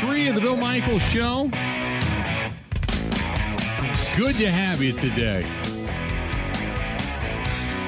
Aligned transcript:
three 0.00 0.28
of 0.28 0.34
the 0.34 0.40
Bill 0.40 0.56
Michaels 0.56 1.02
Show. 1.02 1.48
Good 4.16 4.36
to 4.36 4.50
have 4.50 4.82
you 4.82 4.92
today. 4.92 5.46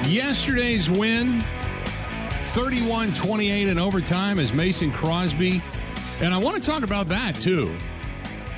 Yesterday's 0.08 0.88
win, 0.88 1.40
31 2.52 3.14
28 3.14 3.68
in 3.68 3.78
overtime, 3.78 4.38
is 4.38 4.52
Mason 4.52 4.92
Crosby. 4.92 5.60
And 6.20 6.32
I 6.32 6.38
want 6.38 6.56
to 6.56 6.62
talk 6.62 6.82
about 6.82 7.08
that 7.08 7.34
too. 7.36 7.76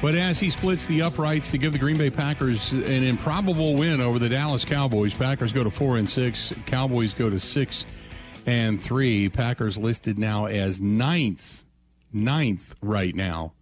But 0.01 0.15
as 0.15 0.39
he 0.39 0.49
splits 0.51 0.87
the 0.87 1.03
uprights 1.03 1.51
to 1.51 1.59
give 1.59 1.73
the 1.73 1.79
Green 1.79 1.99
Bay 1.99 2.09
Packers 2.09 2.73
an 2.73 3.03
improbable 3.03 3.75
win 3.75 4.01
over 4.01 4.21
the 4.21 4.29
Dallas 4.29 4.65
Cowboys, 4.65 5.13
Packers 5.13 5.53
go 5.53 5.65
to 5.65 5.71
four 5.71 5.97
and 5.99 6.09
six, 6.09 6.53
Cowboys 6.67 7.15
go 7.15 7.29
to 7.29 7.41
six 7.41 7.85
and 8.47 8.81
three. 8.81 9.29
Packers 9.29 9.77
listed 9.77 10.17
now 10.17 10.47
as 10.47 10.81
ninth, 10.81 11.65
ninth 12.13 12.75
right 12.81 13.15
now 13.15 13.53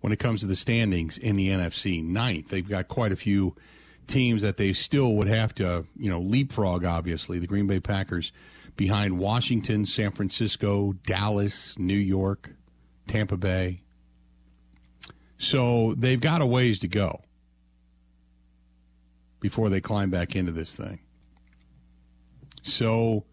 when 0.00 0.12
it 0.12 0.18
comes 0.18 0.40
to 0.40 0.46
the 0.46 0.56
standings 0.56 1.18
in 1.18 1.36
the 1.36 1.48
NFC. 1.48 2.04
Ninth. 2.04 2.48
They've 2.48 2.68
got 2.68 2.88
quite 2.88 3.12
a 3.12 3.16
few 3.16 3.56
teams 4.06 4.42
that 4.42 4.56
they 4.56 4.72
still 4.72 5.14
would 5.14 5.28
have 5.28 5.54
to, 5.56 5.84
you 5.96 6.10
know, 6.10 6.20
leapfrog. 6.20 6.84
Obviously, 6.84 7.38
the 7.38 7.46
Green 7.46 7.66
Bay 7.66 7.80
Packers 7.80 8.32
behind 8.76 9.18
Washington, 9.18 9.84
San 9.84 10.12
Francisco, 10.12 10.94
Dallas, 11.04 11.78
New 11.78 11.98
York, 11.98 12.50
Tampa 13.08 13.36
Bay. 13.36 13.82
So 15.36 15.94
they've 15.96 16.20
got 16.20 16.42
a 16.42 16.46
ways 16.46 16.78
to 16.80 16.88
go 16.88 17.22
before 19.40 19.68
they 19.68 19.80
climb 19.80 20.10
back 20.10 20.34
into 20.34 20.52
this 20.52 20.74
thing. 20.74 21.00
So, 22.62 23.24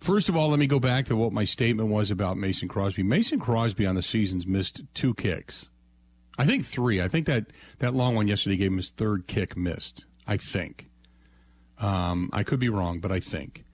first 0.00 0.28
of 0.28 0.36
all, 0.36 0.48
let 0.48 0.58
me 0.58 0.66
go 0.66 0.80
back 0.80 1.06
to 1.06 1.16
what 1.16 1.32
my 1.32 1.44
statement 1.44 1.88
was 1.88 2.10
about 2.10 2.36
Mason 2.36 2.68
Crosby. 2.68 3.02
Mason 3.02 3.38
Crosby 3.38 3.86
on 3.86 3.94
the 3.94 4.02
season's 4.02 4.46
missed 4.46 4.82
two 4.94 5.14
kicks. 5.14 5.68
I 6.38 6.44
think 6.44 6.64
three. 6.64 7.00
I 7.00 7.08
think 7.08 7.26
that, 7.26 7.46
that 7.78 7.94
long 7.94 8.14
one 8.14 8.28
yesterday 8.28 8.56
gave 8.56 8.70
him 8.70 8.76
his 8.76 8.90
third 8.90 9.26
kick 9.26 9.56
missed. 9.56 10.04
I 10.26 10.36
think. 10.36 10.88
Um, 11.78 12.30
I 12.32 12.42
could 12.42 12.58
be 12.58 12.68
wrong, 12.68 13.00
but 13.00 13.12
I 13.12 13.20
think. 13.20 13.64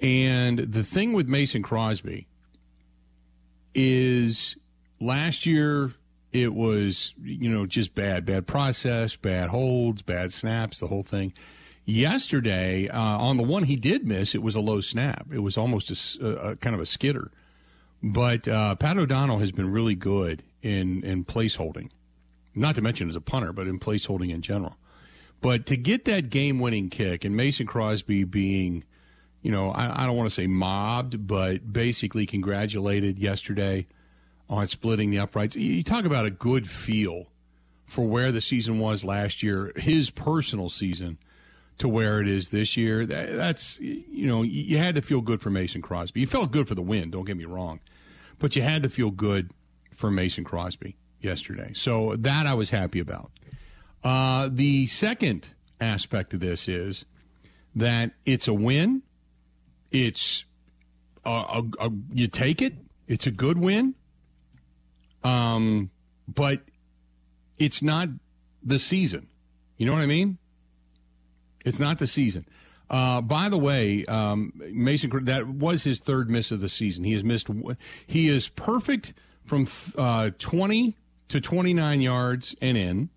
And 0.00 0.58
the 0.58 0.82
thing 0.82 1.12
with 1.12 1.28
Mason 1.28 1.62
Crosby 1.62 2.26
is 3.74 4.56
last 5.00 5.46
year 5.46 5.92
it 6.32 6.54
was 6.54 7.14
you 7.22 7.48
know 7.48 7.66
just 7.66 7.94
bad 7.94 8.24
bad 8.24 8.46
process 8.46 9.16
bad 9.16 9.48
holds 9.48 10.02
bad 10.02 10.32
snaps 10.32 10.80
the 10.80 10.86
whole 10.86 11.02
thing 11.02 11.32
yesterday 11.90 12.88
uh, 12.88 13.00
on 13.00 13.36
the 13.36 13.42
one 13.42 13.64
he 13.64 13.76
did 13.76 14.06
miss 14.06 14.34
it 14.34 14.42
was 14.42 14.54
a 14.54 14.60
low 14.60 14.80
snap. 14.80 15.26
It 15.32 15.40
was 15.40 15.56
almost 15.56 16.18
a, 16.20 16.26
a 16.26 16.56
kind 16.56 16.74
of 16.74 16.80
a 16.80 16.86
skitter. 16.86 17.30
But 18.02 18.48
uh, 18.48 18.76
pat 18.76 18.98
o'donnell 18.98 19.38
has 19.38 19.52
been 19.52 19.70
really 19.70 19.94
good 19.94 20.42
in 20.62 21.02
in 21.04 21.24
place 21.24 21.56
holding 21.56 21.90
not 22.54 22.74
to 22.74 22.82
mention 22.82 23.08
as 23.08 23.16
a 23.16 23.20
punter 23.20 23.52
but 23.52 23.66
in 23.66 23.78
place 23.78 24.04
holding 24.06 24.30
in 24.30 24.42
general. 24.42 24.76
But 25.40 25.64
to 25.66 25.76
get 25.76 26.04
that 26.04 26.30
game 26.30 26.58
winning 26.58 26.90
kick 26.90 27.24
and 27.24 27.36
mason 27.36 27.66
crosby 27.66 28.24
being 28.24 28.84
you 29.42 29.50
know 29.50 29.70
i, 29.70 30.02
I 30.02 30.06
don't 30.06 30.16
want 30.16 30.28
to 30.28 30.34
say 30.34 30.46
mobbed 30.46 31.26
but 31.26 31.72
basically 31.72 32.26
congratulated 32.26 33.18
yesterday 33.18 33.86
on 34.50 34.66
splitting 34.66 35.10
the 35.10 35.18
uprights. 35.20 35.56
You 35.56 35.82
talk 35.84 36.04
about 36.04 36.26
a 36.26 36.30
good 36.30 36.68
feel 36.68 37.28
for 37.86 38.06
where 38.06 38.32
the 38.32 38.40
season 38.40 38.80
was 38.80 39.04
last 39.04 39.42
year, 39.42 39.72
his 39.76 40.10
personal 40.10 40.68
season, 40.68 41.18
to 41.80 41.88
where 41.88 42.20
it 42.20 42.28
is 42.28 42.50
this 42.50 42.76
year. 42.76 43.04
That's, 43.04 43.78
you 43.80 44.26
know, 44.26 44.42
you 44.42 44.78
had 44.78 44.94
to 44.94 45.02
feel 45.02 45.20
good 45.20 45.40
for 45.40 45.50
Mason 45.50 45.82
Crosby. 45.82 46.20
You 46.20 46.26
felt 46.26 46.52
good 46.52 46.68
for 46.68 46.74
the 46.74 46.82
win, 46.82 47.10
don't 47.10 47.24
get 47.24 47.36
me 47.36 47.46
wrong, 47.46 47.80
but 48.38 48.54
you 48.54 48.62
had 48.62 48.82
to 48.82 48.88
feel 48.88 49.10
good 49.10 49.52
for 49.94 50.10
Mason 50.10 50.44
Crosby 50.44 50.96
yesterday. 51.20 51.72
So 51.74 52.16
that 52.16 52.46
I 52.46 52.54
was 52.54 52.70
happy 52.70 53.00
about. 53.00 53.30
Uh, 54.04 54.48
the 54.50 54.86
second 54.86 55.48
aspect 55.80 56.32
of 56.34 56.40
this 56.40 56.68
is 56.68 57.04
that 57.74 58.12
it's 58.24 58.46
a 58.46 58.54
win. 58.54 59.02
It's 59.90 60.44
a, 61.24 61.30
a, 61.30 61.62
a, 61.80 61.90
you 62.12 62.28
take 62.28 62.62
it. 62.62 62.74
It's 63.08 63.26
a 63.26 63.30
good 63.30 63.58
win. 63.58 63.94
Um, 65.24 65.90
but 66.28 66.62
it's 67.58 67.82
not 67.82 68.08
the 68.62 68.78
season. 68.78 69.28
You 69.76 69.86
know 69.86 69.92
what 69.92 70.02
I 70.02 70.06
mean? 70.06 70.38
It's 71.64 71.78
not 71.78 71.98
the 71.98 72.06
season. 72.06 72.46
Uh, 72.88 73.20
by 73.20 73.48
the 73.48 73.58
way, 73.58 74.04
um, 74.06 74.52
Mason, 74.56 75.24
that 75.26 75.46
was 75.46 75.84
his 75.84 76.00
third 76.00 76.28
miss 76.28 76.50
of 76.50 76.60
the 76.60 76.68
season. 76.68 77.04
He 77.04 77.12
has 77.12 77.22
missed. 77.22 77.48
He 78.06 78.28
is 78.28 78.48
perfect 78.48 79.14
from 79.44 79.68
uh, 79.96 80.30
20 80.38 80.96
to 81.28 81.40
29 81.40 82.00
yards 82.00 82.56
and 82.60 82.76
in. 82.76 83.10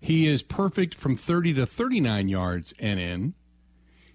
He 0.00 0.26
is 0.26 0.42
perfect 0.42 0.94
from 0.94 1.16
30 1.16 1.54
to 1.54 1.66
39 1.66 2.28
yards 2.28 2.74
and 2.78 2.98
in. 3.00 3.34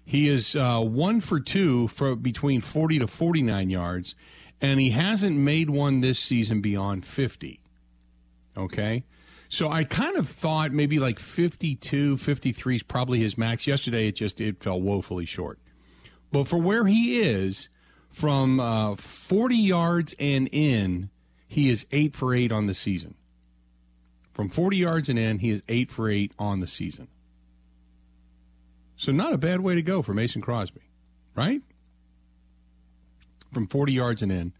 He 0.04 0.28
is 0.28 0.56
uh, 0.56 0.80
one 0.80 1.20
for 1.20 1.38
two 1.38 1.86
for 1.88 2.16
between 2.16 2.60
40 2.60 3.00
to 3.00 3.06
49 3.06 3.70
yards 3.70 4.16
and 4.60 4.80
he 4.80 4.90
hasn't 4.90 5.36
made 5.36 5.70
one 5.70 6.00
this 6.00 6.18
season 6.18 6.60
beyond 6.60 7.04
50. 7.04 7.60
Okay? 8.56 9.04
So 9.50 9.70
I 9.70 9.84
kind 9.84 10.16
of 10.16 10.28
thought 10.28 10.72
maybe 10.72 10.98
like 10.98 11.18
52, 11.18 12.16
53 12.16 12.76
is 12.76 12.82
probably 12.82 13.18
his 13.18 13.36
max. 13.36 13.66
Yesterday 13.66 14.08
it 14.08 14.12
just 14.12 14.40
it 14.40 14.62
fell 14.62 14.80
woefully 14.80 15.26
short. 15.26 15.58
But 16.32 16.48
for 16.48 16.56
where 16.56 16.86
he 16.86 17.20
is 17.20 17.68
from 18.08 18.58
uh, 18.60 18.96
40 18.96 19.56
yards 19.56 20.14
and 20.18 20.48
in, 20.52 21.10
he 21.46 21.68
is 21.68 21.84
8 21.90 22.14
for 22.14 22.34
8 22.34 22.50
on 22.50 22.66
the 22.66 22.74
season. 22.74 23.16
From 24.32 24.48
40 24.48 24.78
yards 24.78 25.08
and 25.08 25.18
in, 25.18 25.40
he 25.40 25.50
is 25.50 25.62
8 25.68 25.90
for 25.90 26.08
8 26.08 26.32
on 26.38 26.60
the 26.60 26.66
season. 26.66 27.08
So 28.96 29.12
not 29.12 29.34
a 29.34 29.38
bad 29.38 29.60
way 29.60 29.74
to 29.74 29.82
go 29.82 30.00
for 30.00 30.14
Mason 30.14 30.40
Crosby, 30.40 30.82
right? 31.34 31.60
from 33.52 33.66
40 33.66 33.92
yards 33.92 34.22
and 34.22 34.32
in. 34.32 34.52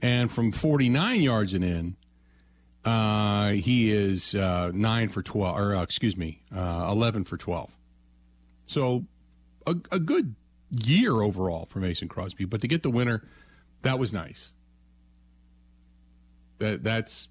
And 0.00 0.32
from 0.32 0.50
49 0.50 1.20
yards 1.20 1.54
and 1.54 1.62
in, 1.62 1.96
uh, 2.84 3.50
he 3.50 3.90
is 3.90 4.34
uh, 4.34 4.70
9 4.72 5.08
for 5.08 5.22
12, 5.22 5.56
or 5.56 5.76
uh, 5.76 5.82
excuse 5.82 6.16
me, 6.16 6.42
uh, 6.54 6.88
11 6.90 7.24
for 7.24 7.36
12. 7.36 7.70
So 8.66 9.04
a, 9.66 9.74
a 9.90 9.98
good 9.98 10.34
year 10.70 11.20
overall 11.20 11.66
for 11.66 11.78
Mason 11.78 12.08
Crosby. 12.08 12.44
But 12.44 12.60
to 12.62 12.68
get 12.68 12.82
the 12.82 12.90
winner, 12.90 13.22
that 13.82 13.98
was 13.98 14.12
nice. 14.12 14.50
That 16.58 16.82
that's 16.82 17.28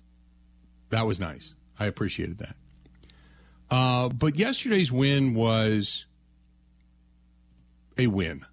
that 0.90 1.07
was 1.07 1.19
nice. 1.19 1.56
I 1.79 1.85
appreciated 1.85 2.40
that. 2.40 2.56
Uh, 3.69 4.09
but 4.09 4.35
yesterday's 4.35 4.91
win 4.91 5.34
was 5.34 6.06
a 7.97 8.07
win. 8.07 8.45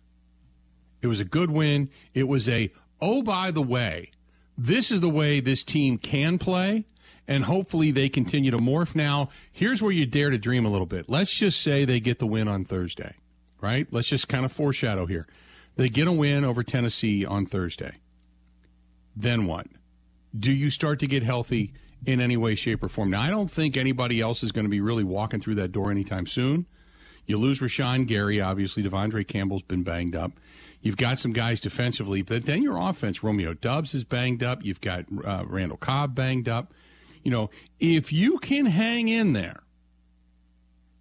It 1.02 1.08
was 1.08 1.20
a 1.20 1.24
good 1.24 1.50
win. 1.50 1.90
It 2.14 2.28
was 2.28 2.48
a, 2.48 2.72
oh, 3.00 3.22
by 3.22 3.50
the 3.50 3.62
way, 3.62 4.12
this 4.58 4.90
is 4.90 5.00
the 5.00 5.08
way 5.08 5.38
this 5.38 5.62
team 5.62 5.96
can 5.96 6.36
play, 6.36 6.84
and 7.28 7.44
hopefully 7.44 7.92
they 7.92 8.08
continue 8.08 8.50
to 8.50 8.58
morph. 8.58 8.96
Now, 8.96 9.30
here's 9.52 9.80
where 9.80 9.92
you 9.92 10.04
dare 10.04 10.30
to 10.30 10.38
dream 10.38 10.66
a 10.66 10.68
little 10.68 10.86
bit. 10.86 11.08
Let's 11.08 11.32
just 11.32 11.60
say 11.60 11.84
they 11.84 12.00
get 12.00 12.18
the 12.18 12.26
win 12.26 12.48
on 12.48 12.64
Thursday, 12.64 13.14
right? 13.60 13.86
Let's 13.92 14.08
just 14.08 14.28
kind 14.28 14.44
of 14.44 14.50
foreshadow 14.50 15.06
here. 15.06 15.28
They 15.76 15.88
get 15.88 16.08
a 16.08 16.12
win 16.12 16.44
over 16.44 16.64
Tennessee 16.64 17.24
on 17.24 17.46
Thursday. 17.46 17.92
Then 19.14 19.46
what? 19.46 19.68
Do 20.36 20.50
you 20.52 20.70
start 20.70 20.98
to 21.00 21.06
get 21.06 21.22
healthy 21.22 21.72
in 22.04 22.20
any 22.20 22.36
way, 22.36 22.56
shape, 22.56 22.82
or 22.82 22.88
form? 22.88 23.10
Now, 23.10 23.22
I 23.22 23.30
don't 23.30 23.50
think 23.50 23.76
anybody 23.76 24.20
else 24.20 24.42
is 24.42 24.50
going 24.50 24.64
to 24.64 24.70
be 24.70 24.80
really 24.80 25.04
walking 25.04 25.40
through 25.40 25.54
that 25.56 25.70
door 25.70 25.90
anytime 25.92 26.26
soon. 26.26 26.66
You 27.26 27.38
lose 27.38 27.60
Rashan 27.60 28.06
Gary, 28.06 28.40
obviously. 28.40 28.82
De'Vondre 28.82 29.26
Campbell's 29.26 29.62
been 29.62 29.82
banged 29.84 30.16
up. 30.16 30.32
You've 30.80 30.96
got 30.96 31.18
some 31.18 31.32
guys 31.32 31.60
defensively, 31.60 32.22
but 32.22 32.44
then 32.44 32.62
your 32.62 32.78
offense, 32.78 33.22
Romeo 33.22 33.52
Doubs 33.54 33.94
is 33.94 34.04
banged 34.04 34.42
up. 34.42 34.64
You've 34.64 34.80
got 34.80 35.06
uh, 35.24 35.44
Randall 35.46 35.76
Cobb 35.76 36.14
banged 36.14 36.48
up. 36.48 36.72
You 37.24 37.30
know, 37.30 37.50
if 37.80 38.12
you 38.12 38.38
can 38.38 38.66
hang 38.66 39.08
in 39.08 39.32
there, 39.32 39.62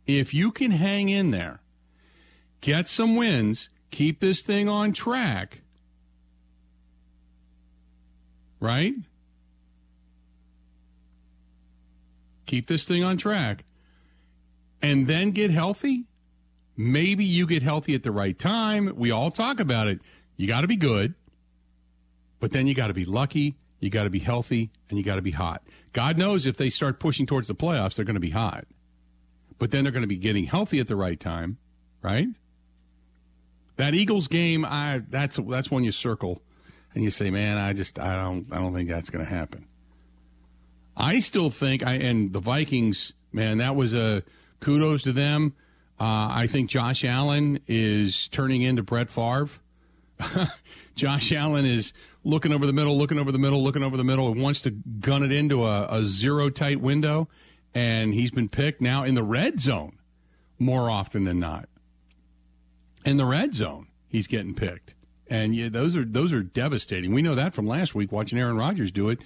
if 0.08 0.34
you 0.34 0.52
can 0.52 0.72
hang 0.72 1.10
in 1.10 1.32
there, 1.32 1.62
get 2.62 2.88
some 2.88 3.16
wins, 3.16 3.70
keep 3.92 4.20
this 4.20 4.42
thing 4.42 4.68
on 4.68 4.94
track, 4.94 5.62
right? 8.60 8.96
Keep 12.48 12.66
this 12.66 12.86
thing 12.86 13.04
on 13.04 13.18
track 13.18 13.66
and 14.82 15.08
then 15.08 15.32
get 15.32 15.52
healthy 15.52 16.06
Maybe 16.78 17.26
you 17.26 17.48
get 17.48 17.64
healthy 17.64 17.96
at 17.96 18.04
the 18.04 18.12
right 18.12 18.38
time. 18.38 18.94
We 18.96 19.10
all 19.10 19.32
talk 19.32 19.60
about 19.60 19.88
it. 19.88 20.00
You 20.36 20.48
got 20.48 20.62
to 20.62 20.68
be 20.68 20.76
good, 20.78 21.16
but 22.40 22.52
then 22.52 22.68
you 22.68 22.76
got 22.76 22.88
to 22.88 22.94
be 22.94 23.04
lucky. 23.04 23.58
You 23.80 23.90
got 23.90 24.04
to 24.04 24.10
be 24.12 24.20
healthy 24.20 24.72
and 24.90 24.98
you 24.98 25.04
got 25.04 25.16
to 25.16 25.22
be 25.22 25.32
hot. 25.32 25.64
God 25.94 26.18
knows 26.18 26.46
if 26.46 26.58
they 26.58 26.70
start 26.70 27.00
pushing 27.00 27.26
towards 27.26 27.48
the 27.48 27.56
playoffs, 27.56 27.96
they're 27.96 28.06
going 28.06 28.14
to 28.16 28.20
be 28.20 28.30
hot. 28.30 28.66
But 29.60 29.72
then 29.72 29.84
they're 29.84 29.92
going 29.92 30.04
to 30.04 30.08
be 30.08 30.18
getting 30.18 30.46
healthy 30.46 30.80
at 30.80 30.88
the 30.88 30.96
right 30.96 31.20
time, 31.20 31.58
right? 32.04 32.28
That 33.78 33.96
Eagles 33.96 34.28
game, 34.28 34.66
I 34.66 35.02
that's 35.10 35.38
that's 35.38 35.72
one 35.72 35.84
you 35.84 35.92
circle. 35.92 36.42
and 36.94 37.04
you 37.04 37.12
say, 37.12 37.30
man, 37.30 37.58
I 37.58 37.74
just 37.74 38.00
I 38.00 38.16
don't 38.16 38.48
I 38.52 38.58
don't 38.60 38.74
think 38.74 38.90
that's 38.90 39.10
going 39.10 39.24
to 39.24 39.32
happen. 39.32 39.68
I 40.96 41.20
still 41.20 41.52
think 41.52 41.86
I 41.86 41.94
and 41.94 42.34
the 42.34 42.40
Vikings, 42.40 43.14
man, 43.32 43.60
that 43.60 43.76
was 43.76 43.94
a 43.94 44.24
kudos 44.60 45.04
to 45.04 45.12
them. 45.12 45.54
Uh, 46.00 46.30
I 46.32 46.48
think 46.48 46.70
Josh 46.70 47.04
Allen 47.04 47.60
is 47.68 48.28
turning 48.28 48.62
into 48.62 48.84
Brett 48.84 49.10
Favre. 49.10 49.50
Josh 50.96 51.32
Allen 51.32 51.66
is 51.66 51.94
looking 52.24 52.52
over 52.52 52.66
the 52.66 52.74
middle, 52.74 52.98
looking 52.98 53.18
over 53.18 53.32
the 53.32 53.40
middle, 53.40 53.64
looking 53.64 53.84
over 53.84 53.98
the 53.98 54.04
middle, 54.04 54.32
and 54.32 54.42
wants 54.42 54.62
to 54.62 54.72
gun 54.72 55.24
it 55.24 55.32
into 55.32 55.66
a, 55.66 55.88
a 55.90 56.04
zero 56.04 56.50
tight 56.50 56.82
window. 56.82 57.28
And 57.74 58.14
he's 58.14 58.32
been 58.32 58.50
picked 58.50 58.82
now 58.82 59.04
in 59.04 59.16
the 59.16 59.24
red 59.24 59.60
zone 59.60 59.98
more 60.60 60.90
often 60.90 61.24
than 61.24 61.40
not. 61.40 61.70
In 63.06 63.18
the 63.18 63.26
red 63.26 63.54
zone, 63.54 63.88
he's 64.08 64.28
getting 64.28 64.54
picked. 64.54 64.94
And 65.30 65.56
yeah, 65.56 65.70
those 65.70 65.96
are 65.96 66.06
those 66.06 66.32
are 66.32 66.42
devastating. 66.42 67.14
We 67.14 67.22
know 67.22 67.36
that 67.36 67.54
from 67.54 67.68
last 67.68 67.94
week 67.94 68.12
watching 68.12 68.40
Aaron 68.40 68.58
Rodgers 68.58 68.92
do 68.92 69.10
it 69.10 69.20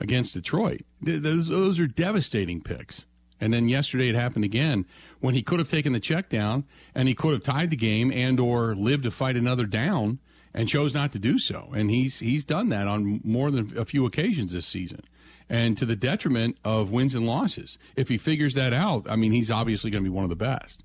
against 0.00 0.34
Detroit. 0.34 0.82
Those 1.00 1.48
those 1.48 1.80
are 1.80 1.86
devastating 1.86 2.60
picks. 2.60 3.06
And 3.40 3.52
then 3.52 3.68
yesterday 3.68 4.08
it 4.08 4.14
happened 4.14 4.44
again 4.44 4.86
when 5.20 5.34
he 5.34 5.42
could 5.42 5.58
have 5.58 5.68
taken 5.68 5.92
the 5.92 6.00
check 6.00 6.28
down 6.28 6.64
and 6.94 7.08
he 7.08 7.14
could 7.14 7.32
have 7.32 7.42
tied 7.42 7.70
the 7.70 7.76
game 7.76 8.10
and 8.10 8.40
or 8.40 8.74
lived 8.74 9.04
to 9.04 9.10
fight 9.10 9.36
another 9.36 9.66
down 9.66 10.18
and 10.54 10.68
chose 10.68 10.94
not 10.94 11.12
to 11.12 11.18
do 11.18 11.38
so. 11.38 11.70
And 11.74 11.90
he's 11.90 12.20
he's 12.20 12.44
done 12.44 12.70
that 12.70 12.88
on 12.88 13.20
more 13.22 13.50
than 13.50 13.76
a 13.76 13.84
few 13.84 14.06
occasions 14.06 14.52
this 14.52 14.66
season. 14.66 15.02
And 15.48 15.78
to 15.78 15.84
the 15.84 15.94
detriment 15.94 16.56
of 16.64 16.90
wins 16.90 17.14
and 17.14 17.26
losses. 17.26 17.78
If 17.94 18.08
he 18.08 18.18
figures 18.18 18.54
that 18.54 18.72
out, 18.72 19.06
I 19.08 19.16
mean 19.16 19.32
he's 19.32 19.50
obviously 19.50 19.90
going 19.90 20.02
to 20.02 20.10
be 20.10 20.14
one 20.14 20.24
of 20.24 20.30
the 20.30 20.36
best. 20.36 20.82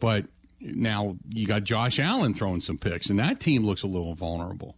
But 0.00 0.26
now 0.60 1.16
you 1.28 1.46
got 1.46 1.64
Josh 1.64 1.98
Allen 1.98 2.32
throwing 2.32 2.62
some 2.62 2.78
picks 2.78 3.10
and 3.10 3.18
that 3.18 3.38
team 3.38 3.64
looks 3.64 3.82
a 3.82 3.86
little 3.86 4.14
vulnerable. 4.14 4.76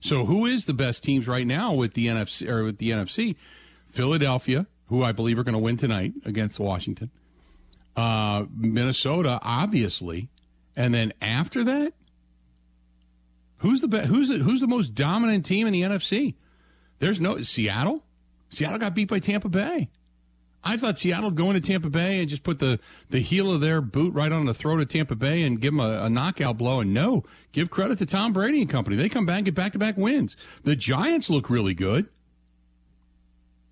So 0.00 0.24
who 0.24 0.46
is 0.46 0.64
the 0.64 0.72
best 0.72 1.04
teams 1.04 1.28
right 1.28 1.46
now 1.46 1.74
with 1.74 1.92
the 1.92 2.06
NFC 2.06 2.48
or 2.48 2.64
with 2.64 2.78
the 2.78 2.90
NFC? 2.90 3.36
Philadelphia, 3.90 4.66
who 4.90 5.02
I 5.02 5.12
believe 5.12 5.38
are 5.38 5.44
going 5.44 5.54
to 5.54 5.58
win 5.58 5.76
tonight 5.76 6.12
against 6.24 6.58
Washington. 6.58 7.10
Uh, 7.96 8.44
Minnesota, 8.54 9.38
obviously, 9.42 10.28
and 10.76 10.92
then 10.92 11.12
after 11.22 11.64
that, 11.64 11.94
who's 13.58 13.80
the 13.80 13.88
be- 13.88 14.06
who's 14.06 14.28
the, 14.28 14.38
who's 14.38 14.60
the 14.60 14.66
most 14.66 14.94
dominant 14.94 15.46
team 15.46 15.66
in 15.66 15.72
the 15.72 15.82
NFC? 15.82 16.34
There's 16.98 17.20
no 17.20 17.40
Seattle. 17.42 18.04
Seattle 18.50 18.78
got 18.78 18.94
beat 18.94 19.08
by 19.08 19.20
Tampa 19.20 19.48
Bay. 19.48 19.88
I 20.62 20.76
thought 20.76 20.98
Seattle 20.98 21.30
go 21.30 21.50
into 21.50 21.60
Tampa 21.60 21.88
Bay 21.88 22.20
and 22.20 22.28
just 22.28 22.42
put 22.42 22.58
the, 22.58 22.80
the 23.08 23.20
heel 23.20 23.50
of 23.50 23.60
their 23.60 23.80
boot 23.80 24.12
right 24.12 24.30
on 24.30 24.44
the 24.44 24.52
throat 24.52 24.80
of 24.80 24.88
Tampa 24.88 25.14
Bay 25.14 25.42
and 25.42 25.60
give 25.60 25.72
them 25.72 25.80
a, 25.80 26.02
a 26.02 26.10
knockout 26.10 26.58
blow. 26.58 26.80
And 26.80 26.92
no, 26.92 27.24
give 27.52 27.70
credit 27.70 27.98
to 27.98 28.06
Tom 28.06 28.32
Brady 28.32 28.60
and 28.60 28.68
company. 28.68 28.96
They 28.96 29.08
come 29.08 29.24
back 29.24 29.38
and 29.38 29.44
get 29.46 29.54
back 29.54 29.72
to 29.72 29.78
back 29.78 29.96
wins. 29.96 30.36
The 30.64 30.76
Giants 30.76 31.30
look 31.30 31.48
really 31.48 31.74
good. 31.74 32.08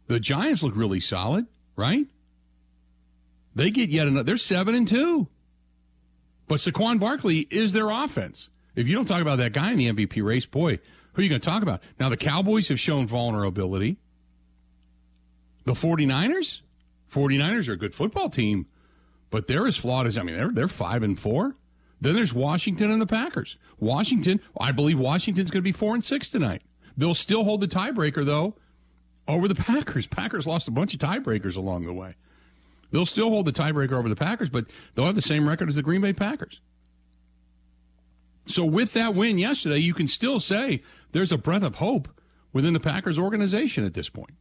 The 0.08 0.20
Giants 0.20 0.62
look 0.62 0.74
really 0.74 1.00
solid, 1.00 1.46
right? 1.76 2.06
They 3.54 3.70
get 3.70 3.90
yet 3.90 4.08
another. 4.08 4.24
They're 4.24 4.36
seven 4.36 4.74
and 4.74 4.88
two. 4.88 5.28
But 6.46 6.56
Saquon 6.56 6.98
Barkley 6.98 7.40
is 7.50 7.72
their 7.72 7.90
offense. 7.90 8.48
If 8.74 8.88
you 8.88 8.94
don't 8.94 9.04
talk 9.04 9.20
about 9.20 9.36
that 9.36 9.52
guy 9.52 9.72
in 9.72 9.78
the 9.78 9.92
MVP 9.92 10.24
race, 10.24 10.46
boy, 10.46 10.78
who 11.12 11.20
are 11.20 11.22
you 11.22 11.28
going 11.28 11.40
to 11.40 11.44
talk 11.44 11.62
about? 11.62 11.82
Now, 12.00 12.08
the 12.08 12.16
Cowboys 12.16 12.68
have 12.68 12.80
shown 12.80 13.06
vulnerability. 13.06 13.98
The 15.64 15.74
49ers? 15.74 16.62
49ers 17.12 17.68
are 17.68 17.72
a 17.72 17.76
good 17.76 17.94
football 17.94 18.30
team, 18.30 18.66
but 19.30 19.46
they're 19.46 19.66
as 19.66 19.76
flawed 19.76 20.06
as, 20.06 20.16
I 20.16 20.22
mean, 20.22 20.36
they're, 20.36 20.52
they're 20.52 20.68
five 20.68 21.02
and 21.02 21.18
four. 21.18 21.56
Then 22.00 22.14
there's 22.14 22.32
Washington 22.32 22.90
and 22.90 23.00
the 23.00 23.06
Packers. 23.06 23.58
Washington, 23.80 24.40
I 24.58 24.72
believe 24.72 24.98
Washington's 24.98 25.50
going 25.50 25.62
to 25.62 25.64
be 25.64 25.72
four 25.72 25.94
and 25.94 26.04
six 26.04 26.30
tonight. 26.30 26.62
They'll 26.96 27.14
still 27.14 27.44
hold 27.44 27.60
the 27.60 27.68
tiebreaker, 27.68 28.24
though, 28.24 28.54
over 29.28 29.46
the 29.46 29.54
Packers. 29.54 30.06
Packers 30.06 30.46
lost 30.46 30.66
a 30.66 30.70
bunch 30.72 30.94
of 30.94 31.00
tiebreakers 31.00 31.56
along 31.56 31.84
the 31.84 31.92
way. 31.92 32.16
They'll 32.90 33.06
still 33.06 33.28
hold 33.28 33.46
the 33.46 33.52
tiebreaker 33.52 33.92
over 33.92 34.08
the 34.08 34.16
Packers, 34.16 34.48
but 34.48 34.64
they'll 34.94 35.06
have 35.06 35.14
the 35.14 35.22
same 35.22 35.46
record 35.46 35.68
as 35.68 35.76
the 35.76 35.82
Green 35.82 36.00
Bay 36.00 36.14
Packers. 36.14 36.60
So 38.46 38.64
with 38.64 38.94
that 38.94 39.14
win 39.14 39.38
yesterday, 39.38 39.76
you 39.76 39.92
can 39.92 40.08
still 40.08 40.40
say 40.40 40.82
there's 41.12 41.30
a 41.30 41.38
breath 41.38 41.62
of 41.62 41.76
hope 41.76 42.08
within 42.54 42.72
the 42.72 42.80
Packers 42.80 43.18
organization 43.18 43.84
at 43.84 43.92
this 43.92 44.08
point. 44.08 44.32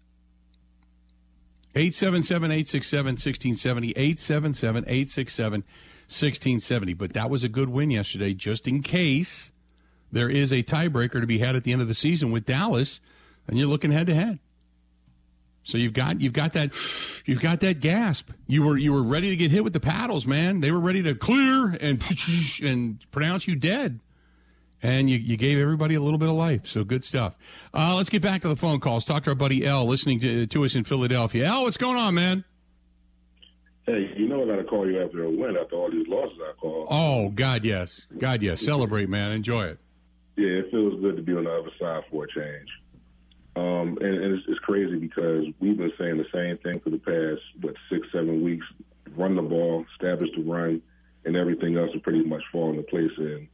877 1.75 2.51
867 2.51 3.05
1670, 3.05 3.89
877 3.91 4.83
867 4.87 5.59
1670. 6.07 6.93
But 6.93 7.13
that 7.13 7.29
was 7.29 7.43
a 7.43 7.49
good 7.49 7.67
win 7.67 7.91
yesterday, 7.91 8.33
just 8.33 8.65
in 8.65 8.81
case 8.81 9.51
there 10.09 10.29
is 10.29 10.53
a 10.53 10.63
tiebreaker 10.63 11.19
to 11.19 11.27
be 11.27 11.39
had 11.39 11.57
at 11.57 11.65
the 11.65 11.73
end 11.73 11.81
of 11.81 11.89
the 11.89 11.93
season 11.93 12.31
with 12.31 12.45
Dallas, 12.45 13.01
and 13.45 13.57
you're 13.57 13.67
looking 13.67 13.91
head 13.91 14.07
to 14.07 14.15
head. 14.15 14.39
So 15.67 15.77
you've 15.77 15.91
got 15.91 16.21
you've 16.21 16.31
got 16.31 16.53
that 16.53 16.71
you've 17.25 17.41
got 17.41 17.59
that 17.59 17.81
gasp. 17.81 18.31
You 18.47 18.63
were 18.63 18.77
you 18.77 18.93
were 18.93 19.03
ready 19.03 19.29
to 19.31 19.35
get 19.35 19.51
hit 19.51 19.65
with 19.65 19.73
the 19.73 19.81
paddles, 19.81 20.25
man. 20.25 20.61
They 20.61 20.71
were 20.71 20.79
ready 20.79 21.03
to 21.03 21.13
clear 21.13 21.71
and 21.81 22.01
and 22.63 23.05
pronounce 23.11 23.47
you 23.49 23.55
dead. 23.57 23.99
And 24.81 25.09
you, 25.09 25.17
you 25.17 25.35
gave 25.35 25.57
everybody 25.57 25.95
a 25.95 25.99
little 25.99 26.19
bit 26.19 26.29
of 26.29 26.35
life. 26.35 26.67
So 26.67 26.83
good 26.83 27.03
stuff. 27.03 27.35
Uh, 27.73 27.95
let's 27.95 28.09
get 28.09 28.21
back 28.21 28.43
to 28.43 28.47
the 28.47 28.55
phone 28.55 28.79
calls. 28.79 29.03
Talk 29.03 29.23
to 29.23 29.31
our 29.31 29.35
buddy 29.35 29.65
L 29.65 29.85
listening 29.85 30.19
to, 30.19 30.45
to 30.45 30.63
us 30.63 30.75
in 30.75 30.83
Philadelphia. 30.83 31.47
L, 31.47 31.63
what's 31.63 31.77
going 31.77 31.97
on, 31.97 32.13
man? 32.13 32.45
Hey, 33.87 34.13
you 34.15 34.29
know 34.29 34.43
I 34.43 34.47
got 34.47 34.57
to 34.57 34.63
call 34.63 34.89
you 34.89 35.03
after 35.03 35.23
a 35.23 35.29
win 35.29 35.57
after 35.57 35.75
all 35.75 35.91
these 35.91 36.07
losses 36.07 36.37
I 36.41 36.53
called. 36.61 36.87
Oh 36.89 37.29
God, 37.29 37.65
yes, 37.65 38.03
God, 38.17 38.41
yes. 38.41 38.61
Celebrate, 38.61 39.09
man. 39.09 39.31
Enjoy 39.31 39.63
it. 39.63 39.79
Yeah, 40.37 40.59
it 40.59 40.71
feels 40.71 41.01
good 41.01 41.17
to 41.17 41.23
be 41.23 41.33
on 41.33 41.43
the 41.43 41.51
other 41.51 41.71
side 41.77 42.03
for 42.09 42.23
a 42.23 42.27
change. 42.27 42.69
Um, 43.57 43.97
and, 44.01 44.13
and 44.23 44.37
it's, 44.37 44.45
it's, 44.47 44.59
crazy 44.59 44.97
because 44.97 45.45
we've 45.59 45.77
been 45.77 45.91
saying 45.97 46.17
the 46.17 46.25
same 46.31 46.57
thing 46.59 46.79
for 46.79 46.91
the 46.91 46.99
past 46.99 47.41
what 47.61 47.73
six, 47.89 48.05
seven 48.11 48.43
weeks: 48.43 48.65
run 49.15 49.35
the 49.35 49.41
ball, 49.41 49.83
establish 49.93 50.29
the 50.35 50.43
run, 50.43 50.79
and 51.25 51.35
everything 51.35 51.75
else 51.75 51.89
will 51.91 52.01
pretty 52.01 52.23
much 52.23 52.43
fall 52.51 52.69
into 52.69 52.83
place. 52.83 53.11
And 53.17 53.47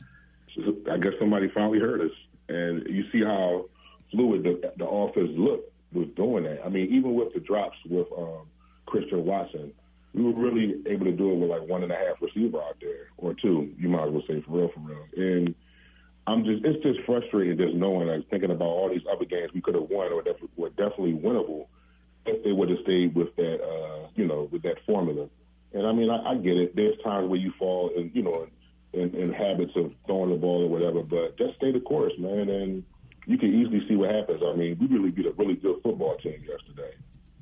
so 0.55 0.75
I 0.91 0.97
guess 0.97 1.13
somebody 1.19 1.47
finally 1.53 1.79
heard 1.79 2.01
us, 2.01 2.11
and 2.50 2.85
you 2.88 3.05
see 3.13 3.23
how 3.23 3.65
fluid 4.11 4.44
the, 4.44 4.73
the 4.77 4.85
offense 4.85 5.29
looked 5.38 5.71
with 5.94 6.13
doing 6.15 6.44
that. 6.44 6.65
I 6.65 6.69
mean, 6.69 6.94
even 6.94 7.13
with 7.13 7.33
the 7.33 7.39
drops 7.39 7.77
with 7.89 8.07
um, 8.17 8.47
Christian 8.85 9.23
Watson, 9.23 9.71
we 10.13 10.23
were 10.23 10.33
really 10.33 10.81
able 10.85 11.05
to 11.05 11.13
do 11.13 11.31
it 11.31 11.35
with 11.35 11.50
like 11.50 11.69
one 11.69 11.83
and 11.83 11.94
a 11.94 11.95
half 11.95 12.21
receiver 12.21 12.61
out 12.61 12.75
there, 12.81 13.07
or 13.17 13.35
two. 13.35 13.71
You 13.77 13.88
might 13.88 14.07
as 14.07 14.11
well 14.11 14.23
say 14.27 14.41
for 14.41 14.51
real, 14.51 14.69
for 14.73 14.81
real. 14.81 15.05
And 15.15 15.55
I'm 16.25 16.46
just 16.46 16.63
it's 16.63 16.82
just 16.84 17.00
frustrating 17.06 17.58
just 17.58 17.74
knowing 17.74 18.08
like 18.08 18.30
thinking 18.30 18.51
about 18.51 18.68
all 18.68 18.89
these 18.89 19.06
other 19.12 19.25
games 19.25 19.51
we 19.53 19.62
could 19.62 19.75
have 19.75 19.89
won 19.89 20.12
or 20.12 20.24
that 20.24 20.38
were 20.56 20.70
definitely 20.70 21.13
winnable 21.13 21.68
if 22.25 22.44
they 22.44 22.51
would 22.51 22.70
have 22.70 22.80
stayed 22.84 23.13
with 23.15 23.36
that 23.36 23.62
uh, 23.62 24.08
you 24.15 24.25
know 24.25 24.48
with 24.51 24.63
that 24.63 24.77
formula. 24.86 25.27
And 25.74 25.86
I 25.86 25.92
mean 25.92 26.10
I, 26.10 26.32
I 26.32 26.36
get 26.36 26.58
it. 26.58 26.75
There's 26.75 26.98
times 27.03 27.30
where 27.30 27.39
you 27.39 27.51
fall 27.60 27.92
in 27.96 28.12
you 28.13 28.24
know 28.24 28.48
in, 28.94 29.13
in 29.15 29.34
habits 29.34 29.74
of 29.75 29.94
throwing 30.06 30.30
the 30.30 30.38
ball 30.38 30.63
or 30.63 30.70
whatever, 30.70 31.01
but 31.01 31.38
just 31.38 31.56
stay 31.56 31.72
the 31.72 31.80
course, 31.80 32.13
man. 32.18 32.50
And 32.50 32.84
you 33.25 33.38
can 33.38 33.53
easily 33.53 33.86
see 33.88 33.96
what 33.96 34.12
happens. 34.12 34.42
I 34.46 34.56
mean, 34.56 34.77
we 34.80 34.88
really 34.88 35.12
beat 35.12 35.25
a 35.25 35.32
really 35.32 35.56
good 35.56 35.82
football 35.82 36.15
team 36.18 36.44
yesterday 36.48 36.94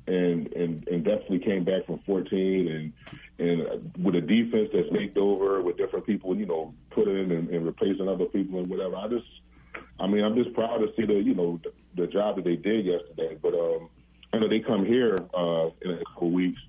and 0.06 0.52
and 0.52 0.86
and 0.88 1.04
definitely 1.04 1.38
came 1.38 1.64
back 1.64 1.86
from 1.86 2.00
14 2.06 2.68
and 2.68 2.92
and 3.38 3.92
with 4.04 4.14
a 4.14 4.20
defense 4.20 4.68
that's 4.72 4.90
made 4.90 5.16
over 5.16 5.62
with 5.62 5.76
different 5.76 6.06
people, 6.06 6.36
you 6.36 6.46
know, 6.46 6.74
put 6.90 7.08
in 7.08 7.30
and, 7.32 7.48
and 7.48 7.66
replacing 7.66 8.08
other 8.08 8.26
people 8.26 8.60
and 8.60 8.68
whatever. 8.68 8.96
I 8.96 9.08
just, 9.08 9.26
I 9.98 10.06
mean, 10.06 10.22
I'm 10.22 10.36
just 10.36 10.54
proud 10.54 10.78
to 10.78 10.88
see 10.96 11.06
the 11.06 11.14
you 11.14 11.34
know 11.34 11.60
the, 11.62 11.72
the 12.02 12.06
job 12.06 12.36
that 12.36 12.44
they 12.44 12.56
did 12.56 12.86
yesterday. 12.86 13.36
But 13.40 13.54
um, 13.54 13.88
I 14.32 14.38
know 14.38 14.48
they 14.48 14.60
come 14.60 14.84
here 14.84 15.18
uh, 15.34 15.70
in 15.82 15.90
a 15.92 16.04
couple 16.14 16.30
weeks, 16.30 16.60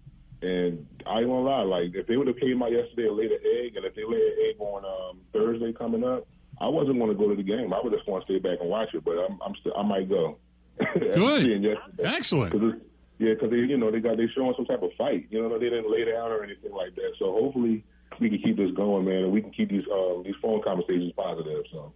and 0.41 0.85
I 1.05 1.19
ain't 1.19 1.27
gonna 1.27 1.41
lie, 1.41 1.61
like 1.61 1.95
if 1.95 2.07
they 2.07 2.17
would 2.17 2.27
have 2.27 2.39
came 2.39 2.61
out 2.63 2.71
yesterday 2.71 3.07
and 3.07 3.17
laid 3.17 3.31
an 3.31 3.39
egg, 3.43 3.75
and 3.75 3.85
if 3.85 3.95
they 3.95 4.03
lay 4.03 4.17
an 4.17 4.35
egg 4.49 4.55
on 4.59 4.85
um, 4.85 5.21
Thursday 5.33 5.73
coming 5.73 6.03
up, 6.03 6.27
I 6.59 6.67
wasn't 6.67 6.97
going 6.97 7.09
to 7.09 7.17
go 7.17 7.29
to 7.29 7.35
the 7.35 7.43
game. 7.43 7.73
I 7.73 7.81
would 7.83 7.93
just 7.93 8.07
want 8.07 8.25
to 8.25 8.33
stay 8.33 8.39
back 8.39 8.59
and 8.61 8.69
watch 8.69 8.93
it. 8.93 9.03
But 9.03 9.17
I'm, 9.17 9.39
I'm 9.45 9.55
still, 9.59 9.73
I 9.75 9.83
might 9.83 10.07
go. 10.07 10.37
Good, 10.93 11.77
excellent. 12.03 12.83
Yeah, 13.23 13.35
because 13.35 13.51
they, 13.51 13.57
you 13.57 13.77
know, 13.77 13.89
they 13.89 14.01
got 14.01 14.17
they 14.17 14.27
showing 14.35 14.53
some 14.57 14.65
type 14.65 14.83
of 14.83 14.91
fight. 14.97 15.27
You 15.29 15.41
know, 15.41 15.57
they 15.57 15.69
didn't 15.69 15.89
lay 15.89 16.03
down 16.03 16.29
or 16.29 16.43
anything 16.43 16.73
like 16.73 16.93
that. 16.95 17.13
So 17.17 17.31
hopefully 17.31 17.81
we 18.19 18.29
can 18.29 18.39
keep 18.39 18.57
this 18.57 18.71
going, 18.71 19.05
man, 19.05 19.23
and 19.23 19.31
we 19.31 19.41
can 19.41 19.51
keep 19.51 19.69
these 19.69 19.85
um, 19.89 20.23
these 20.25 20.35
phone 20.41 20.61
conversations 20.61 21.13
positive. 21.15 21.63
So. 21.71 21.93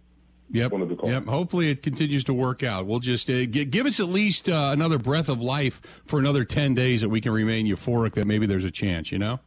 Yep. 0.50 0.72
Yep. 1.04 1.26
Hopefully 1.26 1.70
it 1.70 1.82
continues 1.82 2.24
to 2.24 2.32
work 2.32 2.62
out. 2.62 2.86
We'll 2.86 3.00
just 3.00 3.28
uh, 3.28 3.44
g- 3.44 3.66
give 3.66 3.84
us 3.84 4.00
at 4.00 4.08
least 4.08 4.48
uh, 4.48 4.70
another 4.72 4.96
breath 4.96 5.28
of 5.28 5.42
life 5.42 5.82
for 6.06 6.18
another 6.18 6.42
10 6.42 6.74
days 6.74 7.02
that 7.02 7.10
we 7.10 7.20
can 7.20 7.32
remain 7.32 7.66
euphoric 7.66 8.14
that 8.14 8.26
maybe 8.26 8.46
there's 8.46 8.64
a 8.64 8.70
chance, 8.70 9.12
you 9.12 9.18
know? 9.18 9.40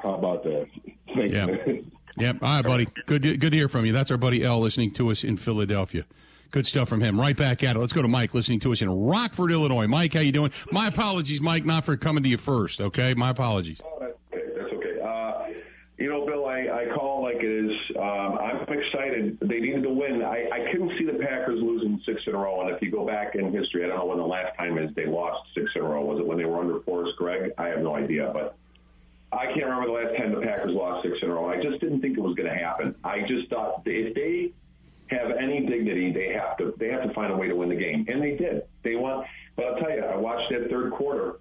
How 0.00 0.14
about 0.14 0.44
that? 0.44 0.68
Thanks, 1.16 1.34
yep. 1.34 1.66
yep. 2.16 2.36
All 2.42 2.48
right, 2.48 2.64
buddy. 2.64 2.86
Good 3.06 3.22
good 3.22 3.50
to 3.50 3.56
hear 3.56 3.68
from 3.68 3.86
you. 3.86 3.92
That's 3.92 4.12
our 4.12 4.16
buddy 4.16 4.44
L 4.44 4.60
listening 4.60 4.94
to 4.94 5.10
us 5.10 5.24
in 5.24 5.36
Philadelphia. 5.36 6.04
Good 6.50 6.66
stuff 6.66 6.88
from 6.88 7.00
him. 7.00 7.18
Right 7.18 7.36
back 7.36 7.62
at 7.62 7.76
it. 7.76 7.78
Let's 7.78 7.92
go 7.92 8.02
to 8.02 8.08
Mike 8.08 8.34
listening 8.34 8.58
to 8.60 8.72
us 8.72 8.82
in 8.82 8.90
Rockford, 8.90 9.52
Illinois. 9.52 9.86
Mike, 9.86 10.14
how 10.14 10.20
you 10.20 10.32
doing? 10.32 10.50
My 10.72 10.88
apologies, 10.88 11.40
Mike, 11.40 11.64
not 11.64 11.84
for 11.84 11.96
coming 11.96 12.24
to 12.24 12.28
you 12.28 12.36
first. 12.36 12.80
Okay, 12.80 13.14
my 13.14 13.30
apologies. 13.30 13.80
Oh, 13.84 13.98
that's 14.00 14.72
okay. 14.72 15.00
Uh, 15.00 15.44
you 15.96 16.08
know, 16.08 16.26
Bill, 16.26 16.46
I, 16.46 16.66
I 16.68 16.86
call 16.92 17.22
like 17.22 17.36
it 17.36 17.44
is. 17.44 17.70
Um, 17.96 18.38
I'm 18.38 18.62
excited. 18.62 19.38
They 19.40 19.60
needed 19.60 19.84
to 19.84 19.90
win. 19.90 20.22
I, 20.22 20.48
I 20.52 20.72
couldn't 20.72 20.90
see 20.98 21.04
the 21.04 21.18
Packers 21.22 21.60
losing 21.62 22.00
six 22.04 22.20
in 22.26 22.34
a 22.34 22.38
row. 22.38 22.62
And 22.62 22.70
if 22.74 22.82
you 22.82 22.90
go 22.90 23.06
back 23.06 23.36
in 23.36 23.52
history, 23.52 23.84
I 23.84 23.88
don't 23.88 23.98
know 23.98 24.06
when 24.06 24.18
the 24.18 24.24
last 24.26 24.56
time 24.56 24.76
is 24.76 24.92
they 24.96 25.06
lost 25.06 25.48
six 25.54 25.70
in 25.76 25.82
a 25.82 25.84
row. 25.84 26.04
Was 26.04 26.18
it 26.18 26.26
when 26.26 26.38
they 26.38 26.46
were 26.46 26.58
under 26.58 26.80
Forrest 26.80 27.16
Gregg? 27.16 27.52
I 27.58 27.68
have 27.68 27.78
no 27.80 27.94
idea. 27.94 28.28
But 28.32 28.56
I 29.30 29.46
can't 29.46 29.66
remember 29.66 29.86
the 29.86 29.92
last 29.92 30.16
time 30.16 30.34
the 30.34 30.40
Packers 30.40 30.72
lost 30.72 31.06
six 31.06 31.18
in 31.22 31.30
a 31.30 31.34
row. 31.34 31.48
I 31.48 31.62
just 31.62 31.80
didn't 31.80 32.00
think 32.00 32.18
it 32.18 32.20
was 32.20 32.34
going 32.34 32.48
to 32.48 32.58
happen. 32.58 32.96
I 33.04 33.20
just 33.20 33.48
thought 33.50 33.82
if 33.86 34.14
they 34.14 34.52
have 35.10 35.32
any 35.32 35.66
dignity, 35.66 36.12
they 36.12 36.32
have 36.32 36.56
to 36.58 36.74
they 36.78 36.88
have 36.88 37.02
to 37.02 37.12
find 37.14 37.32
a 37.32 37.36
way 37.36 37.48
to 37.48 37.54
win 37.54 37.68
the 37.68 37.76
game, 37.76 38.06
and 38.08 38.22
they 38.22 38.36
did. 38.36 38.62
They 38.82 38.96
won. 38.96 39.24
But 39.56 39.66
I'll 39.66 39.80
tell 39.80 39.90
you, 39.90 40.02
I 40.02 40.16
watched 40.16 40.50
that 40.50 40.70
third 40.70 40.92
quarter. 40.92 41.40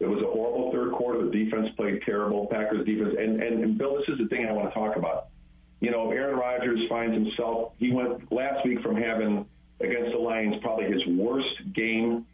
It 0.00 0.06
was 0.06 0.22
a 0.22 0.26
horrible 0.26 0.70
third 0.72 0.92
quarter. 0.92 1.24
The 1.24 1.30
defense 1.30 1.68
played 1.76 2.02
terrible. 2.02 2.46
Packers 2.46 2.86
defense, 2.86 3.14
and 3.18 3.42
and, 3.42 3.64
and 3.64 3.78
Bill, 3.78 3.96
this 3.96 4.08
is 4.08 4.18
the 4.18 4.28
thing 4.28 4.46
I 4.46 4.52
want 4.52 4.68
to 4.68 4.74
talk 4.74 4.96
about. 4.96 5.28
You 5.80 5.90
know, 5.90 6.10
Aaron 6.10 6.36
Rodgers 6.38 6.80
finds 6.88 7.14
himself. 7.14 7.72
He 7.78 7.92
went 7.92 8.32
last 8.32 8.64
week 8.64 8.80
from 8.80 8.96
having 8.96 9.46
against 9.80 10.12
the 10.12 10.18
Lions 10.18 10.56
probably 10.60 10.86
his 10.86 11.04
worst 11.06 11.72
game 11.72 12.26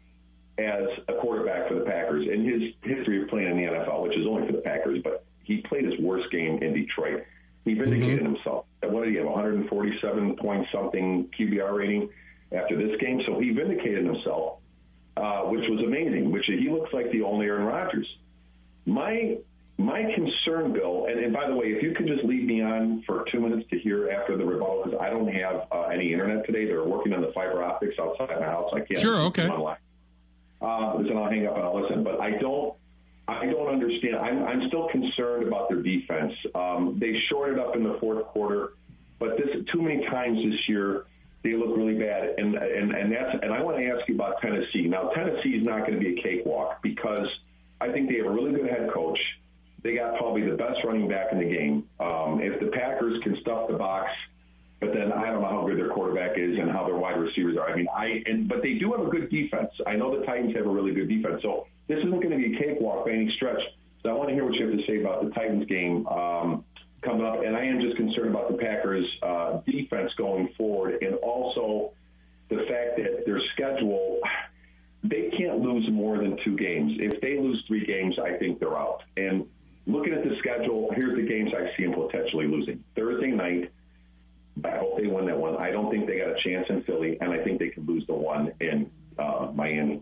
as 0.57 0.83
a 1.07 1.13
quarterback 1.13 1.67
for 1.67 1.75
the 1.75 1.85
Packers 1.85 2.27
in 2.27 2.45
his 2.45 2.73
history 2.81 3.21
of 3.21 3.29
playing 3.29 3.51
in 3.51 3.57
the 3.57 3.63
NFL, 3.63 4.03
which 4.03 4.17
is 4.17 4.25
only 4.25 4.47
for 4.47 4.53
the 4.53 4.61
Packers, 4.61 4.99
but 5.03 5.25
he 5.43 5.57
played 5.57 5.85
his 5.85 5.99
worst 5.99 6.31
game 6.31 6.63
in 6.63 6.73
Detroit. 6.73 7.23
He 7.65 7.73
vindicated 7.73 8.19
mm-hmm. 8.19 8.35
himself. 8.35 8.65
What 8.83 9.03
did 9.03 9.11
he 9.11 9.17
have? 9.17 9.25
147 9.25 10.35
point 10.37 10.67
something 10.71 11.29
QBR 11.37 11.75
rating 11.75 12.09
after 12.51 12.77
this 12.77 12.95
game. 13.01 13.21
So 13.25 13.39
he 13.39 13.49
vindicated 13.49 14.05
himself, 14.05 14.59
uh, 15.17 15.41
which 15.41 15.67
was 15.67 15.83
amazing. 15.83 16.31
Which 16.31 16.45
he 16.45 16.69
looks 16.69 16.93
like 16.93 17.11
the 17.11 17.23
only 17.23 17.47
Aaron 17.47 17.65
Rodgers. 17.65 18.07
My 18.85 19.37
my 19.77 20.03
concern, 20.15 20.71
Bill, 20.71 21.07
and, 21.09 21.19
and 21.19 21.33
by 21.33 21.47
the 21.47 21.55
way, 21.55 21.65
if 21.67 21.83
you 21.83 21.93
could 21.93 22.07
just 22.07 22.23
leave 22.23 22.45
me 22.45 22.61
on 22.61 23.03
for 23.05 23.25
two 23.31 23.41
minutes 23.41 23.67
to 23.71 23.79
hear 23.79 24.09
after 24.09 24.37
the 24.37 24.45
rebuttal, 24.45 24.83
because 24.85 24.99
I 25.01 25.09
don't 25.09 25.27
have 25.27 25.67
uh, 25.71 25.87
any 25.87 26.13
internet 26.13 26.45
today. 26.45 26.65
They're 26.65 26.85
working 26.85 27.13
on 27.13 27.21
the 27.21 27.31
fiber 27.33 27.61
optics 27.61 27.95
outside 27.99 28.29
my 28.39 28.45
house. 28.45 28.71
I 28.73 28.81
can't. 28.81 28.99
Sure. 28.99 29.17
Okay. 29.25 29.49
Uh, 30.61 30.95
listen, 30.95 31.17
I'll 31.17 31.29
hang 31.29 31.45
up 31.47 31.55
and 31.55 31.63
I'll 31.63 31.81
listen. 31.81 32.03
But 32.03 32.21
I 32.21 32.37
don't. 32.37 32.75
Understand. 33.75 34.15
I'm, 34.15 34.43
I'm 34.43 34.67
still 34.67 34.87
concerned 34.87 35.47
about 35.47 35.67
their 35.69 35.81
defense. 35.81 36.31
Um, 36.53 36.97
they 36.99 37.13
shorted 37.29 37.59
up 37.59 37.75
in 37.75 37.83
the 37.83 37.97
fourth 37.99 38.25
quarter, 38.27 38.73
but 39.19 39.37
this 39.37 39.49
too 39.73 39.81
many 39.81 40.05
times 40.05 40.37
this 40.43 40.69
year 40.69 41.05
they 41.43 41.53
look 41.55 41.75
really 41.75 41.99
bad. 41.99 42.35
And 42.37 42.55
and 42.55 42.95
and 42.95 43.11
that's 43.11 43.37
and 43.43 43.53
I 43.53 43.61
want 43.61 43.77
to 43.77 43.85
ask 43.85 44.07
you 44.07 44.15
about 44.15 44.39
Tennessee. 44.41 44.87
Now 44.87 45.09
Tennessee 45.09 45.49
is 45.49 45.65
not 45.65 45.79
going 45.85 45.93
to 45.93 45.99
be 45.99 46.17
a 46.17 46.23
cakewalk 46.23 46.81
because 46.81 47.27
I 47.81 47.91
think 47.91 48.09
they 48.09 48.17
have 48.17 48.27
a 48.27 48.31
really 48.31 48.51
good 48.51 48.69
head 48.69 48.89
coach. 48.93 49.19
They 49.83 49.93
got 49.93 50.17
probably 50.17 50.49
the 50.49 50.55
best 50.55 50.79
running 50.85 51.09
back 51.09 51.33
in 51.33 51.39
the 51.39 51.45
game. 51.45 51.89
Um, 51.99 52.39
if 52.41 52.59
the 52.61 52.67
Packers 52.67 53.21
can 53.23 53.37
stuff 53.41 53.67
the 53.67 53.77
box 53.77 54.09
but 54.79 54.93
then 54.93 55.11
I 55.11 55.31
don't 55.31 55.41
know 55.41 55.49
how 55.49 55.65
good 55.65 55.77
their 55.77 55.89
quarterback 55.89 56.37
is 56.37 56.57
and 56.59 56.69
how 56.69 56.85
their 56.85 56.95
wide 56.95 57.17
receivers 57.17 57.57
are. 57.57 57.69
I 57.69 57.75
mean, 57.75 57.87
I 57.95 58.21
and 58.25 58.47
but 58.47 58.61
they 58.61 58.73
do 58.73 58.91
have 58.91 59.07
a 59.07 59.09
good 59.09 59.29
defense. 59.29 59.71
I 59.87 59.95
know 59.95 60.17
the 60.17 60.25
Titans 60.25 60.55
have 60.55 60.65
a 60.65 60.69
really 60.69 60.93
good 60.93 61.07
defense, 61.07 61.41
so 61.41 61.67
this 61.87 61.99
isn't 61.99 62.21
going 62.21 62.31
to 62.31 62.37
be 62.37 62.55
a 62.55 62.59
cakewalk 62.59 63.05
by 63.05 63.11
any 63.11 63.31
stretch. 63.35 63.61
So 64.01 64.09
I 64.09 64.13
want 64.13 64.29
to 64.29 64.35
hear 64.35 64.45
what 64.45 64.53
you 64.55 64.67
have 64.67 64.77
to 64.77 64.85
say 64.85 65.01
about 65.01 65.23
the 65.23 65.31
Titans 65.31 65.65
game 65.67 66.05
um, 66.07 66.63
coming 67.01 67.25
up, 67.25 67.43
and 67.43 67.55
I 67.55 67.63
am 67.65 67.81
just 67.81 67.97
concerned 67.97 68.29
about 68.29 68.51
the 68.51 68.57
Packers' 68.57 69.07
uh, 69.23 69.61
defense 69.65 70.11
going 70.17 70.49
forward, 70.57 71.01
and 71.01 71.15
also 71.15 71.91
the 72.49 72.65
fact 72.69 72.97
that 72.97 73.23
their 73.25 73.41
schedule. 73.53 74.19
They 75.07 75.29
can't 75.37 75.59
lose 75.59 75.87
more 75.91 76.17
than 76.17 76.35
two 76.43 76.57
games. 76.57 76.93
If 76.99 77.21
they 77.21 77.37
lose 77.37 77.63
three 77.67 77.85
games, 77.85 78.17
I 78.17 78.39
think 78.39 78.59
they're 78.59 78.75
out. 78.75 79.03
And 79.17 79.45
looking 79.85 80.13
at 80.13 80.23
the 80.23 80.35
schedule, 80.39 80.89
here's 80.95 81.15
the 81.15 81.27
games 81.27 81.51
I 81.55 81.75
see 81.77 81.83
them 81.83 81.93
potentially 81.93 82.47
losing. 82.47 82.83
Thursday 82.95 83.29
night, 83.29 83.71
I 84.63 84.77
hope 84.77 84.97
they 84.97 85.05
win 85.05 85.27
that 85.27 85.37
one. 85.37 85.57
I 85.57 85.69
don't 85.69 85.91
think 85.91 86.07
they 86.07 86.17
got 86.17 86.29
a 86.29 86.41
chance 86.43 86.65
in 86.69 86.81
Philly, 86.83 87.19
and 87.21 87.31
I 87.31 87.43
think 87.43 87.59
they 87.59 87.69
can 87.69 87.85
lose 87.85 88.05
the 88.07 88.15
one 88.15 88.53
in 88.59 88.89
uh, 89.19 89.51
Miami. 89.53 90.01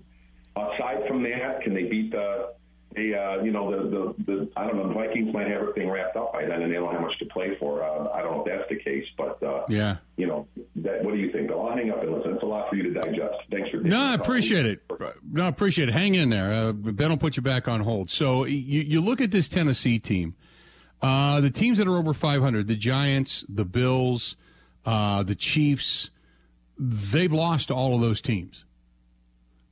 Aside 0.56 1.08
from 1.08 1.24
that, 1.24 1.62
can 1.62 1.74
they 1.74 1.84
beat 1.84 2.12
the 2.12 2.54
the 2.96 3.16
uh, 3.16 3.44
you 3.44 3.52
know 3.52 3.72
the, 3.72 3.90
the 3.90 4.24
the 4.26 4.50
I 4.56 4.68
don't 4.68 4.78
know 4.78 4.88
the 4.88 4.94
Vikings 4.94 5.34
might 5.34 5.48
have 5.48 5.62
everything 5.62 5.90
wrapped 5.90 6.16
up 6.16 6.34
by 6.34 6.46
then 6.46 6.62
and 6.62 6.72
they 6.72 6.76
don't 6.76 6.92
have 6.92 7.02
much 7.02 7.18
to 7.20 7.26
play 7.26 7.56
for. 7.60 7.84
Uh, 7.84 8.10
I 8.14 8.22
don't 8.22 8.38
know 8.38 8.44
if 8.46 8.46
that's 8.46 8.70
the 8.70 8.78
case, 8.78 9.06
but 9.18 9.42
uh, 9.42 9.66
yeah, 9.68 9.98
you 10.18 10.28
know 10.28 10.48
that, 10.78 11.04
what 11.04 11.14
do 11.14 11.20
you 11.20 11.32
think? 11.32 11.52
I'll 11.52 11.72
hang 11.72 11.90
up 11.90 12.04
and 12.04 12.14
listen. 12.14 12.34
It's 12.36 12.44
a 12.44 12.46
lot 12.46 12.70
for 12.70 12.76
you 12.76 12.84
to 12.84 12.92
digest. 12.94 13.36
Thanks 13.52 13.70
for 13.70 13.78
no, 13.78 14.00
I 14.00 14.14
appreciate 14.14 14.66
it. 14.66 14.84
No, 15.32 15.46
I 15.46 15.48
appreciate 15.48 15.90
it. 15.90 15.94
Hang 15.94 16.16
in 16.16 16.30
there. 16.30 16.54
Uh, 16.54 16.72
ben 16.72 17.10
will 17.10 17.18
put 17.18 17.36
you 17.36 17.42
back 17.44 17.68
on 17.68 17.82
hold. 17.82 18.10
So 18.10 18.46
you 18.46 18.82
you 18.82 19.02
look 19.02 19.22
at 19.22 19.32
this 19.32 19.48
Tennessee 19.48 20.00
team. 20.00 20.36
Uh, 21.02 21.42
the 21.42 21.50
teams 21.50 21.80
that 21.80 21.88
are 21.88 21.98
over 21.98 22.14
500, 22.14 22.66
the 22.66 22.78
Giants, 22.78 23.44
the 23.50 23.66
Bills, 23.66 24.38
uh, 24.86 25.22
the 25.22 25.36
Chiefs, 25.36 26.12
they've 26.80 27.34
lost 27.34 27.70
all 27.70 27.94
of 27.94 28.00
those 28.00 28.22
teams. 28.22 28.64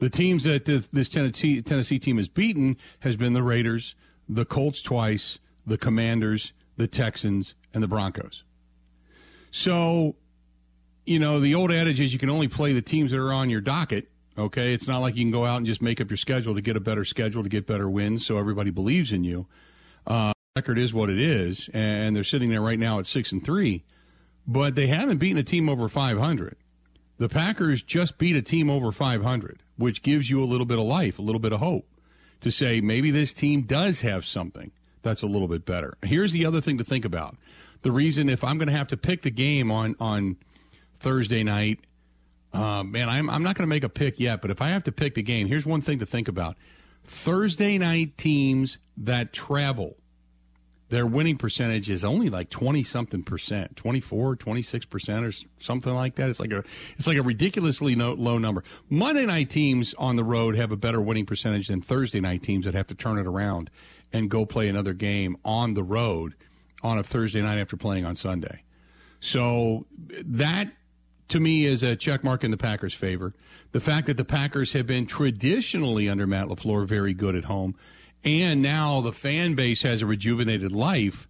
The 0.01 0.09
teams 0.09 0.45
that 0.45 0.65
this 0.65 1.09
Tennessee, 1.09 1.61
Tennessee 1.61 1.99
team 1.99 2.17
has 2.17 2.27
beaten 2.27 2.75
has 3.01 3.15
been 3.15 3.33
the 3.33 3.43
Raiders, 3.43 3.93
the 4.27 4.45
Colts 4.45 4.81
twice, 4.81 5.37
the 5.65 5.77
Commanders, 5.77 6.53
the 6.75 6.87
Texans, 6.87 7.53
and 7.71 7.83
the 7.83 7.87
Broncos. 7.87 8.43
So, 9.51 10.15
you 11.05 11.19
know, 11.19 11.39
the 11.39 11.53
old 11.53 11.71
adage 11.71 12.01
is 12.01 12.13
you 12.13 12.19
can 12.19 12.31
only 12.31 12.47
play 12.47 12.73
the 12.73 12.81
teams 12.81 13.11
that 13.11 13.19
are 13.19 13.31
on 13.31 13.51
your 13.51 13.61
docket. 13.61 14.09
Okay, 14.35 14.73
it's 14.73 14.87
not 14.87 14.99
like 14.99 15.15
you 15.15 15.23
can 15.23 15.31
go 15.31 15.45
out 15.45 15.57
and 15.57 15.67
just 15.67 15.83
make 15.83 16.01
up 16.01 16.09
your 16.09 16.17
schedule 16.17 16.55
to 16.55 16.61
get 16.61 16.75
a 16.75 16.79
better 16.79 17.05
schedule 17.05 17.43
to 17.43 17.49
get 17.49 17.67
better 17.67 17.87
wins, 17.87 18.25
so 18.25 18.39
everybody 18.39 18.71
believes 18.71 19.11
in 19.11 19.23
you. 19.23 19.45
Uh, 20.07 20.33
record 20.55 20.79
is 20.79 20.93
what 20.93 21.11
it 21.11 21.19
is, 21.19 21.69
and 21.73 22.15
they're 22.15 22.23
sitting 22.23 22.49
there 22.49 22.61
right 22.61 22.79
now 22.79 22.97
at 22.97 23.05
six 23.05 23.31
and 23.31 23.45
three 23.45 23.83
but 24.47 24.75
they 24.75 24.87
haven't 24.87 25.17
beaten 25.17 25.37
a 25.37 25.43
team 25.43 25.69
over 25.69 25.87
500. 25.87 26.57
The 27.21 27.29
Packers 27.29 27.83
just 27.83 28.17
beat 28.17 28.35
a 28.35 28.41
team 28.41 28.67
over 28.67 28.91
500, 28.91 29.61
which 29.77 30.01
gives 30.01 30.31
you 30.31 30.41
a 30.41 30.43
little 30.43 30.65
bit 30.65 30.79
of 30.79 30.85
life, 30.85 31.19
a 31.19 31.21
little 31.21 31.37
bit 31.37 31.53
of 31.53 31.59
hope 31.59 31.85
to 32.39 32.49
say 32.49 32.81
maybe 32.81 33.11
this 33.11 33.31
team 33.31 33.61
does 33.61 34.01
have 34.01 34.25
something 34.25 34.71
that's 35.03 35.21
a 35.21 35.27
little 35.27 35.47
bit 35.47 35.63
better. 35.63 35.99
Here's 36.01 36.31
the 36.31 36.47
other 36.47 36.61
thing 36.61 36.79
to 36.79 36.83
think 36.83 37.05
about. 37.05 37.37
The 37.83 37.91
reason 37.91 38.27
if 38.27 38.43
I'm 38.43 38.57
going 38.57 38.69
to 38.69 38.75
have 38.75 38.87
to 38.87 38.97
pick 38.97 39.21
the 39.21 39.29
game 39.29 39.69
on 39.69 39.95
on 39.99 40.37
Thursday 40.99 41.43
night, 41.43 41.81
uh, 42.53 42.81
man, 42.81 43.07
I'm 43.07 43.29
I'm 43.29 43.43
not 43.43 43.55
going 43.55 43.69
to 43.69 43.75
make 43.75 43.83
a 43.83 43.89
pick 43.89 44.19
yet. 44.19 44.41
But 44.41 44.49
if 44.49 44.59
I 44.59 44.69
have 44.69 44.85
to 44.85 44.91
pick 44.91 45.13
the 45.13 45.21
game, 45.21 45.45
here's 45.45 45.63
one 45.63 45.81
thing 45.81 45.99
to 45.99 46.07
think 46.07 46.27
about: 46.27 46.57
Thursday 47.03 47.77
night 47.77 48.17
teams 48.17 48.79
that 48.97 49.31
travel 49.31 49.95
their 50.91 51.07
winning 51.07 51.37
percentage 51.37 51.89
is 51.89 52.03
only 52.03 52.29
like 52.29 52.49
20 52.49 52.83
something 52.83 53.23
percent 53.23 53.77
24 53.77 54.35
26 54.35 54.85
percent 54.85 55.25
or 55.25 55.31
something 55.57 55.93
like 55.93 56.15
that. 56.15 56.29
It's 56.29 56.39
like 56.39 56.51
a 56.51 56.65
it's 56.97 57.07
like 57.07 57.17
a 57.17 57.23
ridiculously 57.23 57.95
no, 57.95 58.11
low 58.11 58.37
number. 58.37 58.65
Monday 58.89 59.25
night 59.25 59.49
teams 59.49 59.95
on 59.97 60.17
the 60.17 60.23
road 60.25 60.57
have 60.57 60.73
a 60.73 60.75
better 60.75 61.01
winning 61.01 61.25
percentage 61.25 61.69
than 61.69 61.81
thursday 61.81 62.19
night 62.19 62.43
teams 62.43 62.65
that 62.65 62.73
have 62.73 62.87
to 62.87 62.93
turn 62.93 63.17
it 63.17 63.25
around 63.25 63.71
and 64.11 64.29
go 64.29 64.45
play 64.45 64.67
another 64.67 64.91
game 64.91 65.37
on 65.45 65.75
the 65.75 65.83
road 65.83 66.35
on 66.83 66.97
a 66.97 67.03
thursday 67.03 67.41
night 67.41 67.57
after 67.57 67.77
playing 67.77 68.05
on 68.05 68.17
sunday. 68.17 68.61
So 69.21 69.85
that 70.25 70.73
to 71.29 71.39
me 71.39 71.65
is 71.67 71.83
a 71.83 71.95
check 71.95 72.21
mark 72.21 72.43
in 72.43 72.51
the 72.51 72.57
packers 72.57 72.93
favor. 72.93 73.33
The 73.71 73.79
fact 73.79 74.07
that 74.07 74.17
the 74.17 74.25
packers 74.25 74.73
have 74.73 74.87
been 74.87 75.05
traditionally 75.05 76.09
under 76.09 76.27
matt 76.27 76.49
lafleur 76.49 76.85
very 76.85 77.13
good 77.13 77.37
at 77.37 77.45
home 77.45 77.77
and 78.23 78.61
now 78.61 79.01
the 79.01 79.13
fan 79.13 79.55
base 79.55 79.81
has 79.81 80.01
a 80.01 80.05
rejuvenated 80.05 80.71
life, 80.71 81.27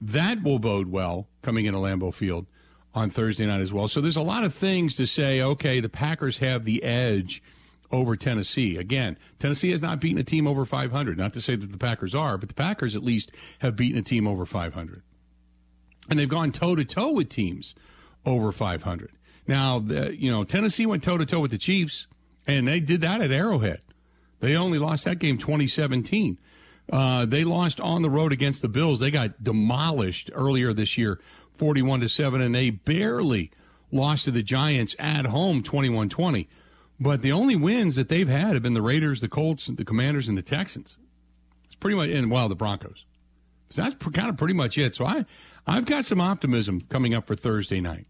that 0.00 0.42
will 0.42 0.58
bode 0.58 0.90
well 0.90 1.28
coming 1.42 1.66
into 1.66 1.78
Lambeau 1.78 2.12
Field 2.12 2.46
on 2.94 3.10
Thursday 3.10 3.46
night 3.46 3.60
as 3.60 3.72
well. 3.72 3.88
So 3.88 4.00
there's 4.00 4.16
a 4.16 4.22
lot 4.22 4.44
of 4.44 4.54
things 4.54 4.96
to 4.96 5.06
say, 5.06 5.40
okay, 5.40 5.80
the 5.80 5.88
Packers 5.88 6.38
have 6.38 6.64
the 6.64 6.82
edge 6.82 7.42
over 7.90 8.16
Tennessee. 8.16 8.76
Again, 8.76 9.18
Tennessee 9.38 9.70
has 9.70 9.82
not 9.82 10.00
beaten 10.00 10.18
a 10.18 10.24
team 10.24 10.46
over 10.46 10.64
500. 10.64 11.16
Not 11.16 11.32
to 11.34 11.40
say 11.40 11.56
that 11.56 11.70
the 11.72 11.78
Packers 11.78 12.14
are, 12.14 12.36
but 12.38 12.48
the 12.48 12.54
Packers 12.54 12.96
at 12.96 13.02
least 13.02 13.30
have 13.60 13.76
beaten 13.76 13.98
a 13.98 14.02
team 14.02 14.26
over 14.26 14.44
500. 14.44 15.02
And 16.08 16.18
they've 16.18 16.28
gone 16.28 16.52
toe 16.52 16.76
to 16.76 16.84
toe 16.84 17.12
with 17.12 17.28
teams 17.28 17.74
over 18.24 18.52
500. 18.52 19.12
Now, 19.46 19.78
the, 19.78 20.16
you 20.16 20.30
know, 20.30 20.44
Tennessee 20.44 20.86
went 20.86 21.02
toe 21.02 21.18
to 21.18 21.26
toe 21.26 21.40
with 21.40 21.52
the 21.52 21.58
Chiefs, 21.58 22.06
and 22.46 22.66
they 22.66 22.80
did 22.80 23.00
that 23.02 23.20
at 23.20 23.30
Arrowhead. 23.30 23.80
They 24.40 24.56
only 24.56 24.78
lost 24.78 25.04
that 25.04 25.18
game 25.18 25.38
2017. 25.38 26.38
Uh, 26.92 27.26
they 27.26 27.44
lost 27.44 27.80
on 27.80 28.02
the 28.02 28.10
road 28.10 28.32
against 28.32 28.62
the 28.62 28.68
Bills. 28.68 29.00
They 29.00 29.10
got 29.10 29.42
demolished 29.42 30.30
earlier 30.34 30.72
this 30.72 30.96
year, 30.96 31.20
41 31.56 32.00
to 32.00 32.08
7, 32.08 32.40
and 32.40 32.54
they 32.54 32.70
barely 32.70 33.50
lost 33.90 34.24
to 34.24 34.30
the 34.30 34.42
Giants 34.42 34.94
at 34.98 35.26
home 35.26 35.62
21 35.62 36.08
20. 36.08 36.48
But 36.98 37.22
the 37.22 37.32
only 37.32 37.56
wins 37.56 37.96
that 37.96 38.08
they've 38.08 38.28
had 38.28 38.54
have 38.54 38.62
been 38.62 38.74
the 38.74 38.82
Raiders, 38.82 39.20
the 39.20 39.28
Colts, 39.28 39.66
the 39.66 39.84
Commanders, 39.84 40.28
and 40.28 40.38
the 40.38 40.42
Texans. 40.42 40.96
It's 41.66 41.74
pretty 41.74 41.96
much, 41.96 42.08
and 42.10 42.30
well, 42.30 42.48
the 42.48 42.54
Broncos. 42.54 43.04
So 43.68 43.82
that's 43.82 43.96
kind 43.96 44.28
of 44.28 44.36
pretty 44.36 44.54
much 44.54 44.78
it. 44.78 44.94
So 44.94 45.04
I, 45.04 45.26
I've 45.66 45.84
got 45.84 46.04
some 46.04 46.20
optimism 46.20 46.82
coming 46.82 47.14
up 47.14 47.26
for 47.26 47.34
Thursday 47.34 47.80
night 47.80 48.06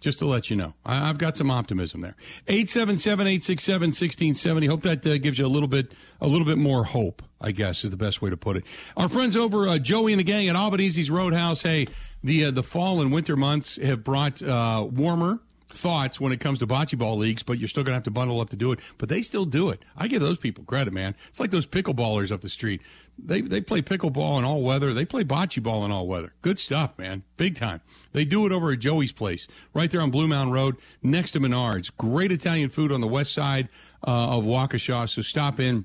just 0.00 0.18
to 0.18 0.26
let 0.26 0.50
you 0.50 0.56
know. 0.56 0.74
I, 0.84 1.06
have 1.06 1.18
got 1.18 1.36
some 1.36 1.50
optimism 1.50 2.00
there. 2.00 2.16
877-867-1670. 2.48 4.68
Hope 4.68 4.82
that 4.82 5.06
uh, 5.06 5.18
gives 5.18 5.38
you 5.38 5.46
a 5.46 5.48
little 5.48 5.68
bit 5.68 5.92
a 6.20 6.26
little 6.26 6.46
bit 6.46 6.58
more 6.58 6.84
hope, 6.84 7.22
I 7.40 7.52
guess 7.52 7.84
is 7.84 7.90
the 7.90 7.96
best 7.96 8.20
way 8.20 8.30
to 8.30 8.36
put 8.36 8.56
it. 8.56 8.64
Our 8.96 9.08
friends 9.08 9.36
over 9.36 9.68
uh, 9.68 9.78
Joey 9.78 10.12
and 10.12 10.20
the 10.20 10.24
gang 10.24 10.48
at 10.48 10.56
Albanese's 10.56 11.10
Roadhouse, 11.10 11.62
hey, 11.62 11.86
the 12.24 12.46
uh, 12.46 12.50
the 12.50 12.62
fall 12.62 13.00
and 13.00 13.12
winter 13.12 13.36
months 13.36 13.76
have 13.76 14.02
brought 14.02 14.42
uh, 14.42 14.86
warmer 14.90 15.40
thoughts 15.72 16.20
when 16.20 16.32
it 16.32 16.40
comes 16.40 16.58
to 16.58 16.66
bocce 16.66 16.96
ball 16.96 17.16
leagues, 17.16 17.42
but 17.42 17.58
you're 17.58 17.68
still 17.68 17.82
going 17.82 17.92
to 17.92 17.96
have 17.96 18.04
to 18.04 18.10
bundle 18.10 18.40
up 18.40 18.50
to 18.50 18.56
do 18.56 18.72
it. 18.72 18.80
But 18.98 19.08
they 19.08 19.22
still 19.22 19.44
do 19.44 19.70
it. 19.70 19.84
I 19.96 20.08
give 20.08 20.20
those 20.20 20.38
people 20.38 20.64
credit, 20.64 20.92
man. 20.92 21.14
It's 21.28 21.40
like 21.40 21.50
those 21.50 21.66
pickleballers 21.66 22.30
up 22.32 22.40
the 22.40 22.48
street. 22.48 22.80
They 23.18 23.42
they 23.42 23.60
play 23.60 23.82
pickleball 23.82 24.38
in 24.38 24.44
all 24.44 24.62
weather. 24.62 24.94
They 24.94 25.04
play 25.04 25.24
bocce 25.24 25.62
ball 25.62 25.84
in 25.84 25.90
all 25.90 26.06
weather. 26.06 26.32
Good 26.42 26.58
stuff, 26.58 26.98
man. 26.98 27.22
Big 27.36 27.56
time. 27.56 27.80
They 28.12 28.24
do 28.24 28.46
it 28.46 28.52
over 28.52 28.72
at 28.72 28.78
Joey's 28.78 29.12
place, 29.12 29.46
right 29.74 29.90
there 29.90 30.00
on 30.00 30.10
Blue 30.10 30.26
Mountain 30.26 30.52
Road, 30.52 30.76
next 31.02 31.32
to 31.32 31.40
Menards. 31.40 31.90
Great 31.96 32.32
Italian 32.32 32.70
food 32.70 32.92
on 32.92 33.00
the 33.00 33.08
west 33.08 33.32
side 33.32 33.68
uh, 34.06 34.38
of 34.38 34.44
Waukesha. 34.44 35.08
So 35.08 35.22
stop 35.22 35.60
in 35.60 35.84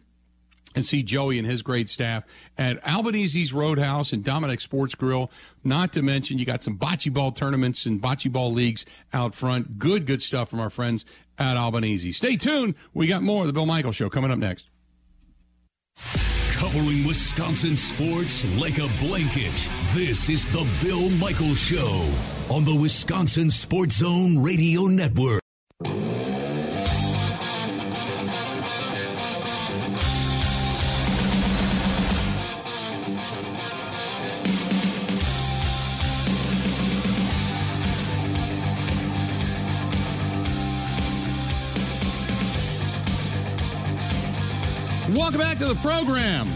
and 0.73 0.85
see 0.85 1.03
Joey 1.03 1.39
and 1.39 1.47
his 1.47 1.61
great 1.61 1.89
staff 1.89 2.23
at 2.57 2.85
Albanese's 2.85 3.53
Roadhouse 3.53 4.11
and 4.11 4.23
Dominic 4.23 4.61
Sports 4.61 4.95
Grill. 4.95 5.31
Not 5.63 5.93
to 5.93 6.01
mention, 6.01 6.37
you 6.37 6.45
got 6.45 6.63
some 6.63 6.77
bocce 6.77 7.11
ball 7.11 7.31
tournaments 7.31 7.85
and 7.85 8.01
bocce 8.01 8.31
ball 8.31 8.51
leagues 8.51 8.85
out 9.13 9.35
front. 9.35 9.79
Good, 9.79 10.05
good 10.05 10.21
stuff 10.21 10.49
from 10.49 10.59
our 10.59 10.69
friends 10.69 11.05
at 11.37 11.57
Albanese. 11.57 12.11
Stay 12.11 12.35
tuned. 12.35 12.75
We 12.93 13.07
got 13.07 13.23
more 13.23 13.41
of 13.41 13.47
the 13.47 13.53
Bill 13.53 13.65
Michael 13.65 13.91
Show 13.91 14.09
coming 14.09 14.31
up 14.31 14.39
next. 14.39 14.67
Covering 16.51 17.05
Wisconsin 17.05 17.75
sports 17.75 18.45
like 18.57 18.79
a 18.79 18.87
blanket. 18.99 19.69
This 19.93 20.29
is 20.29 20.45
the 20.47 20.67
Bill 20.81 21.09
Michael 21.09 21.53
Show 21.53 22.09
on 22.49 22.63
the 22.63 22.75
Wisconsin 22.75 23.49
Sports 23.49 23.97
Zone 23.97 24.41
Radio 24.41 24.83
Network. 24.83 25.44
Welcome 45.25 45.41
back 45.41 45.57
to 45.57 45.65
the 45.65 45.73
program. 45.81 46.47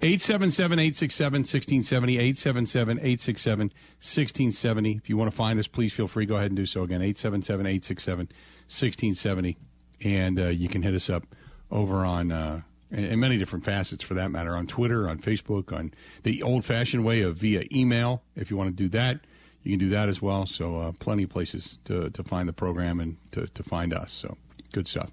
877 0.00 0.78
867 0.78 1.40
1670. 1.40 2.14
877 2.14 2.98
867 2.98 3.66
1670. 3.68 4.96
If 4.96 5.08
you 5.08 5.16
want 5.16 5.30
to 5.30 5.36
find 5.36 5.58
us, 5.58 5.66
please 5.66 5.92
feel 5.92 6.08
free. 6.08 6.26
Go 6.26 6.36
ahead 6.36 6.50
and 6.50 6.56
do 6.56 6.66
so 6.66 6.82
again. 6.82 7.02
877 7.02 7.66
867 7.66 8.26
1670. 8.68 9.56
And 10.00 10.38
uh, 10.38 10.48
you 10.48 10.68
can 10.68 10.82
hit 10.82 10.94
us 10.94 11.10
up 11.10 11.24
over 11.70 12.04
on 12.04 12.32
uh, 12.32 12.62
and 12.90 13.20
many 13.20 13.36
different 13.36 13.64
facets 13.64 14.02
for 14.02 14.14
that 14.14 14.30
matter 14.30 14.56
on 14.56 14.66
Twitter, 14.66 15.08
on 15.08 15.18
Facebook, 15.18 15.76
on 15.76 15.92
the 16.22 16.42
old 16.42 16.64
fashioned 16.64 17.04
way 17.04 17.20
of 17.20 17.36
via 17.36 17.64
email. 17.72 18.22
If 18.34 18.50
you 18.50 18.56
want 18.56 18.76
to 18.76 18.82
do 18.82 18.88
that, 18.90 19.20
you 19.62 19.72
can 19.72 19.78
do 19.78 19.90
that 19.90 20.08
as 20.08 20.22
well. 20.22 20.46
So, 20.46 20.78
uh, 20.80 20.92
plenty 20.98 21.24
of 21.24 21.30
places 21.30 21.78
to, 21.84 22.10
to 22.10 22.22
find 22.22 22.48
the 22.48 22.52
program 22.52 23.00
and 23.00 23.16
to, 23.32 23.46
to 23.46 23.62
find 23.62 23.92
us. 23.92 24.12
So, 24.12 24.36
good 24.72 24.86
stuff. 24.86 25.10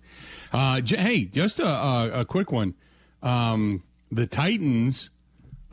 Uh, 0.53 0.81
j- 0.81 0.97
hey, 0.97 1.25
just 1.25 1.59
a, 1.59 1.67
a, 1.67 2.21
a 2.21 2.25
quick 2.25 2.51
one. 2.51 2.75
Um, 3.21 3.83
the 4.11 4.27
Titans 4.27 5.09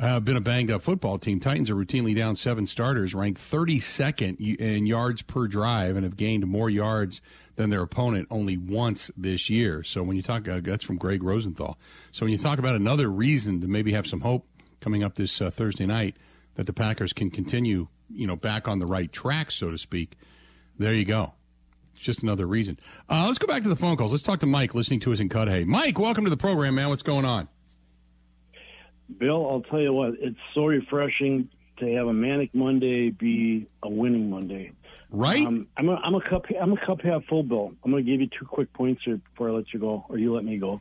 have 0.03 0.25
been 0.25 0.37
a 0.37 0.41
banged 0.41 0.71
up 0.71 0.83
football 0.83 1.17
team. 1.17 1.39
Titans 1.39 1.71
are 1.71 1.77
routinely 1.77 2.15
down 2.17 2.35
seven 2.35 2.67
starters, 2.67 3.15
ranked 3.15 3.41
32nd 3.41 4.59
in 4.59 4.85
yards 4.85 5.23
per 5.23 5.47
drive, 5.47 5.95
and 5.95 6.05
have 6.05 6.17
gained 6.17 6.47
more 6.47 6.69
yards 6.69 7.23
than 7.55 7.71
their 7.71 7.83
opponent 7.83 8.27
only 8.31 8.57
once 8.57 9.11
this 9.17 9.49
year. 9.49 9.85
So 9.85 10.03
when 10.03 10.17
you 10.17 10.23
talk, 10.23 10.49
uh, 10.49 10.61
that's 10.61 10.83
from 10.83 10.97
Gregg 10.97 11.23
Rosenthal. 11.23 11.79
So 12.11 12.27
when 12.27 12.33
you 12.33 12.39
talk 12.39 12.59
about 12.59 12.75
another 12.75 13.09
reason 13.09 13.61
to 13.61 13.69
maybe 13.69 13.93
have 13.93 14.07
some 14.07 14.21
hope 14.21 14.47
coming 14.81 15.05
up 15.05 15.15
this 15.15 15.41
uh, 15.41 15.51
Thursday 15.51 15.87
night 15.87 16.17
that 16.57 16.67
the 16.67 16.73
Packers 16.73 17.13
can 17.13 17.31
continue, 17.31 17.87
you 18.11 18.27
know, 18.27 18.37
back 18.37 18.67
on 18.67 18.81
the 18.81 18.87
right 18.87 19.13
track, 19.13 19.53
so 19.53 19.71
to 19.71 19.79
speak, 19.79 20.17
there 20.79 20.95
you 20.95 21.05
go. 21.05 21.35
It's 21.95 22.03
just 22.03 22.25
another 22.25 22.47
reason. 22.47 22.81
Uh, 23.09 23.27
let's 23.27 23.39
go 23.39 23.47
back 23.47 23.63
to 23.63 23.69
the 23.69 23.77
phone 23.77 23.97
calls. 23.97 24.11
Let's 24.11 24.25
talk 24.25 24.41
to 24.41 24.47
Mike, 24.47 24.75
listening 24.75 25.01
to 25.01 25.13
us 25.13 25.21
in 25.21 25.29
Cudahy. 25.29 25.65
Mike, 25.65 25.99
welcome 25.99 26.25
to 26.25 26.31
the 26.31 26.37
program, 26.37 26.75
man. 26.75 26.89
What's 26.89 27.05
going 27.05 27.25
on? 27.25 27.49
Bill, 29.19 29.49
I'll 29.49 29.63
tell 29.63 29.81
you 29.81 29.93
what, 29.93 30.15
it's 30.21 30.39
so 30.55 30.67
refreshing 30.67 31.49
to 31.79 31.95
have 31.95 32.07
a 32.07 32.13
manic 32.13 32.55
Monday 32.55 33.11
be 33.11 33.67
a 33.83 33.89
winning 33.89 34.31
Monday. 34.31 34.73
Right. 35.11 35.47
Um, 35.47 35.69
I'm 35.77 35.89
a 35.89 35.95
I'm 35.97 36.15
a 36.15 36.21
cup 36.23 36.47
I'm 36.61 36.73
a 36.73 36.87
cup 36.87 37.03
half 37.03 37.25
full, 37.27 37.43
Bill. 37.43 37.73
I'm 37.85 37.91
going 37.91 38.05
to 38.05 38.11
give 38.11 38.21
you 38.21 38.29
two 38.29 38.47
quick 38.47 38.73
points 38.73 39.03
here 39.05 39.19
before 39.19 39.51
I 39.51 39.53
let 39.53 39.73
you 39.73 39.79
go, 39.79 40.07
or 40.09 40.19
you 40.19 40.35
let 40.35 40.45
me 40.45 40.59
go. 40.59 40.81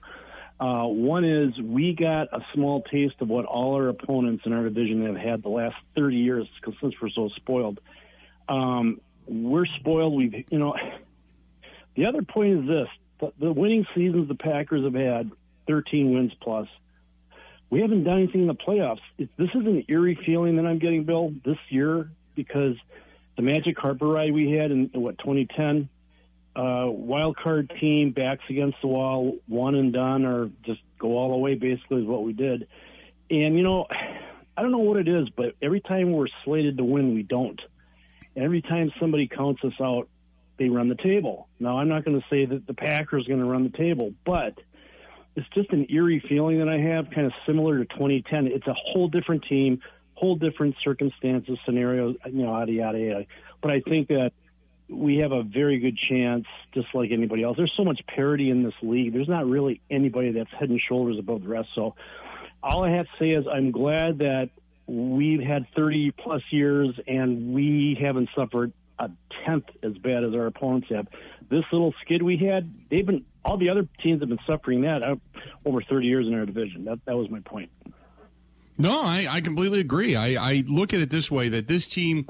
Uh, 0.59 0.85
one 0.85 1.25
is 1.25 1.59
we 1.59 1.93
got 1.93 2.27
a 2.31 2.39
small 2.53 2.83
taste 2.83 3.15
of 3.19 3.27
what 3.27 3.45
all 3.45 3.75
our 3.75 3.89
opponents 3.89 4.43
in 4.45 4.53
our 4.53 4.63
division 4.63 5.05
have 5.07 5.17
had 5.17 5.41
the 5.41 5.49
last 5.49 5.75
30 5.95 6.17
years, 6.17 6.47
because 6.55 6.79
since 6.79 6.93
we're 7.01 7.09
so 7.09 7.29
spoiled, 7.35 7.79
um, 8.47 9.01
we're 9.25 9.65
spoiled. 9.65 10.15
We've 10.15 10.45
you 10.49 10.59
know. 10.59 10.75
The 11.97 12.05
other 12.05 12.21
point 12.21 12.59
is 12.59 12.67
this: 12.67 12.87
the, 13.19 13.33
the 13.37 13.51
winning 13.51 13.85
seasons 13.93 14.29
the 14.29 14.35
Packers 14.35 14.85
have 14.85 14.93
had, 14.93 15.29
13 15.67 16.13
wins 16.13 16.31
plus. 16.41 16.67
We 17.71 17.79
haven't 17.79 18.03
done 18.03 18.17
anything 18.17 18.41
in 18.41 18.47
the 18.47 18.53
playoffs. 18.53 18.99
It, 19.17 19.29
this 19.37 19.49
is 19.55 19.65
an 19.65 19.85
eerie 19.87 20.19
feeling 20.25 20.57
that 20.57 20.65
I'm 20.65 20.77
getting, 20.77 21.05
Bill, 21.05 21.33
this 21.43 21.57
year 21.69 22.11
because 22.35 22.75
the 23.37 23.41
Magic 23.41 23.79
Harper 23.79 24.07
ride 24.07 24.33
we 24.33 24.51
had 24.51 24.71
in, 24.71 24.91
what 24.93 25.17
2010, 25.19 25.89
uh, 26.53 26.87
wild 26.87 27.37
card 27.37 27.71
team 27.79 28.11
backs 28.11 28.43
against 28.49 28.77
the 28.81 28.87
wall, 28.87 29.37
one 29.47 29.75
and 29.75 29.93
done, 29.93 30.25
or 30.25 30.51
just 30.65 30.81
go 30.99 31.17
all 31.17 31.31
the 31.31 31.37
way. 31.37 31.55
Basically, 31.55 32.01
is 32.01 32.07
what 32.07 32.23
we 32.23 32.33
did. 32.33 32.67
And 33.29 33.55
you 33.55 33.63
know, 33.63 33.87
I 34.57 34.61
don't 34.61 34.71
know 34.71 34.79
what 34.79 34.97
it 34.97 35.07
is, 35.07 35.29
but 35.29 35.55
every 35.61 35.79
time 35.79 36.11
we're 36.11 36.27
slated 36.43 36.77
to 36.77 36.83
win, 36.83 37.15
we 37.15 37.23
don't. 37.23 37.59
And 38.35 38.43
every 38.43 38.61
time 38.61 38.91
somebody 38.99 39.27
counts 39.27 39.63
us 39.63 39.73
out, 39.81 40.09
they 40.57 40.67
run 40.67 40.89
the 40.89 40.95
table. 40.95 41.47
Now, 41.57 41.79
I'm 41.79 41.87
not 41.87 42.03
going 42.03 42.19
to 42.19 42.25
say 42.29 42.45
that 42.45 42.67
the 42.67 42.73
Packers 42.73 43.25
going 43.27 43.39
to 43.39 43.45
run 43.45 43.63
the 43.63 43.77
table, 43.77 44.13
but 44.25 44.59
it's 45.35 45.47
just 45.53 45.71
an 45.71 45.87
eerie 45.89 46.23
feeling 46.27 46.59
that 46.59 46.69
I 46.69 46.77
have, 46.77 47.09
kind 47.11 47.25
of 47.25 47.33
similar 47.45 47.79
to 47.79 47.85
2010. 47.85 48.47
It's 48.47 48.67
a 48.67 48.73
whole 48.73 49.07
different 49.07 49.45
team, 49.45 49.81
whole 50.15 50.35
different 50.35 50.75
circumstances, 50.83 51.57
scenarios, 51.65 52.15
you 52.25 52.43
know, 52.43 52.51
yada, 52.57 52.71
yada, 52.71 52.99
yada. 52.99 53.25
But 53.61 53.71
I 53.71 53.81
think 53.81 54.09
that 54.09 54.33
we 54.89 55.17
have 55.17 55.31
a 55.31 55.43
very 55.43 55.79
good 55.79 55.97
chance, 55.97 56.45
just 56.73 56.87
like 56.93 57.11
anybody 57.11 57.43
else. 57.43 57.55
There's 57.55 57.73
so 57.77 57.85
much 57.85 58.01
parity 58.07 58.49
in 58.49 58.63
this 58.63 58.73
league. 58.81 59.13
There's 59.13 59.29
not 59.29 59.47
really 59.47 59.81
anybody 59.89 60.31
that's 60.31 60.51
head 60.51 60.69
and 60.69 60.81
shoulders 60.81 61.17
above 61.17 61.43
the 61.43 61.47
rest. 61.47 61.69
So 61.75 61.95
all 62.61 62.83
I 62.83 62.91
have 62.91 63.05
to 63.05 63.11
say 63.17 63.29
is 63.29 63.45
I'm 63.51 63.71
glad 63.71 64.19
that 64.19 64.49
we've 64.87 65.41
had 65.41 65.65
30 65.75 66.11
plus 66.11 66.41
years 66.51 66.99
and 67.07 67.53
we 67.53 67.97
haven't 67.99 68.29
suffered 68.35 68.73
a 69.05 69.11
tenth 69.45 69.65
as 69.83 69.97
bad 69.97 70.23
as 70.23 70.33
our 70.33 70.45
opponents 70.45 70.87
have. 70.89 71.07
This 71.49 71.63
little 71.71 71.93
skid 72.01 72.21
we 72.21 72.37
had, 72.37 72.73
they've 72.89 73.05
been 73.05 73.25
all 73.43 73.57
the 73.57 73.69
other 73.69 73.87
teams 74.03 74.21
have 74.21 74.29
been 74.29 74.39
suffering 74.45 74.81
that 74.81 75.01
over 75.65 75.81
30 75.81 76.05
years 76.05 76.27
in 76.27 76.33
our 76.33 76.45
division. 76.45 76.85
That 76.85 77.03
that 77.05 77.17
was 77.17 77.29
my 77.29 77.39
point. 77.39 77.71
No, 78.77 79.01
I, 79.01 79.27
I 79.29 79.41
completely 79.41 79.79
agree. 79.79 80.15
I, 80.15 80.51
I 80.51 80.63
look 80.67 80.93
at 80.93 81.01
it 81.01 81.09
this 81.09 81.29
way: 81.29 81.49
that 81.49 81.67
this 81.67 81.87
team. 81.87 82.27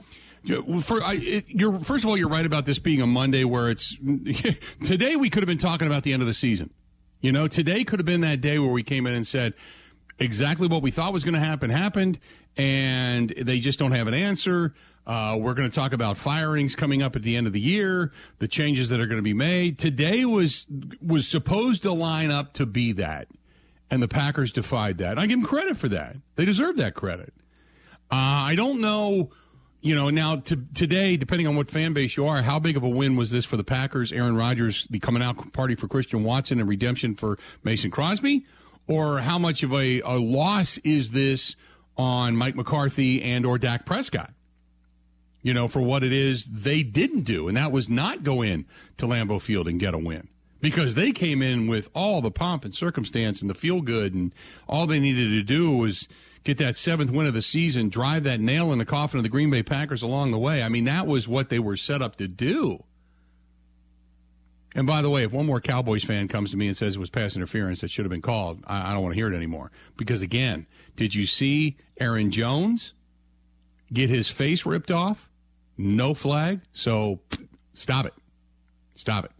For 0.81 1.03
I, 1.03 1.19
it, 1.21 1.49
you're 1.49 1.79
first 1.79 2.03
of 2.03 2.09
all, 2.09 2.17
you're 2.17 2.27
right 2.27 2.47
about 2.47 2.65
this 2.65 2.79
being 2.79 2.99
a 2.99 3.05
Monday 3.05 3.43
where 3.43 3.69
it's 3.69 3.95
today. 4.83 5.15
We 5.15 5.29
could 5.29 5.43
have 5.43 5.47
been 5.47 5.59
talking 5.59 5.85
about 5.85 6.01
the 6.01 6.13
end 6.13 6.23
of 6.23 6.27
the 6.27 6.33
season. 6.33 6.71
You 7.19 7.31
know, 7.31 7.47
today 7.47 7.83
could 7.83 7.99
have 7.99 8.07
been 8.07 8.21
that 8.21 8.41
day 8.41 8.57
where 8.57 8.71
we 8.71 8.81
came 8.81 9.05
in 9.05 9.13
and 9.13 9.27
said 9.27 9.53
exactly 10.19 10.67
what 10.67 10.81
we 10.81 10.91
thought 10.91 11.13
was 11.13 11.23
going 11.23 11.33
to 11.33 11.39
happen 11.39 11.69
happened, 11.69 12.19
and 12.57 13.29
they 13.29 13.59
just 13.59 13.79
don't 13.79 13.91
have 13.91 14.07
an 14.07 14.13
answer. 14.13 14.73
Uh, 15.05 15.37
we're 15.39 15.53
going 15.53 15.69
to 15.69 15.75
talk 15.75 15.93
about 15.93 16.17
firings 16.17 16.75
coming 16.75 17.01
up 17.01 17.15
at 17.15 17.23
the 17.23 17.35
end 17.35 17.47
of 17.47 17.53
the 17.53 17.59
year, 17.59 18.11
the 18.39 18.47
changes 18.47 18.89
that 18.89 18.99
are 18.99 19.07
going 19.07 19.17
to 19.17 19.23
be 19.23 19.33
made. 19.33 19.79
Today 19.79 20.25
was 20.25 20.67
was 21.05 21.27
supposed 21.27 21.83
to 21.83 21.91
line 21.91 22.31
up 22.31 22.53
to 22.53 22.65
be 22.65 22.91
that, 22.93 23.27
and 23.89 24.01
the 24.01 24.07
Packers 24.07 24.51
defied 24.51 24.99
that. 24.99 25.17
I 25.17 25.25
give 25.25 25.39
them 25.39 25.47
credit 25.47 25.77
for 25.77 25.89
that. 25.89 26.17
They 26.35 26.45
deserve 26.45 26.77
that 26.77 26.93
credit. 26.93 27.33
Uh, 28.11 28.45
I 28.45 28.55
don't 28.55 28.81
know 28.81 29.31
you 29.81 29.95
know, 29.95 30.09
now 30.11 30.37
to, 30.37 30.55
today, 30.75 31.17
depending 31.17 31.47
on 31.47 31.55
what 31.55 31.71
fan 31.71 31.93
base 31.93 32.15
you 32.15 32.27
are, 32.27 32.41
how 32.43 32.59
big 32.59 32.77
of 32.77 32.83
a 32.83 32.89
win 32.89 33.15
was 33.15 33.31
this 33.31 33.45
for 33.45 33.57
the 33.57 33.63
Packers? 33.63 34.11
Aaron 34.11 34.35
Rodgers, 34.35 34.85
the 34.89 34.99
coming 34.99 35.23
out 35.23 35.53
party 35.53 35.75
for 35.75 35.87
Christian 35.87 36.23
Watson 36.23 36.59
and 36.59 36.69
redemption 36.69 37.15
for 37.15 37.39
Mason 37.63 37.89
Crosby? 37.89 38.45
Or 38.87 39.19
how 39.19 39.37
much 39.37 39.63
of 39.63 39.73
a, 39.73 40.01
a 40.01 40.19
loss 40.19 40.77
is 40.79 41.11
this 41.11 41.55
on 41.97 42.35
Mike 42.35 42.55
McCarthy 42.55 43.21
and 43.21 43.45
or 43.45 43.57
Dak 43.57 43.85
Prescott? 43.85 44.33
You 45.43 45.53
know, 45.53 45.67
for 45.67 45.81
what 45.81 46.03
it 46.03 46.13
is 46.13 46.45
they 46.45 46.83
didn't 46.83 47.21
do, 47.21 47.47
and 47.47 47.57
that 47.57 47.71
was 47.71 47.89
not 47.89 48.23
go 48.23 48.41
in 48.41 48.65
to 48.97 49.07
Lambeau 49.07 49.41
Field 49.41 49.67
and 49.67 49.79
get 49.79 49.93
a 49.93 49.97
win 49.97 50.27
because 50.61 50.95
they 50.95 51.11
came 51.11 51.41
in 51.41 51.67
with 51.67 51.89
all 51.93 52.21
the 52.21 52.31
pomp 52.31 52.63
and 52.63 52.73
circumstance 52.73 53.41
and 53.41 53.49
the 53.49 53.55
feel 53.55 53.81
good, 53.81 54.13
and 54.13 54.33
all 54.67 54.85
they 54.85 54.99
needed 54.99 55.29
to 55.29 55.43
do 55.43 55.71
was 55.71 56.07
get 56.43 56.57
that 56.59 56.77
seventh 56.77 57.11
win 57.11 57.25
of 57.25 57.33
the 57.33 57.41
season, 57.41 57.89
drive 57.89 58.23
that 58.23 58.39
nail 58.39 58.71
in 58.71 58.77
the 58.77 58.85
coffin 58.85 59.17
of 59.17 59.23
the 59.23 59.29
Green 59.29 59.49
Bay 59.49 59.63
Packers 59.63 60.03
along 60.03 60.31
the 60.31 60.39
way. 60.39 60.61
I 60.61 60.69
mean, 60.69 60.85
that 60.85 61.07
was 61.07 61.27
what 61.27 61.49
they 61.49 61.59
were 61.59 61.75
set 61.75 62.01
up 62.01 62.15
to 62.17 62.27
do. 62.27 62.83
And 64.73 64.87
by 64.87 65.01
the 65.01 65.09
way, 65.09 65.23
if 65.23 65.31
one 65.31 65.45
more 65.45 65.59
Cowboys 65.59 66.03
fan 66.03 66.27
comes 66.27 66.51
to 66.51 66.57
me 66.57 66.67
and 66.67 66.77
says 66.77 66.95
it 66.95 66.99
was 66.99 67.09
pass 67.09 67.35
interference 67.35 67.81
that 67.81 67.91
should 67.91 68.05
have 68.05 68.11
been 68.11 68.21
called, 68.21 68.63
I, 68.65 68.89
I 68.89 68.93
don't 68.93 69.03
want 69.03 69.13
to 69.13 69.17
hear 69.17 69.31
it 69.31 69.35
anymore. 69.35 69.71
Because 69.97 70.21
again, 70.21 70.65
did 70.95 71.13
you 71.13 71.25
see 71.25 71.77
Aaron 71.99 72.31
Jones 72.31 72.93
get 73.91 74.09
his 74.09 74.29
face 74.29 74.65
ripped 74.65 74.91
off? 74.91 75.29
No 75.77 76.13
flag. 76.13 76.61
So 76.71 77.19
stop 77.73 78.05
it. 78.05 78.13
Stop 78.95 79.25
it. 79.25 79.31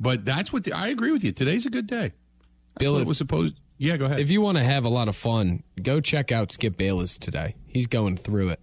But 0.00 0.24
that's 0.24 0.52
what 0.52 0.64
the, 0.64 0.72
I 0.72 0.88
agree 0.88 1.12
with 1.12 1.22
you. 1.22 1.30
Today's 1.30 1.66
a 1.66 1.70
good 1.70 1.86
day. 1.86 2.12
That's 2.74 2.78
Bill, 2.78 2.96
it 2.96 3.06
was 3.06 3.18
supposed. 3.18 3.54
Yeah, 3.76 3.96
go 3.96 4.06
ahead. 4.06 4.20
If 4.20 4.30
you 4.30 4.40
want 4.40 4.58
to 4.58 4.64
have 4.64 4.84
a 4.84 4.88
lot 4.88 5.08
of 5.08 5.16
fun, 5.16 5.62
go 5.80 6.00
check 6.00 6.32
out 6.32 6.50
Skip 6.50 6.76
Bayless 6.76 7.16
today. 7.16 7.54
He's 7.66 7.86
going 7.86 8.16
through 8.16 8.50
it. 8.50 8.60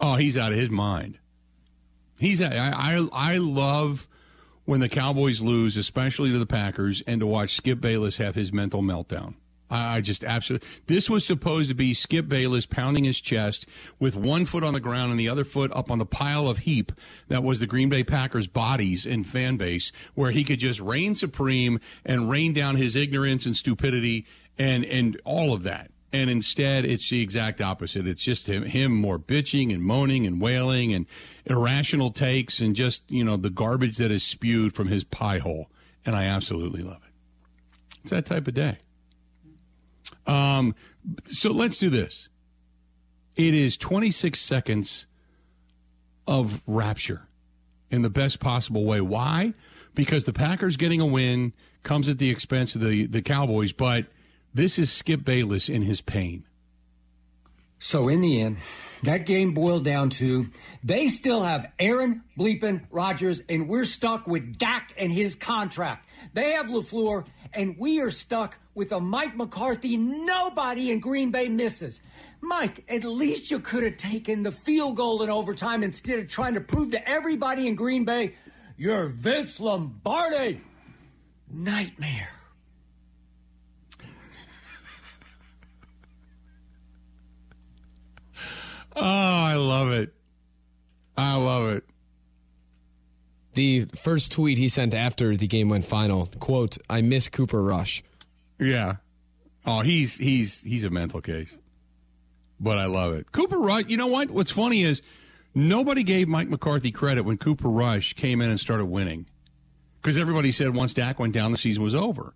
Oh, 0.00 0.16
he's 0.16 0.36
out 0.36 0.52
of 0.52 0.58
his 0.58 0.70
mind. 0.70 1.18
He's 2.18 2.40
I 2.40 2.70
I, 2.70 3.08
I 3.12 3.36
love 3.38 4.06
when 4.64 4.80
the 4.80 4.88
Cowboys 4.88 5.40
lose, 5.40 5.76
especially 5.76 6.32
to 6.32 6.38
the 6.38 6.46
Packers, 6.46 7.02
and 7.06 7.20
to 7.20 7.26
watch 7.26 7.54
Skip 7.54 7.80
Bayless 7.80 8.16
have 8.16 8.34
his 8.34 8.52
mental 8.52 8.82
meltdown. 8.82 9.34
I 9.70 10.02
just 10.02 10.22
absolutely. 10.22 10.68
This 10.86 11.08
was 11.08 11.24
supposed 11.24 11.68
to 11.68 11.74
be 11.74 11.94
Skip 11.94 12.28
Bayless 12.28 12.66
pounding 12.66 13.04
his 13.04 13.20
chest 13.20 13.66
with 13.98 14.14
one 14.14 14.46
foot 14.46 14.62
on 14.62 14.74
the 14.74 14.80
ground 14.80 15.10
and 15.10 15.18
the 15.18 15.28
other 15.28 15.44
foot 15.44 15.72
up 15.72 15.90
on 15.90 15.98
the 15.98 16.06
pile 16.06 16.48
of 16.48 16.58
heap 16.58 16.92
that 17.28 17.42
was 17.42 17.60
the 17.60 17.66
Green 17.66 17.88
Bay 17.88 18.04
Packers 18.04 18.46
bodies 18.46 19.06
and 19.06 19.26
fan 19.26 19.56
base, 19.56 19.90
where 20.14 20.30
he 20.30 20.44
could 20.44 20.58
just 20.58 20.80
reign 20.80 21.14
supreme 21.14 21.80
and 22.04 22.30
rain 22.30 22.52
down 22.52 22.76
his 22.76 22.94
ignorance 22.94 23.46
and 23.46 23.56
stupidity 23.56 24.26
and 24.58 24.84
and 24.84 25.20
all 25.24 25.54
of 25.54 25.62
that. 25.62 25.90
And 26.14 26.30
instead, 26.30 26.84
it's 26.84 27.10
the 27.10 27.20
exact 27.20 27.60
opposite. 27.60 28.06
It's 28.06 28.22
just 28.22 28.46
him, 28.46 28.62
him 28.62 28.94
more 28.94 29.18
bitching 29.18 29.74
and 29.74 29.82
moaning 29.82 30.28
and 30.28 30.40
wailing 30.40 30.94
and 30.94 31.06
irrational 31.44 32.12
takes 32.12 32.60
and 32.60 32.76
just 32.76 33.02
you 33.10 33.24
know 33.24 33.36
the 33.36 33.50
garbage 33.50 33.96
that 33.96 34.12
is 34.12 34.22
spewed 34.22 34.76
from 34.76 34.86
his 34.86 35.02
pie 35.02 35.38
hole. 35.38 35.72
And 36.06 36.14
I 36.14 36.26
absolutely 36.26 36.82
love 36.82 37.00
it. 37.04 37.98
It's 38.02 38.12
that 38.12 38.26
type 38.26 38.46
of 38.46 38.54
day. 38.54 38.78
Um, 40.24 40.76
so 41.24 41.50
let's 41.50 41.78
do 41.78 41.90
this. 41.90 42.28
It 43.34 43.52
is 43.52 43.76
26 43.76 44.40
seconds 44.40 45.06
of 46.28 46.62
rapture 46.64 47.26
in 47.90 48.02
the 48.02 48.10
best 48.10 48.38
possible 48.38 48.84
way. 48.84 49.00
Why? 49.00 49.52
Because 49.96 50.22
the 50.22 50.32
Packers 50.32 50.76
getting 50.76 51.00
a 51.00 51.06
win 51.06 51.54
comes 51.82 52.08
at 52.08 52.18
the 52.18 52.30
expense 52.30 52.76
of 52.76 52.82
the, 52.82 53.06
the 53.06 53.20
Cowboys, 53.20 53.72
but 53.72 54.06
this 54.54 54.78
is 54.78 54.90
Skip 54.90 55.24
Bayless 55.24 55.68
in 55.68 55.82
his 55.82 56.00
pain. 56.00 56.44
So 57.78 58.08
in 58.08 58.22
the 58.22 58.40
end, 58.40 58.58
that 59.02 59.26
game 59.26 59.52
boiled 59.52 59.84
down 59.84 60.08
to 60.10 60.48
they 60.82 61.08
still 61.08 61.42
have 61.42 61.70
Aaron 61.78 62.22
bleeping 62.38 62.86
Rodgers, 62.90 63.42
and 63.48 63.68
we're 63.68 63.84
stuck 63.84 64.26
with 64.26 64.56
Dak 64.56 64.94
and 64.96 65.12
his 65.12 65.34
contract. 65.34 66.08
They 66.32 66.52
have 66.52 66.66
LaFleur, 66.66 67.26
and 67.52 67.76
we 67.78 68.00
are 68.00 68.10
stuck 68.10 68.58
with 68.74 68.92
a 68.92 69.00
Mike 69.00 69.36
McCarthy 69.36 69.98
nobody 69.98 70.90
in 70.90 71.00
Green 71.00 71.30
Bay 71.30 71.48
misses. 71.48 72.00
Mike, 72.40 72.84
at 72.88 73.04
least 73.04 73.50
you 73.50 73.58
could 73.58 73.82
have 73.82 73.98
taken 73.98 74.42
the 74.42 74.52
field 74.52 74.96
goal 74.96 75.22
in 75.22 75.28
overtime 75.28 75.82
instead 75.82 76.18
of 76.18 76.28
trying 76.28 76.54
to 76.54 76.60
prove 76.60 76.92
to 76.92 77.08
everybody 77.08 77.68
in 77.68 77.74
Green 77.74 78.04
Bay 78.04 78.34
you're 78.76 79.06
Vince 79.06 79.60
Lombardi. 79.60 80.60
Nightmare. 81.48 82.43
Oh, 88.96 89.02
I 89.02 89.54
love 89.54 89.90
it. 89.90 90.14
I 91.16 91.36
love 91.36 91.76
it. 91.76 91.84
The 93.54 93.86
first 93.96 94.32
tweet 94.32 94.58
he 94.58 94.68
sent 94.68 94.94
after 94.94 95.36
the 95.36 95.46
game 95.46 95.68
went 95.68 95.84
final, 95.84 96.26
quote, 96.40 96.76
I 96.90 97.02
miss 97.02 97.28
Cooper 97.28 97.62
Rush. 97.62 98.02
Yeah. 98.58 98.96
Oh, 99.66 99.80
he's 99.80 100.16
he's 100.16 100.62
he's 100.62 100.84
a 100.84 100.90
mental 100.90 101.20
case. 101.20 101.58
But 102.60 102.78
I 102.78 102.86
love 102.86 103.14
it. 103.14 103.32
Cooper 103.32 103.58
Rush, 103.58 103.84
you 103.88 103.96
know 103.96 104.06
what? 104.06 104.30
What's 104.30 104.50
funny 104.50 104.82
is 104.84 105.02
nobody 105.54 106.02
gave 106.02 106.28
Mike 106.28 106.48
McCarthy 106.48 106.90
credit 106.90 107.24
when 107.24 107.36
Cooper 107.38 107.68
Rush 107.68 108.14
came 108.14 108.40
in 108.40 108.50
and 108.50 108.58
started 108.58 108.86
winning. 108.86 109.26
Because 110.02 110.16
everybody 110.18 110.50
said 110.50 110.74
once 110.74 110.92
Dak 110.92 111.18
went 111.18 111.32
down, 111.32 111.52
the 111.52 111.58
season 111.58 111.82
was 111.82 111.94
over. 111.94 112.34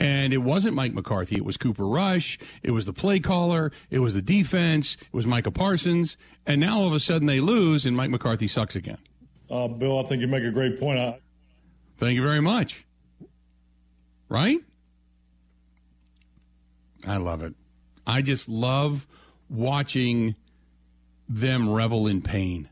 And 0.00 0.32
it 0.32 0.38
wasn't 0.38 0.74
Mike 0.74 0.94
McCarthy. 0.94 1.36
It 1.36 1.44
was 1.44 1.58
Cooper 1.58 1.86
Rush. 1.86 2.38
It 2.62 2.70
was 2.70 2.86
the 2.86 2.92
play 2.94 3.20
caller. 3.20 3.70
It 3.90 3.98
was 3.98 4.14
the 4.14 4.22
defense. 4.22 4.96
It 4.98 5.12
was 5.12 5.26
Micah 5.26 5.50
Parsons. 5.50 6.16
And 6.46 6.58
now 6.58 6.78
all 6.80 6.86
of 6.88 6.94
a 6.94 7.00
sudden 7.00 7.26
they 7.26 7.38
lose 7.38 7.84
and 7.84 7.94
Mike 7.94 8.08
McCarthy 8.08 8.48
sucks 8.48 8.74
again. 8.74 8.96
Uh, 9.50 9.68
Bill, 9.68 9.98
I 9.98 10.04
think 10.04 10.22
you 10.22 10.26
make 10.26 10.42
a 10.42 10.50
great 10.50 10.80
point. 10.80 10.98
I- 10.98 11.20
Thank 11.98 12.14
you 12.14 12.22
very 12.22 12.40
much. 12.40 12.86
Right? 14.30 14.60
I 17.06 17.18
love 17.18 17.42
it. 17.42 17.54
I 18.06 18.22
just 18.22 18.48
love 18.48 19.06
watching 19.50 20.34
them 21.28 21.68
revel 21.68 22.06
in 22.06 22.22
pain. 22.22 22.70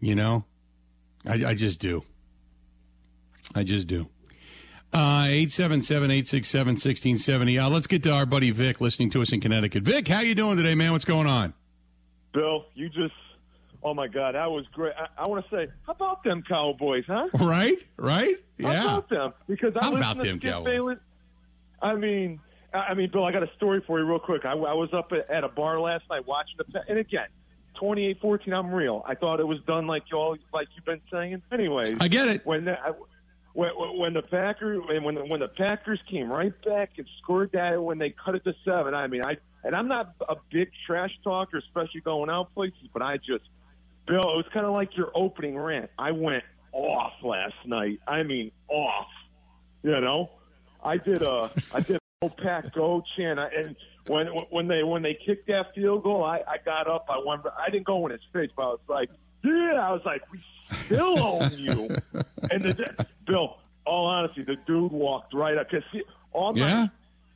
You 0.00 0.14
know? 0.14 0.44
I, 1.26 1.44
I 1.44 1.54
just 1.54 1.78
do. 1.80 2.04
I 3.54 3.64
just 3.64 3.86
do. 3.86 4.08
Uh, 4.92 5.26
877-867-1670. 5.26 7.62
Uh, 7.62 7.68
let's 7.68 7.86
get 7.86 8.02
to 8.04 8.10
our 8.10 8.24
buddy 8.26 8.50
Vic 8.50 8.80
listening 8.80 9.10
to 9.10 9.20
us 9.22 9.32
in 9.32 9.40
Connecticut. 9.40 9.82
Vic, 9.82 10.08
how 10.08 10.20
you 10.20 10.34
doing 10.34 10.56
today, 10.56 10.74
man? 10.74 10.92
What's 10.92 11.04
going 11.04 11.26
on? 11.26 11.52
Bill, 12.32 12.64
you 12.74 12.88
just, 12.88 13.12
oh 13.82 13.92
my 13.94 14.06
God, 14.08 14.34
that 14.34 14.50
was 14.50 14.64
great. 14.72 14.94
I, 14.98 15.08
I 15.22 15.28
want 15.28 15.44
to 15.44 15.50
say, 15.54 15.68
how 15.86 15.92
about 15.92 16.24
them 16.24 16.42
Cowboys, 16.42 17.04
huh? 17.06 17.28
Right, 17.34 17.78
right? 17.96 18.36
yeah. 18.56 18.74
How 18.74 18.98
about 18.98 19.10
them? 19.10 19.32
Because 19.46 19.74
I 19.76 19.84
How 19.84 19.96
about 19.96 20.20
them 20.20 20.38
Skip 20.38 20.50
Cowboys? 20.52 20.72
Bayless. 20.72 20.98
I 21.82 21.94
mean, 21.94 22.40
I 22.72 22.94
mean, 22.94 23.10
Bill, 23.10 23.24
I 23.24 23.32
got 23.32 23.42
a 23.42 23.50
story 23.56 23.82
for 23.86 23.98
you 23.98 24.06
real 24.06 24.18
quick. 24.18 24.44
I, 24.44 24.52
I 24.52 24.74
was 24.74 24.90
up 24.92 25.12
at, 25.12 25.30
at 25.30 25.44
a 25.44 25.48
bar 25.48 25.80
last 25.80 26.04
night 26.10 26.26
watching 26.26 26.56
the, 26.58 26.80
and 26.88 26.98
again, 26.98 27.26
28-14, 27.80 28.52
I'm 28.52 28.72
real. 28.72 29.04
I 29.06 29.14
thought 29.14 29.40
it 29.40 29.46
was 29.46 29.60
done 29.60 29.86
like 29.86 30.04
y'all, 30.10 30.36
like 30.52 30.68
you've 30.74 30.84
been 30.84 31.00
saying. 31.10 31.40
Anyways, 31.52 31.94
I 32.00 32.08
get 32.08 32.28
it. 32.28 32.44
when 32.44 32.68
I, 32.68 32.90
when, 33.54 33.70
when 33.98 34.12
the 34.12 34.22
Packers 34.22 34.80
when 35.02 35.14
the, 35.14 35.24
when 35.24 35.40
the 35.40 35.48
Packers 35.48 36.00
came 36.10 36.30
right 36.30 36.52
back 36.64 36.92
and 36.98 37.06
scored 37.22 37.50
that 37.52 37.82
when 37.82 37.98
they 37.98 38.10
cut 38.10 38.34
it 38.34 38.44
to 38.44 38.54
seven. 38.64 38.94
I 38.94 39.06
mean, 39.06 39.24
I 39.24 39.36
and 39.64 39.74
I'm 39.74 39.88
not 39.88 40.14
a 40.28 40.36
big 40.50 40.70
trash 40.86 41.10
talker, 41.24 41.58
especially 41.58 42.00
going 42.00 42.30
out 42.30 42.54
places, 42.54 42.88
but 42.92 43.02
I 43.02 43.16
just 43.16 43.44
Bill, 44.06 44.20
it 44.20 44.36
was 44.36 44.46
kind 44.54 44.64
of 44.64 44.72
like 44.72 44.96
your 44.96 45.10
opening 45.14 45.58
rant. 45.58 45.90
I 45.98 46.12
went 46.12 46.44
off 46.72 47.12
last 47.22 47.54
night. 47.66 48.00
I 48.06 48.22
mean, 48.22 48.50
off. 48.68 49.06
You 49.82 50.00
know, 50.00 50.30
I 50.82 50.96
did 50.96 51.22
a 51.22 51.50
I 51.72 51.80
did 51.80 51.98
a 52.22 52.28
pack 52.28 52.74
go 52.74 53.02
chant, 53.16 53.38
and 53.38 53.76
when 54.06 54.26
when 54.26 54.66
they 54.66 54.82
when 54.82 55.02
they 55.02 55.14
kicked 55.14 55.46
that 55.48 55.74
field 55.74 56.02
goal, 56.02 56.24
I 56.24 56.38
I 56.48 56.56
got 56.64 56.88
up. 56.88 57.06
I 57.08 57.20
went. 57.24 57.42
I 57.58 57.70
didn't 57.70 57.86
go 57.86 58.06
in 58.06 58.12
his 58.12 58.20
face, 58.32 58.50
but 58.56 58.62
I 58.62 58.66
was 58.66 58.80
like, 58.88 59.10
yeah. 59.44 59.78
I 59.80 59.92
was 59.92 60.02
like, 60.04 60.22
we 60.32 60.40
still 60.86 61.18
own 61.18 61.52
you. 61.58 61.88
and 62.50 62.64
the, 62.64 63.06
Bill, 63.26 63.56
all 63.86 64.06
honesty, 64.06 64.42
the 64.44 64.56
dude 64.66 64.92
walked 64.92 65.34
right 65.34 65.56
up 65.56 65.68
because 65.70 65.84
all 66.32 66.52
my, 66.52 66.58
Yeah. 66.68 66.86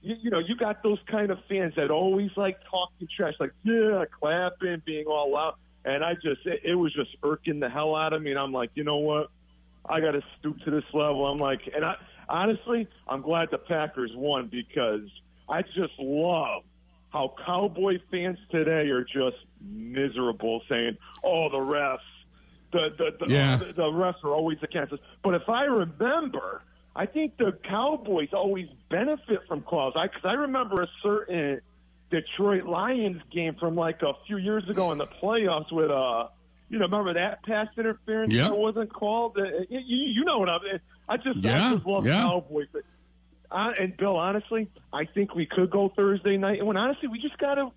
you, 0.02 0.16
you 0.22 0.30
know, 0.30 0.38
you 0.38 0.56
got 0.56 0.82
those 0.82 0.98
kind 1.10 1.30
of 1.30 1.38
fans 1.48 1.74
that 1.76 1.90
always 1.90 2.30
like 2.36 2.58
talking 2.70 3.08
trash, 3.16 3.34
like 3.40 3.52
yeah, 3.64 4.04
clapping, 4.20 4.82
being 4.84 5.06
all 5.06 5.32
loud, 5.32 5.54
and 5.84 6.04
I 6.04 6.14
just 6.14 6.44
it, 6.46 6.60
it 6.64 6.74
was 6.74 6.92
just 6.92 7.10
irking 7.22 7.60
the 7.60 7.68
hell 7.70 7.94
out 7.94 8.12
of 8.12 8.22
me, 8.22 8.30
and 8.30 8.38
I'm 8.38 8.52
like, 8.52 8.70
you 8.74 8.84
know 8.84 8.98
what, 8.98 9.30
I 9.86 10.00
got 10.00 10.12
to 10.12 10.22
stoop 10.38 10.58
to 10.64 10.70
this 10.70 10.84
level. 10.92 11.26
I'm 11.26 11.38
like, 11.38 11.60
and 11.74 11.84
I 11.84 11.94
honestly, 12.28 12.86
I'm 13.08 13.22
glad 13.22 13.48
the 13.50 13.58
Packers 13.58 14.10
won 14.14 14.48
because 14.50 15.08
I 15.48 15.62
just 15.62 15.92
love 15.98 16.62
how 17.10 17.34
Cowboy 17.44 17.98
fans 18.10 18.38
today 18.50 18.88
are 18.90 19.04
just 19.04 19.36
miserable, 19.60 20.62
saying, 20.68 20.96
"Oh, 21.24 21.48
the 21.50 21.58
refs." 21.58 21.98
The 22.72 22.88
the 22.96 23.26
the, 23.26 23.32
Yeah. 23.32 23.56
the, 23.56 23.66
the 23.72 23.82
refs 23.82 24.22
are 24.24 24.30
always 24.32 24.58
against 24.62 24.92
us. 24.92 24.98
But 25.22 25.34
if 25.34 25.48
I 25.48 25.64
remember, 25.64 26.62
I 26.96 27.06
think 27.06 27.36
the 27.36 27.52
Cowboys 27.68 28.30
always 28.32 28.68
benefit 28.90 29.40
from 29.48 29.62
calls. 29.62 29.94
I 29.96 30.06
because 30.06 30.24
I 30.24 30.32
remember 30.34 30.82
a 30.82 30.88
certain 31.02 31.60
Detroit 32.10 32.64
Lions 32.64 33.22
game 33.32 33.54
from 33.58 33.74
like 33.74 34.02
a 34.02 34.12
few 34.26 34.36
years 34.38 34.68
ago 34.68 34.92
in 34.92 34.98
the 34.98 35.06
playoffs 35.22 35.70
with 35.72 35.90
uh, 35.90 36.28
you 36.68 36.78
know, 36.78 36.84
remember 36.86 37.14
that 37.14 37.42
pass 37.44 37.68
interference 37.76 38.32
Yep. 38.32 38.48
that 38.48 38.56
wasn't 38.56 38.92
called. 38.92 39.36
Uh, 39.38 39.42
you, 39.68 39.80
you 39.80 40.24
know 40.24 40.38
what 40.38 40.48
I'm. 40.48 40.60
I 41.08 41.16
just 41.18 41.38
Yeah, 41.38 41.68
I 41.70 41.74
just 41.74 41.86
love 41.86 42.06
yeah. 42.06 42.22
Cowboys. 42.22 42.68
But, 42.72 42.82
uh, 43.50 43.72
and 43.78 43.94
Bill, 43.96 44.16
honestly, 44.16 44.68
I 44.92 45.04
think 45.04 45.34
we 45.34 45.44
could 45.44 45.70
go 45.70 45.92
Thursday 45.94 46.38
night. 46.38 46.58
And 46.58 46.66
when 46.66 46.78
honestly, 46.78 47.08
we 47.08 47.18
just 47.18 47.36
gotta, 47.36 47.68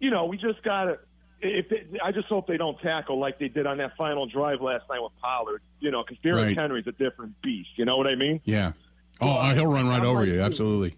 you 0.00 0.10
know, 0.10 0.24
we 0.24 0.36
just 0.38 0.62
gotta. 0.64 0.98
If 1.42 1.66
I 2.04 2.12
just 2.12 2.26
hope 2.28 2.46
they 2.46 2.56
don't 2.58 2.78
tackle 2.80 3.18
like 3.18 3.38
they 3.38 3.48
did 3.48 3.66
on 3.66 3.78
that 3.78 3.96
final 3.96 4.26
drive 4.26 4.60
last 4.60 4.84
night 4.90 5.00
with 5.02 5.12
Pollard, 5.22 5.62
you 5.80 5.90
know, 5.90 6.02
because 6.06 6.20
Derrick 6.22 6.44
Right. 6.48 6.56
Henry's 6.56 6.86
a 6.86 6.92
different 6.92 7.40
beast. 7.42 7.70
You 7.76 7.84
know 7.86 7.96
what 7.96 8.06
I 8.06 8.14
mean? 8.14 8.40
Yeah. 8.44 8.72
Oh, 9.20 9.42
he'll 9.54 9.66
run 9.72 9.88
right 9.88 10.00
I'm 10.00 10.06
over 10.06 10.20
like 10.20 10.28
you. 10.28 10.34
you. 10.34 10.42
Absolutely. 10.42 10.96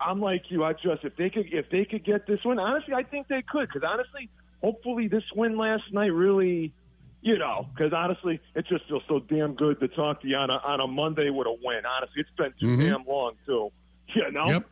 I'm 0.00 0.20
like 0.20 0.42
you. 0.50 0.64
I 0.64 0.72
just 0.72 1.04
if 1.04 1.16
they 1.16 1.30
could 1.30 1.52
if 1.52 1.68
they 1.70 1.84
could 1.84 2.04
get 2.04 2.26
this 2.26 2.40
win. 2.44 2.58
honestly, 2.58 2.94
I 2.94 3.02
think 3.02 3.28
they 3.28 3.42
could. 3.42 3.68
Because 3.72 3.82
honestly, 3.88 4.28
hopefully, 4.62 5.08
this 5.08 5.22
win 5.34 5.56
last 5.56 5.84
night 5.92 6.12
really, 6.12 6.72
you 7.20 7.38
know, 7.38 7.66
because 7.74 7.92
honestly, 7.92 8.40
it 8.54 8.66
just 8.68 8.86
feels 8.88 9.02
so 9.08 9.20
damn 9.20 9.54
good 9.54 9.78
to 9.80 9.88
talk 9.88 10.22
to 10.22 10.28
you 10.28 10.36
on 10.36 10.50
a 10.50 10.54
on 10.64 10.80
a 10.80 10.86
Monday 10.86 11.30
with 11.30 11.46
a 11.46 11.52
win. 11.52 11.82
Honestly, 11.86 12.20
it's 12.20 12.30
been 12.36 12.52
too 12.60 12.76
Mhm. 12.76 12.90
damn 12.90 13.04
long 13.06 13.32
too. 13.46 13.70
You 14.14 14.30
know. 14.32 14.46
Yep. 14.48 14.66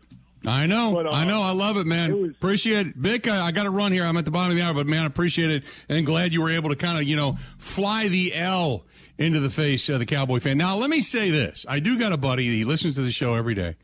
I 0.46 0.66
know. 0.66 0.92
But, 0.94 1.06
uh, 1.06 1.10
I 1.10 1.24
know. 1.24 1.42
I 1.42 1.52
love 1.52 1.76
it, 1.76 1.86
man. 1.86 2.10
it 2.10 2.18
was- 2.18 2.30
appreciate 2.30 2.86
it. 2.88 2.96
Vic, 2.96 3.28
I, 3.28 3.46
I 3.46 3.50
got 3.52 3.64
to 3.64 3.70
run 3.70 3.92
here. 3.92 4.04
I'm 4.04 4.16
at 4.16 4.24
the 4.24 4.30
bottom 4.30 4.50
of 4.52 4.56
the 4.56 4.62
hour, 4.62 4.72
but 4.74 4.86
man, 4.86 5.02
I 5.02 5.06
appreciate 5.06 5.50
it 5.50 5.64
and 5.88 6.06
glad 6.06 6.32
you 6.32 6.40
were 6.40 6.50
able 6.50 6.70
to 6.70 6.76
kind 6.76 6.98
of, 6.98 7.04
you 7.04 7.16
know, 7.16 7.36
fly 7.58 8.08
the 8.08 8.34
L 8.34 8.84
into 9.18 9.40
the 9.40 9.50
face 9.50 9.88
of 9.90 9.98
the 9.98 10.06
Cowboy 10.06 10.40
fan. 10.40 10.56
Now, 10.56 10.76
let 10.76 10.88
me 10.88 11.02
say 11.02 11.30
this. 11.30 11.66
I 11.68 11.80
do 11.80 11.98
got 11.98 12.12
a 12.12 12.16
buddy. 12.16 12.44
He 12.56 12.64
listens 12.64 12.94
to 12.94 13.02
the 13.02 13.12
show 13.12 13.34
every 13.34 13.54
day. 13.54 13.76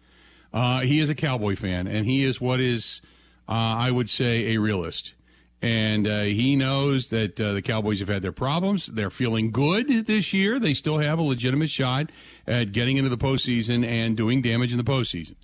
Uh, 0.52 0.80
he 0.80 1.00
is 1.00 1.10
a 1.10 1.14
Cowboy 1.14 1.56
fan, 1.56 1.86
and 1.86 2.06
he 2.06 2.24
is 2.24 2.40
what 2.40 2.58
is, 2.60 3.02
uh, 3.46 3.52
I 3.52 3.90
would 3.90 4.08
say, 4.08 4.54
a 4.54 4.58
realist. 4.58 5.12
And 5.60 6.06
uh, 6.06 6.22
he 6.22 6.56
knows 6.56 7.10
that 7.10 7.38
uh, 7.40 7.52
the 7.54 7.60
Cowboys 7.62 8.00
have 8.00 8.08
had 8.08 8.22
their 8.22 8.32
problems. 8.32 8.86
They're 8.86 9.10
feeling 9.10 9.50
good 9.50 10.06
this 10.06 10.32
year. 10.32 10.58
They 10.58 10.72
still 10.74 10.98
have 10.98 11.18
a 11.18 11.22
legitimate 11.22 11.70
shot 11.70 12.10
at 12.46 12.72
getting 12.72 12.96
into 12.96 13.10
the 13.10 13.18
postseason 13.18 13.84
and 13.84 14.16
doing 14.16 14.40
damage 14.42 14.70
in 14.72 14.78
the 14.78 14.84
postseason. 14.84 15.34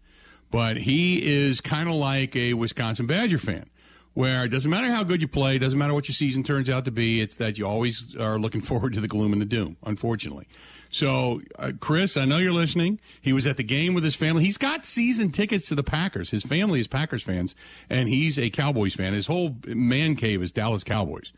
But 0.52 0.76
he 0.76 1.26
is 1.26 1.62
kind 1.62 1.88
of 1.88 1.94
like 1.94 2.36
a 2.36 2.52
Wisconsin 2.52 3.06
Badger 3.06 3.38
fan, 3.38 3.70
where 4.12 4.44
it 4.44 4.50
doesn't 4.50 4.70
matter 4.70 4.88
how 4.88 5.02
good 5.02 5.22
you 5.22 5.26
play, 5.26 5.58
doesn't 5.58 5.78
matter 5.78 5.94
what 5.94 6.08
your 6.08 6.14
season 6.14 6.42
turns 6.42 6.68
out 6.68 6.84
to 6.84 6.90
be. 6.90 7.22
It's 7.22 7.36
that 7.36 7.56
you 7.56 7.66
always 7.66 8.14
are 8.16 8.38
looking 8.38 8.60
forward 8.70 8.92
to 8.92 9.00
the 9.00 9.08
gloom 9.08 9.32
and 9.32 9.40
the 9.40 9.46
doom, 9.46 9.78
unfortunately. 9.82 10.46
So, 10.90 11.40
uh, 11.58 11.72
Chris, 11.80 12.18
I 12.18 12.26
know 12.26 12.36
you're 12.36 12.52
listening. 12.52 13.00
He 13.22 13.32
was 13.32 13.46
at 13.46 13.56
the 13.56 13.62
game 13.62 13.94
with 13.94 14.04
his 14.04 14.14
family. 14.14 14.44
He's 14.44 14.58
got 14.58 14.84
season 14.84 15.32
tickets 15.32 15.68
to 15.68 15.74
the 15.74 15.82
Packers. 15.82 16.30
His 16.30 16.42
family 16.42 16.80
is 16.80 16.86
Packers 16.86 17.22
fans, 17.22 17.54
and 17.88 18.10
he's 18.10 18.38
a 18.38 18.50
Cowboys 18.50 18.94
fan. 18.94 19.14
His 19.14 19.26
whole 19.26 19.56
man 19.66 20.16
cave 20.16 20.42
is 20.42 20.52
Dallas 20.52 20.84
Cowboys, 20.84 21.32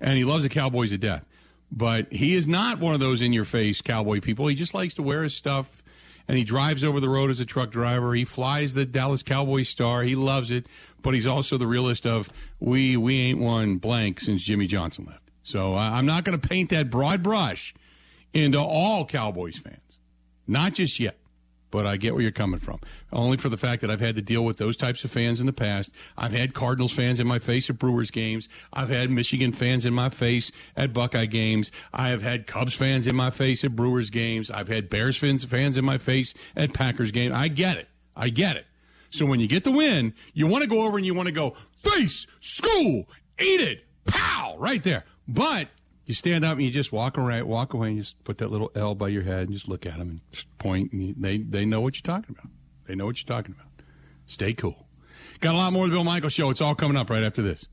and 0.00 0.16
he 0.16 0.24
loves 0.24 0.44
the 0.44 0.48
Cowboys 0.48 0.90
to 0.90 0.98
death. 0.98 1.24
But 1.72 2.12
he 2.12 2.36
is 2.36 2.46
not 2.46 2.78
one 2.78 2.94
of 2.94 3.00
those 3.00 3.20
in 3.20 3.32
your 3.32 3.44
face 3.44 3.80
Cowboy 3.80 4.20
people. 4.20 4.46
He 4.46 4.54
just 4.54 4.74
likes 4.74 4.94
to 4.94 5.02
wear 5.02 5.24
his 5.24 5.34
stuff 5.34 5.82
and 6.30 6.38
he 6.38 6.44
drives 6.44 6.84
over 6.84 7.00
the 7.00 7.08
road 7.08 7.28
as 7.28 7.40
a 7.40 7.44
truck 7.44 7.72
driver. 7.72 8.14
He 8.14 8.24
flies 8.24 8.72
the 8.72 8.86
Dallas 8.86 9.20
Cowboys 9.20 9.68
star. 9.68 10.04
He 10.04 10.14
loves 10.14 10.52
it, 10.52 10.64
but 11.02 11.12
he's 11.12 11.26
also 11.26 11.58
the 11.58 11.66
realist 11.66 12.06
of 12.06 12.28
we 12.60 12.96
we 12.96 13.20
ain't 13.20 13.40
won 13.40 13.78
blank 13.78 14.20
since 14.20 14.44
Jimmy 14.44 14.68
Johnson 14.68 15.06
left. 15.06 15.28
So 15.42 15.74
uh, 15.74 15.80
I'm 15.80 16.06
not 16.06 16.22
going 16.22 16.40
to 16.40 16.48
paint 16.48 16.70
that 16.70 16.88
broad 16.88 17.24
brush 17.24 17.74
into 18.32 18.60
all 18.60 19.04
Cowboys 19.06 19.58
fans, 19.58 19.98
not 20.46 20.72
just 20.74 21.00
yet. 21.00 21.18
But 21.70 21.86
I 21.86 21.96
get 21.96 22.14
where 22.14 22.22
you're 22.22 22.32
coming 22.32 22.58
from. 22.58 22.80
Only 23.12 23.36
for 23.36 23.48
the 23.48 23.56
fact 23.56 23.80
that 23.82 23.90
I've 23.90 24.00
had 24.00 24.16
to 24.16 24.22
deal 24.22 24.44
with 24.44 24.56
those 24.56 24.76
types 24.76 25.04
of 25.04 25.10
fans 25.10 25.40
in 25.40 25.46
the 25.46 25.52
past. 25.52 25.90
I've 26.16 26.32
had 26.32 26.52
Cardinals 26.52 26.92
fans 26.92 27.20
in 27.20 27.26
my 27.26 27.38
face 27.38 27.70
at 27.70 27.78
Brewers 27.78 28.10
games. 28.10 28.48
I've 28.72 28.88
had 28.88 29.10
Michigan 29.10 29.52
fans 29.52 29.86
in 29.86 29.94
my 29.94 30.08
face 30.10 30.50
at 30.76 30.92
Buckeye 30.92 31.26
games. 31.26 31.70
I 31.92 32.08
have 32.08 32.22
had 32.22 32.46
Cubs 32.46 32.74
fans 32.74 33.06
in 33.06 33.14
my 33.14 33.30
face 33.30 33.62
at 33.62 33.76
Brewers 33.76 34.10
games. 34.10 34.50
I've 34.50 34.68
had 34.68 34.90
Bears 34.90 35.16
fans 35.16 35.44
fans 35.44 35.78
in 35.78 35.84
my 35.84 35.98
face 35.98 36.34
at 36.56 36.74
Packers 36.74 37.10
games. 37.10 37.34
I 37.34 37.48
get 37.48 37.76
it. 37.76 37.88
I 38.16 38.30
get 38.30 38.56
it. 38.56 38.66
So 39.10 39.26
when 39.26 39.40
you 39.40 39.48
get 39.48 39.64
the 39.64 39.72
win, 39.72 40.14
you 40.34 40.46
want 40.46 40.62
to 40.62 40.70
go 40.70 40.82
over 40.82 40.96
and 40.96 41.04
you 41.04 41.14
want 41.14 41.28
to 41.28 41.34
go 41.34 41.54
face, 41.82 42.26
school, 42.40 43.08
eat 43.38 43.60
it, 43.60 43.84
pow, 44.06 44.56
right 44.58 44.82
there. 44.82 45.04
But 45.26 45.68
you 46.10 46.14
stand 46.14 46.44
up 46.44 46.54
and 46.54 46.62
you 46.62 46.72
just 46.72 46.90
walk 46.90 47.16
around, 47.16 47.46
walk 47.46 47.72
away, 47.72 47.90
and 47.90 47.98
just 47.98 48.22
put 48.24 48.38
that 48.38 48.50
little 48.50 48.72
L 48.74 48.96
by 48.96 49.08
your 49.08 49.22
head 49.22 49.42
and 49.42 49.52
just 49.52 49.68
look 49.68 49.86
at 49.86 49.96
them 49.96 50.10
and 50.10 50.20
just 50.32 50.46
point. 50.58 50.92
And 50.92 51.02
you, 51.02 51.14
they 51.16 51.38
they 51.38 51.64
know 51.64 51.80
what 51.80 51.94
you're 51.94 52.02
talking 52.02 52.36
about. 52.36 52.50
They 52.86 52.96
know 52.96 53.06
what 53.06 53.18
you're 53.18 53.36
talking 53.36 53.54
about. 53.54 53.68
Stay 54.26 54.52
cool. 54.52 54.86
Got 55.38 55.54
a 55.54 55.58
lot 55.58 55.72
more 55.72 55.84
of 55.84 55.90
the 55.90 55.94
Bill 55.94 56.04
Michael 56.04 56.28
Show. 56.28 56.50
It's 56.50 56.60
all 56.60 56.74
coming 56.74 56.96
up 56.96 57.08
right 57.08 57.22
after 57.22 57.42
this. 57.42 57.66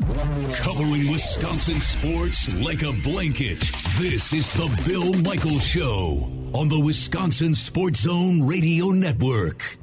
Covering 0.00 1.10
Wisconsin 1.10 1.80
sports 1.80 2.48
like 2.60 2.82
a 2.82 2.92
blanket. 3.02 3.58
This 3.98 4.32
is 4.32 4.48
the 4.54 4.82
Bill 4.86 5.12
Michael 5.22 5.58
Show 5.58 6.30
on 6.54 6.68
the 6.68 6.80
Wisconsin 6.80 7.52
Sports 7.52 8.02
Zone 8.02 8.46
Radio 8.46 8.90
Network. 8.90 9.76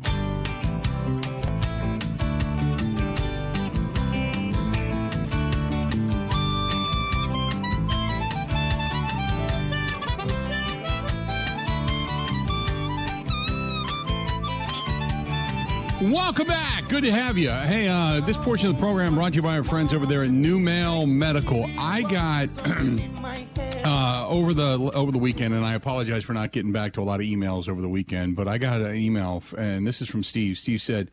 Welcome 16.15 16.47
back. 16.47 16.87
Good 16.87 17.03
to 17.03 17.11
have 17.11 17.37
you. 17.37 17.49
Hey, 17.49 17.89
uh, 17.89 18.21
this 18.21 18.37
portion 18.37 18.69
of 18.69 18.75
the 18.75 18.79
program 18.79 19.15
brought 19.15 19.33
to 19.33 19.35
you 19.35 19.41
by 19.41 19.57
our 19.57 19.65
friends 19.65 19.93
over 19.93 20.05
there 20.05 20.21
at 20.21 20.29
NuMale 20.29 21.05
Medical. 21.09 21.69
I 21.77 22.03
got 22.03 22.47
uh, 23.85 24.25
over 24.29 24.53
the 24.53 24.91
over 24.93 25.11
the 25.11 25.17
weekend, 25.17 25.53
and 25.53 25.65
I 25.65 25.73
apologize 25.73 26.23
for 26.23 26.31
not 26.31 26.53
getting 26.53 26.71
back 26.71 26.93
to 26.93 27.01
a 27.01 27.03
lot 27.03 27.19
of 27.19 27.25
emails 27.25 27.67
over 27.67 27.81
the 27.81 27.89
weekend, 27.89 28.37
but 28.37 28.47
I 28.47 28.57
got 28.57 28.79
an 28.79 28.95
email, 28.95 29.43
and 29.57 29.85
this 29.85 30.01
is 30.01 30.07
from 30.07 30.23
Steve. 30.23 30.57
Steve 30.57 30.81
said. 30.81 31.11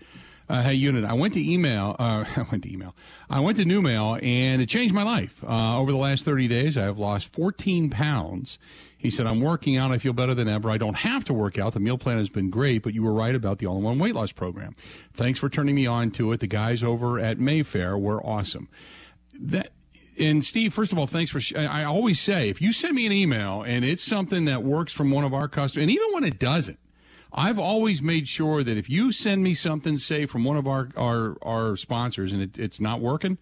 Uh, 0.48 0.62
hey, 0.62 0.74
unit. 0.74 1.04
I 1.04 1.14
went 1.14 1.34
to 1.34 1.52
email. 1.52 1.96
Uh, 1.98 2.24
I 2.36 2.44
went 2.50 2.64
to 2.64 2.72
email. 2.72 2.94
I 3.30 3.40
went 3.40 3.56
to 3.56 3.64
NuMale, 3.64 4.22
and 4.22 4.60
it 4.60 4.68
changed 4.68 4.92
my 4.94 5.02
life. 5.02 5.42
Uh, 5.42 5.78
over 5.78 5.90
the 5.90 5.98
last 5.98 6.24
thirty 6.24 6.46
days, 6.46 6.76
I 6.76 6.82
have 6.82 6.98
lost 6.98 7.32
fourteen 7.32 7.90
pounds. 7.90 8.58
He 9.02 9.10
said, 9.10 9.26
I'm 9.26 9.40
working 9.40 9.76
out. 9.76 9.90
I 9.90 9.98
feel 9.98 10.12
better 10.12 10.32
than 10.32 10.48
ever. 10.48 10.70
I 10.70 10.78
don't 10.78 10.94
have 10.94 11.24
to 11.24 11.34
work 11.34 11.58
out. 11.58 11.72
The 11.72 11.80
meal 11.80 11.98
plan 11.98 12.18
has 12.18 12.28
been 12.28 12.50
great, 12.50 12.84
but 12.84 12.94
you 12.94 13.02
were 13.02 13.12
right 13.12 13.34
about 13.34 13.58
the 13.58 13.66
all 13.66 13.78
in 13.78 13.82
one 13.82 13.98
weight 13.98 14.14
loss 14.14 14.30
program. 14.30 14.76
Thanks 15.12 15.40
for 15.40 15.48
turning 15.48 15.74
me 15.74 15.88
on 15.88 16.12
to 16.12 16.30
it. 16.30 16.38
The 16.38 16.46
guys 16.46 16.84
over 16.84 17.18
at 17.18 17.36
Mayfair 17.38 17.98
were 17.98 18.24
awesome. 18.24 18.68
That. 19.38 19.72
And 20.18 20.44
Steve, 20.44 20.72
first 20.72 20.92
of 20.92 20.98
all, 20.98 21.08
thanks 21.08 21.32
for. 21.32 21.40
Sh- 21.40 21.54
I 21.56 21.82
always 21.82 22.20
say 22.20 22.48
if 22.48 22.62
you 22.62 22.70
send 22.70 22.94
me 22.94 23.06
an 23.06 23.12
email 23.12 23.62
and 23.62 23.84
it's 23.84 24.04
something 24.04 24.44
that 24.44 24.62
works 24.62 24.92
from 24.92 25.10
one 25.10 25.24
of 25.24 25.34
our 25.34 25.48
customers, 25.48 25.82
and 25.82 25.90
even 25.90 26.06
when 26.12 26.22
it 26.22 26.38
doesn't, 26.38 26.78
I've 27.32 27.58
always 27.58 28.02
made 28.02 28.28
sure 28.28 28.62
that 28.62 28.76
if 28.76 28.88
you 28.88 29.10
send 29.10 29.42
me 29.42 29.54
something, 29.54 29.98
say 29.98 30.26
from 30.26 30.44
one 30.44 30.56
of 30.56 30.68
our 30.68 30.90
our, 30.96 31.38
our 31.42 31.76
sponsors, 31.76 32.32
and 32.32 32.42
it, 32.42 32.58
it's 32.58 32.78
not 32.78 33.00
working, 33.00 33.38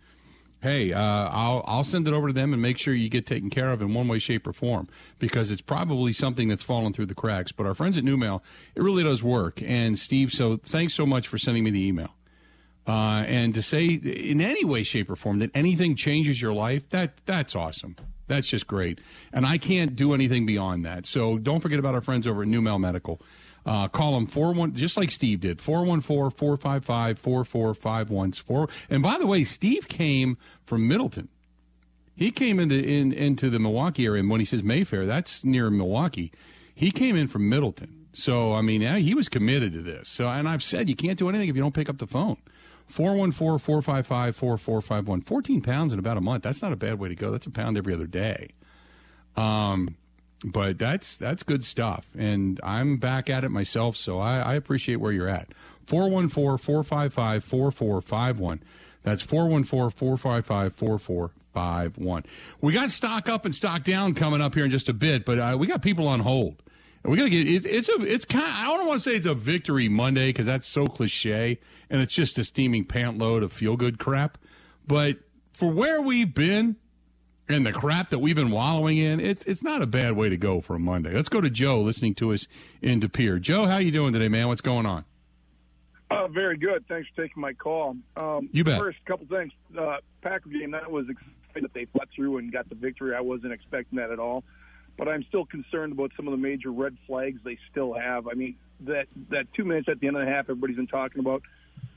hey, 0.63 0.93
uh, 0.93 1.01
I'll 1.01 1.65
I'll 1.67 1.85
send 1.85 2.07
it 2.07 2.15
over 2.15 2.29
to 2.29 2.33
them 2.33 2.53
and 2.53 2.61
make 2.61 2.79
sure 2.79 2.95
you 2.95 3.09
get 3.09 3.27
taken 3.27 3.51
care 3.51 3.73
of 3.73 3.81
in 3.83 3.95
one 3.95 4.09
way, 4.09 4.19
shape, 4.19 4.47
or 4.47 4.53
form 4.53 4.89
because 5.19 5.51
it's 5.51 5.61
probably 5.61 6.13
something 6.13 6.49
that's 6.49 6.63
fallen 6.63 6.93
through 6.93 7.07
the 7.07 7.15
cracks. 7.15 7.53
But 7.53 7.67
our 7.67 7.75
friends 7.75 7.99
at 7.99 8.05
NuMale, 8.05 8.41
it 8.75 8.83
really 8.83 9.05
does 9.05 9.23
work. 9.23 9.63
And 9.63 9.99
Steve, 9.99 10.33
so 10.33 10.57
thanks 10.57 10.95
so 10.95 11.07
much 11.07 11.29
for 11.29 11.39
sending 11.39 11.65
me 11.65 11.71
the 11.71 11.87
email. 11.87 12.15
Uh, 12.87 13.25
and 13.27 13.55
to 13.55 13.63
say 13.63 13.87
in 13.87 14.41
any 14.41 14.65
way, 14.65 14.83
shape, 14.83 15.11
or 15.11 15.17
form 15.17 15.39
that 15.39 15.51
anything 15.55 15.95
changes 15.95 16.41
your 16.41 16.53
life, 16.53 16.89
that 16.91 17.13
that's 17.27 17.55
awesome. 17.55 17.97
That's 18.27 18.47
just 18.47 18.67
great. 18.67 19.01
And 19.33 19.45
I 19.45 19.59
can't 19.59 19.97
do 19.97 20.15
anything 20.15 20.47
beyond 20.47 20.85
that. 20.85 21.05
So 21.05 21.37
don't 21.37 21.61
forget 21.61 21.79
about 21.79 21.95
our 21.95 22.01
friends 22.01 22.27
over 22.27 22.43
at 22.43 22.49
NuMale 22.49 22.81
Medical. 22.81 23.21
Uh, 23.67 23.89
call 23.89 24.15
them 24.15 24.27
41, 24.27 24.75
just 24.75 24.97
like 24.97 25.11
Steve 25.11 25.41
did, 25.41 25.61
414 25.61 26.37
455 26.37 27.19
4451. 27.19 28.69
And 28.89 29.03
by 29.03 29.19
the 29.19 29.27
way, 29.27 29.45
Steve 29.45 29.89
came 29.89 30.39
from 30.65 30.89
Middleton. 30.89 31.29
He 32.17 32.31
came 32.31 32.61
into 32.61 32.77
in 32.77 33.13
into 33.13 33.51
the 33.51 33.59
Milwaukee 33.59 34.05
area, 34.05 34.21
and 34.21 34.31
when 34.31 34.41
he 34.41 34.47
says 34.47 34.63
Mayfair, 34.63 35.07
that's 35.07 35.45
near 35.45 35.71
Milwaukee. 35.71 36.33
He 36.75 36.91
came 36.91 37.17
in 37.17 37.29
from 37.29 37.49
Middleton, 37.49 38.07
so 38.13 38.55
I 38.55 38.63
mean, 38.63 38.83
he 38.99 39.15
was 39.15 39.29
committed 39.29 39.73
to 39.73 39.83
this. 39.83 40.09
So, 40.09 40.29
and 40.29 40.49
I've 40.49 40.63
said 40.63 40.89
you 40.89 40.97
can't 40.97 41.19
do 41.19 41.29
anything 41.29 41.49
if 41.49 41.57
you 41.57 41.63
don't 41.63 41.75
pick 41.75 41.89
up 41.89 41.99
the 41.99 42.07
phone. 42.07 42.37
414-455-4451. 42.93 45.27
14 45.27 45.63
pounds 45.63 45.93
in 45.93 45.99
about 45.99 46.17
a 46.17 46.21
month. 46.21 46.43
That's 46.43 46.61
not 46.61 46.73
a 46.73 46.77
bad 46.77 46.99
way 46.99 47.09
to 47.09 47.15
go. 47.15 47.31
That's 47.31 47.47
a 47.47 47.51
pound 47.51 47.79
every 47.79 47.95
other 47.95 48.07
day. 48.07 48.51
Um, 49.37 49.97
but 50.45 50.79
that's 50.79 51.17
that's 51.17 51.43
good 51.43 51.65
stuff. 51.65 52.07
And 52.17 52.61
I'm 52.63 52.99
back 52.99 53.29
at 53.29 53.43
it 53.45 53.51
myself, 53.51 53.97
so 53.97 54.19
I, 54.19 54.39
I 54.39 54.55
appreciate 54.55 54.97
where 54.97 55.13
you're 55.13 55.29
at. 55.29 55.49
414-455-4451. 55.87 58.61
That's 59.03 59.27
414-455-4451. 59.27 62.25
We 62.61 62.73
got 62.73 62.91
stock 62.91 63.29
up 63.29 63.45
and 63.45 63.53
stock 63.55 63.83
down 63.83 64.15
coming 64.15 64.41
up 64.41 64.55
here 64.55 64.65
in 64.65 64.71
just 64.71 64.89
a 64.89 64.93
bit, 64.93 65.25
but 65.25 65.39
uh, 65.39 65.57
we 65.59 65.67
got 65.67 65.83
people 65.83 66.07
on 66.07 66.21
hold. 66.21 66.63
And 67.03 67.11
we 67.11 67.17
got 67.17 67.25
to 67.25 67.31
get 67.31 67.49
it, 67.49 67.67
it's 67.67 67.89
a 67.89 68.01
it's 68.03 68.27
kind 68.27 68.45
of, 68.45 68.51
I 68.51 68.67
don't 68.77 68.87
want 68.87 69.03
to 69.03 69.11
say 69.11 69.17
it's 69.17 69.27
a 69.27 69.35
victory 69.35 69.89
Monday 69.89 70.29
because 70.29 70.47
that's 70.47 70.67
so 70.67 70.87
cliche 70.87 71.59
and 71.89 72.03
it's 72.03 72.13
just 72.13 72.39
a 72.39 72.45
steaming 72.45 72.85
pant 72.85 73.19
load 73.19 73.43
of 73.43 73.53
feel 73.53 73.77
good 73.77 73.99
crap. 73.99 74.39
But 74.87 75.19
for 75.55 75.73
where 75.73 76.03
we've 76.03 76.35
been 76.35 76.77
and 77.53 77.67
the 77.67 77.73
crap 77.73 78.11
that 78.11 78.19
we've 78.19 78.37
been 78.37 78.51
wallowing 78.51 78.99
in, 78.99 79.21
it's 79.21 79.45
it's 79.47 79.63
not 79.63 79.83
a 79.83 79.87
bad 79.87 80.13
way 80.13 80.29
to 80.29 80.37
go 80.37 80.61
for 80.61 80.75
a 80.75 80.79
Monday. 80.79 81.13
Let's 81.15 81.29
go 81.29 81.41
to 81.41 81.51
Joe 81.51 81.81
listening 81.81 82.15
to 82.17 82.33
us 82.33 82.47
in 82.83 83.01
De 83.01 83.09
Pere. 83.09 83.39
Joe, 83.39 83.67
how 83.67 83.79
you 83.79 83.91
doing 83.91 84.13
today, 84.13 84.29
man? 84.29 84.49
What's 84.49 84.61
going 84.61 84.87
on? 84.87 85.05
Uh, 86.11 86.27
very 86.29 86.57
good. 86.57 86.85
Thanks 86.89 87.09
for 87.15 87.23
taking 87.23 87.41
my 87.41 87.53
call. 87.53 87.97
Um, 88.17 88.49
you 88.53 88.65
bet. 88.65 88.79
First, 88.81 88.99
a 89.05 89.09
couple 89.09 89.27
things. 89.27 89.53
Uh, 89.79 89.99
Packer 90.23 90.49
game 90.49 90.73
that 90.73 90.91
was 90.91 91.07
exciting 91.09 91.63
that 91.63 91.73
they 91.73 91.87
fought 91.87 92.09
through 92.15 92.39
and 92.39 92.53
got 92.53 92.69
the 92.69 92.75
victory. 92.75 93.15
I 93.15 93.21
wasn't 93.21 93.53
expecting 93.53 93.99
that 93.99 94.11
at 94.11 94.19
all 94.19 94.45
but 95.01 95.09
I'm 95.09 95.25
still 95.25 95.47
concerned 95.47 95.93
about 95.93 96.13
some 96.15 96.29
of 96.29 96.33
the 96.33 96.37
major 96.37 96.71
red 96.71 96.95
flags 97.07 97.41
they 97.43 97.57
still 97.71 97.95
have. 97.95 98.29
I 98.29 98.35
mean, 98.35 98.57
that 98.81 99.07
that 99.31 99.47
two 99.55 99.65
minutes 99.65 99.89
at 99.89 99.99
the 99.99 100.07
end 100.07 100.17
of 100.17 100.27
the 100.27 100.31
half, 100.31 100.45
everybody's 100.45 100.77
been 100.77 100.87
talking 100.87 101.21
about. 101.21 101.43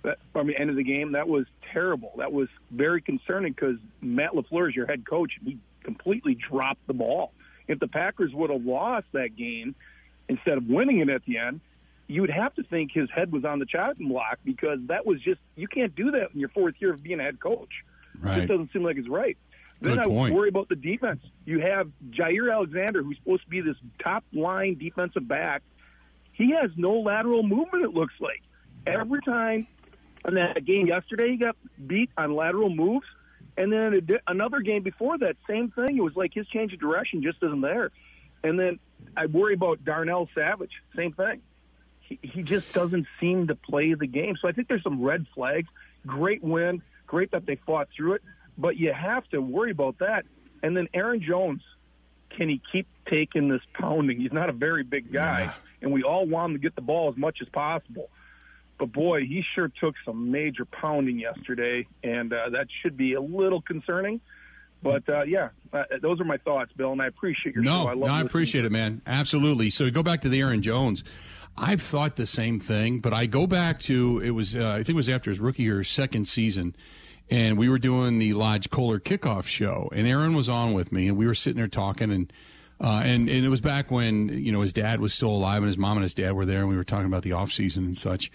That, 0.03 0.19
I 0.35 0.43
mean, 0.43 0.55
end 0.57 0.69
of 0.69 0.75
the 0.75 0.83
game, 0.83 1.13
that 1.13 1.27
was 1.27 1.45
terrible. 1.71 2.11
That 2.17 2.31
was 2.31 2.49
very 2.71 3.01
concerning 3.01 3.53
because 3.53 3.77
Matt 4.01 4.31
LaFleur 4.33 4.69
is 4.69 4.75
your 4.75 4.85
head 4.85 5.05
coach. 5.05 5.31
He 5.43 5.57
completely 5.83 6.35
dropped 6.35 6.85
the 6.87 6.93
ball. 6.93 7.31
If 7.67 7.79
the 7.79 7.87
Packers 7.87 8.33
would 8.33 8.49
have 8.49 8.65
lost 8.65 9.07
that 9.13 9.35
game 9.37 9.75
instead 10.27 10.57
of 10.57 10.67
winning 10.67 10.99
it 10.99 11.09
at 11.09 11.23
the 11.25 11.37
end, 11.37 11.61
you 12.07 12.21
would 12.21 12.29
have 12.29 12.53
to 12.55 12.63
think 12.63 12.91
his 12.91 13.09
head 13.09 13.31
was 13.31 13.45
on 13.45 13.59
the 13.59 13.65
chopping 13.65 14.09
block 14.09 14.39
because 14.43 14.79
that 14.87 15.05
was 15.05 15.21
just 15.21 15.39
you 15.55 15.69
can't 15.69 15.95
do 15.95 16.11
that 16.11 16.31
in 16.33 16.39
your 16.39 16.49
fourth 16.49 16.75
year 16.79 16.93
of 16.93 17.01
being 17.01 17.19
a 17.21 17.23
head 17.23 17.39
coach. 17.39 17.69
Right. 18.19 18.37
It 18.37 18.41
just 18.41 18.49
doesn't 18.49 18.73
seem 18.73 18.83
like 18.83 18.97
it's 18.97 19.07
right. 19.07 19.37
Then 19.81 19.95
Good 19.95 19.99
I 19.99 20.03
point. 20.05 20.35
worry 20.35 20.49
about 20.49 20.69
the 20.69 20.75
defense. 20.75 21.21
You 21.45 21.59
have 21.59 21.89
Jaire 22.11 22.51
Alexander, 22.53 23.03
who's 23.03 23.17
supposed 23.17 23.43
to 23.43 23.49
be 23.49 23.61
this 23.61 23.77
top 24.01 24.23
line 24.33 24.77
defensive 24.77 25.27
back. 25.27 25.61
He 26.33 26.51
has 26.51 26.71
no 26.75 26.99
lateral 26.99 27.43
movement, 27.43 27.83
it 27.83 27.93
looks 27.93 28.13
like. 28.19 28.41
Every 28.85 29.21
time 29.21 29.67
in 30.27 30.35
that 30.35 30.63
game 30.65 30.87
yesterday, 30.87 31.31
he 31.31 31.37
got 31.37 31.55
beat 31.85 32.09
on 32.17 32.35
lateral 32.35 32.69
moves. 32.69 33.05
And 33.57 33.71
then 33.71 34.05
di- 34.05 34.19
another 34.27 34.61
game 34.61 34.81
before 34.83 35.17
that, 35.19 35.35
same 35.47 35.69
thing. 35.71 35.97
It 35.97 36.01
was 36.01 36.15
like 36.15 36.33
his 36.33 36.47
change 36.47 36.73
of 36.73 36.79
direction 36.79 37.21
just 37.21 37.37
isn't 37.43 37.61
there. 37.61 37.91
And 38.43 38.59
then 38.59 38.79
I 39.15 39.27
worry 39.27 39.53
about 39.53 39.85
Darnell 39.85 40.27
Savage, 40.33 40.71
same 40.95 41.13
thing. 41.13 41.41
He, 42.01 42.19
he 42.21 42.41
just 42.43 42.73
doesn't 42.73 43.05
seem 43.19 43.47
to 43.47 43.55
play 43.55 43.93
the 43.93 44.07
game. 44.07 44.35
So 44.41 44.47
I 44.47 44.51
think 44.53 44.67
there's 44.67 44.83
some 44.83 45.01
red 45.03 45.25
flags. 45.35 45.67
Great 46.05 46.43
win. 46.43 46.81
Great 47.05 47.31
that 47.31 47.45
they 47.45 47.55
fought 47.65 47.89
through 47.95 48.13
it 48.13 48.21
but 48.55 48.77
you 48.77 48.93
have 48.93 49.27
to 49.29 49.39
worry 49.41 49.71
about 49.71 49.97
that. 49.99 50.25
And 50.61 50.77
then 50.77 50.87
Aaron 50.93 51.21
Jones, 51.21 51.63
can 52.37 52.49
he 52.49 52.61
keep 52.71 52.87
taking 53.09 53.49
this 53.49 53.61
pounding? 53.73 54.19
He's 54.19 54.31
not 54.31 54.47
a 54.49 54.53
very 54.53 54.83
big 54.83 55.11
guy, 55.11 55.45
Yeah. 55.45 55.53
and 55.81 55.91
we 55.91 56.03
all 56.03 56.25
want 56.27 56.51
him 56.51 56.57
to 56.57 56.61
get 56.61 56.75
the 56.75 56.81
ball 56.81 57.09
as 57.09 57.17
much 57.17 57.39
as 57.41 57.49
possible. 57.49 58.09
But 58.79 58.91
boy, 58.91 59.21
he 59.21 59.43
sure 59.55 59.71
took 59.79 59.95
some 60.05 60.31
major 60.31 60.65
pounding 60.65 61.19
yesterday, 61.19 61.87
and 62.03 62.33
uh, 62.33 62.49
that 62.49 62.67
should 62.81 62.97
be 62.97 63.13
a 63.13 63.21
little 63.21 63.61
concerning. 63.61 64.19
But 64.81 65.07
uh, 65.07 65.23
yeah, 65.23 65.49
uh, 65.71 65.83
those 66.01 66.19
are 66.19 66.25
my 66.25 66.37
thoughts, 66.37 66.71
Bill, 66.75 66.91
and 66.91 67.01
I 67.01 67.07
appreciate 67.07 67.55
your 67.55 67.63
No, 67.63 67.83
show. 67.83 67.87
I 67.89 67.93
love 67.93 68.07
no, 68.09 68.13
I 68.13 68.21
appreciate 68.21 68.65
it, 68.65 68.71
man. 68.71 69.01
Absolutely. 69.07 69.69
So 69.69 69.89
go 69.89 70.03
back 70.03 70.21
to 70.21 70.29
the 70.29 70.41
Aaron 70.41 70.61
Jones. 70.61 71.03
I've 71.55 71.81
thought 71.81 72.15
the 72.15 72.25
same 72.25 72.59
thing, 72.59 72.99
but 72.99 73.13
I 73.13 73.27
go 73.27 73.47
back 73.47 73.79
to 73.83 74.19
it 74.23 74.31
was 74.31 74.55
uh, 74.55 74.71
I 74.71 74.77
think 74.77 74.89
it 74.89 74.95
was 74.95 75.07
after 75.09 75.29
his 75.29 75.39
rookie 75.39 75.63
year, 75.63 75.83
second 75.83 76.27
season, 76.27 76.75
and 77.29 77.57
we 77.57 77.69
were 77.69 77.77
doing 77.79 78.17
the 78.17 78.33
Lodge 78.33 78.69
Kohler 78.71 78.99
kickoff 78.99 79.45
show, 79.45 79.89
and 79.93 80.07
Aaron 80.07 80.33
was 80.33 80.49
on 80.49 80.73
with 80.73 80.91
me, 80.91 81.07
and 81.07 81.15
we 81.15 81.27
were 81.27 81.35
sitting 81.35 81.57
there 81.57 81.67
talking, 81.67 82.11
and 82.11 82.33
uh, 82.81 83.01
and 83.03 83.29
and 83.29 83.45
it 83.45 83.49
was 83.49 83.61
back 83.61 83.91
when 83.91 84.29
you 84.29 84.51
know 84.51 84.61
his 84.61 84.73
dad 84.73 84.99
was 84.99 85.13
still 85.13 85.29
alive, 85.29 85.57
and 85.57 85.67
his 85.67 85.77
mom 85.77 85.97
and 85.97 86.03
his 86.03 86.13
dad 86.13 86.33
were 86.33 86.45
there, 86.45 86.59
and 86.59 86.69
we 86.69 86.75
were 86.75 86.83
talking 86.83 87.07
about 87.07 87.23
the 87.23 87.33
off 87.33 87.51
season 87.51 87.85
and 87.85 87.97
such. 87.97 88.31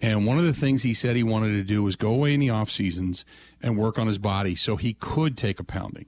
And 0.00 0.26
one 0.26 0.36
of 0.36 0.44
the 0.44 0.54
things 0.54 0.82
he 0.82 0.94
said 0.94 1.14
he 1.14 1.22
wanted 1.22 1.50
to 1.50 1.62
do 1.62 1.82
was 1.82 1.94
go 1.94 2.12
away 2.12 2.34
in 2.34 2.40
the 2.40 2.50
off 2.50 2.70
seasons 2.70 3.24
and 3.62 3.78
work 3.78 3.98
on 3.98 4.08
his 4.08 4.18
body 4.18 4.56
so 4.56 4.74
he 4.74 4.94
could 4.94 5.38
take 5.38 5.60
a 5.60 5.64
pounding 5.64 6.06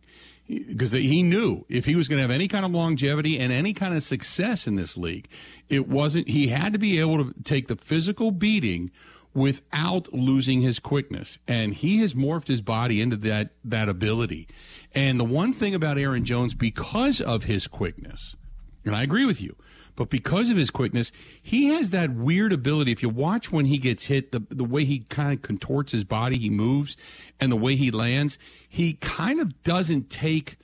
because 0.48 0.92
he 0.92 1.22
knew 1.22 1.64
if 1.68 1.86
he 1.86 1.94
was 1.94 2.08
going 2.08 2.18
to 2.18 2.22
have 2.22 2.30
any 2.30 2.48
kind 2.48 2.64
of 2.64 2.72
longevity 2.72 3.38
and 3.38 3.52
any 3.52 3.72
kind 3.72 3.94
of 3.94 4.02
success 4.02 4.66
in 4.66 4.76
this 4.76 4.96
league, 4.96 5.28
it 5.68 5.88
wasn't. 5.88 6.28
He 6.28 6.48
had 6.48 6.72
to 6.74 6.78
be 6.78 7.00
able 7.00 7.24
to 7.24 7.34
take 7.44 7.68
the 7.68 7.76
physical 7.76 8.30
beating 8.30 8.90
without 9.34 10.12
losing 10.14 10.62
his 10.62 10.78
quickness, 10.78 11.38
and 11.46 11.74
he 11.74 11.98
has 11.98 12.14
morphed 12.14 12.48
his 12.48 12.60
body 12.60 13.00
into 13.00 13.16
that 13.16 13.50
that 13.64 13.88
ability. 13.88 14.48
And 14.94 15.18
the 15.18 15.24
one 15.24 15.52
thing 15.52 15.74
about 15.74 15.98
Aaron 15.98 16.24
Jones, 16.24 16.54
because 16.54 17.20
of 17.20 17.44
his 17.44 17.66
quickness, 17.66 18.36
and 18.84 18.94
I 18.94 19.02
agree 19.02 19.24
with 19.24 19.42
you. 19.42 19.56
But 19.96 20.10
because 20.10 20.50
of 20.50 20.56
his 20.56 20.70
quickness, 20.70 21.12
he 21.40 21.66
has 21.66 21.90
that 21.90 22.10
weird 22.10 22.52
ability. 22.52 22.90
If 22.90 23.02
you 23.02 23.08
watch 23.08 23.52
when 23.52 23.66
he 23.66 23.78
gets 23.78 24.06
hit, 24.06 24.32
the 24.32 24.42
the 24.50 24.64
way 24.64 24.84
he 24.84 25.00
kind 25.00 25.32
of 25.32 25.42
contorts 25.42 25.92
his 25.92 26.04
body, 26.04 26.36
he 26.36 26.50
moves, 26.50 26.96
and 27.38 27.52
the 27.52 27.56
way 27.56 27.76
he 27.76 27.90
lands, 27.90 28.38
he 28.68 28.94
kind 28.94 29.40
of 29.40 29.62
doesn't 29.62 30.10
take 30.10 30.58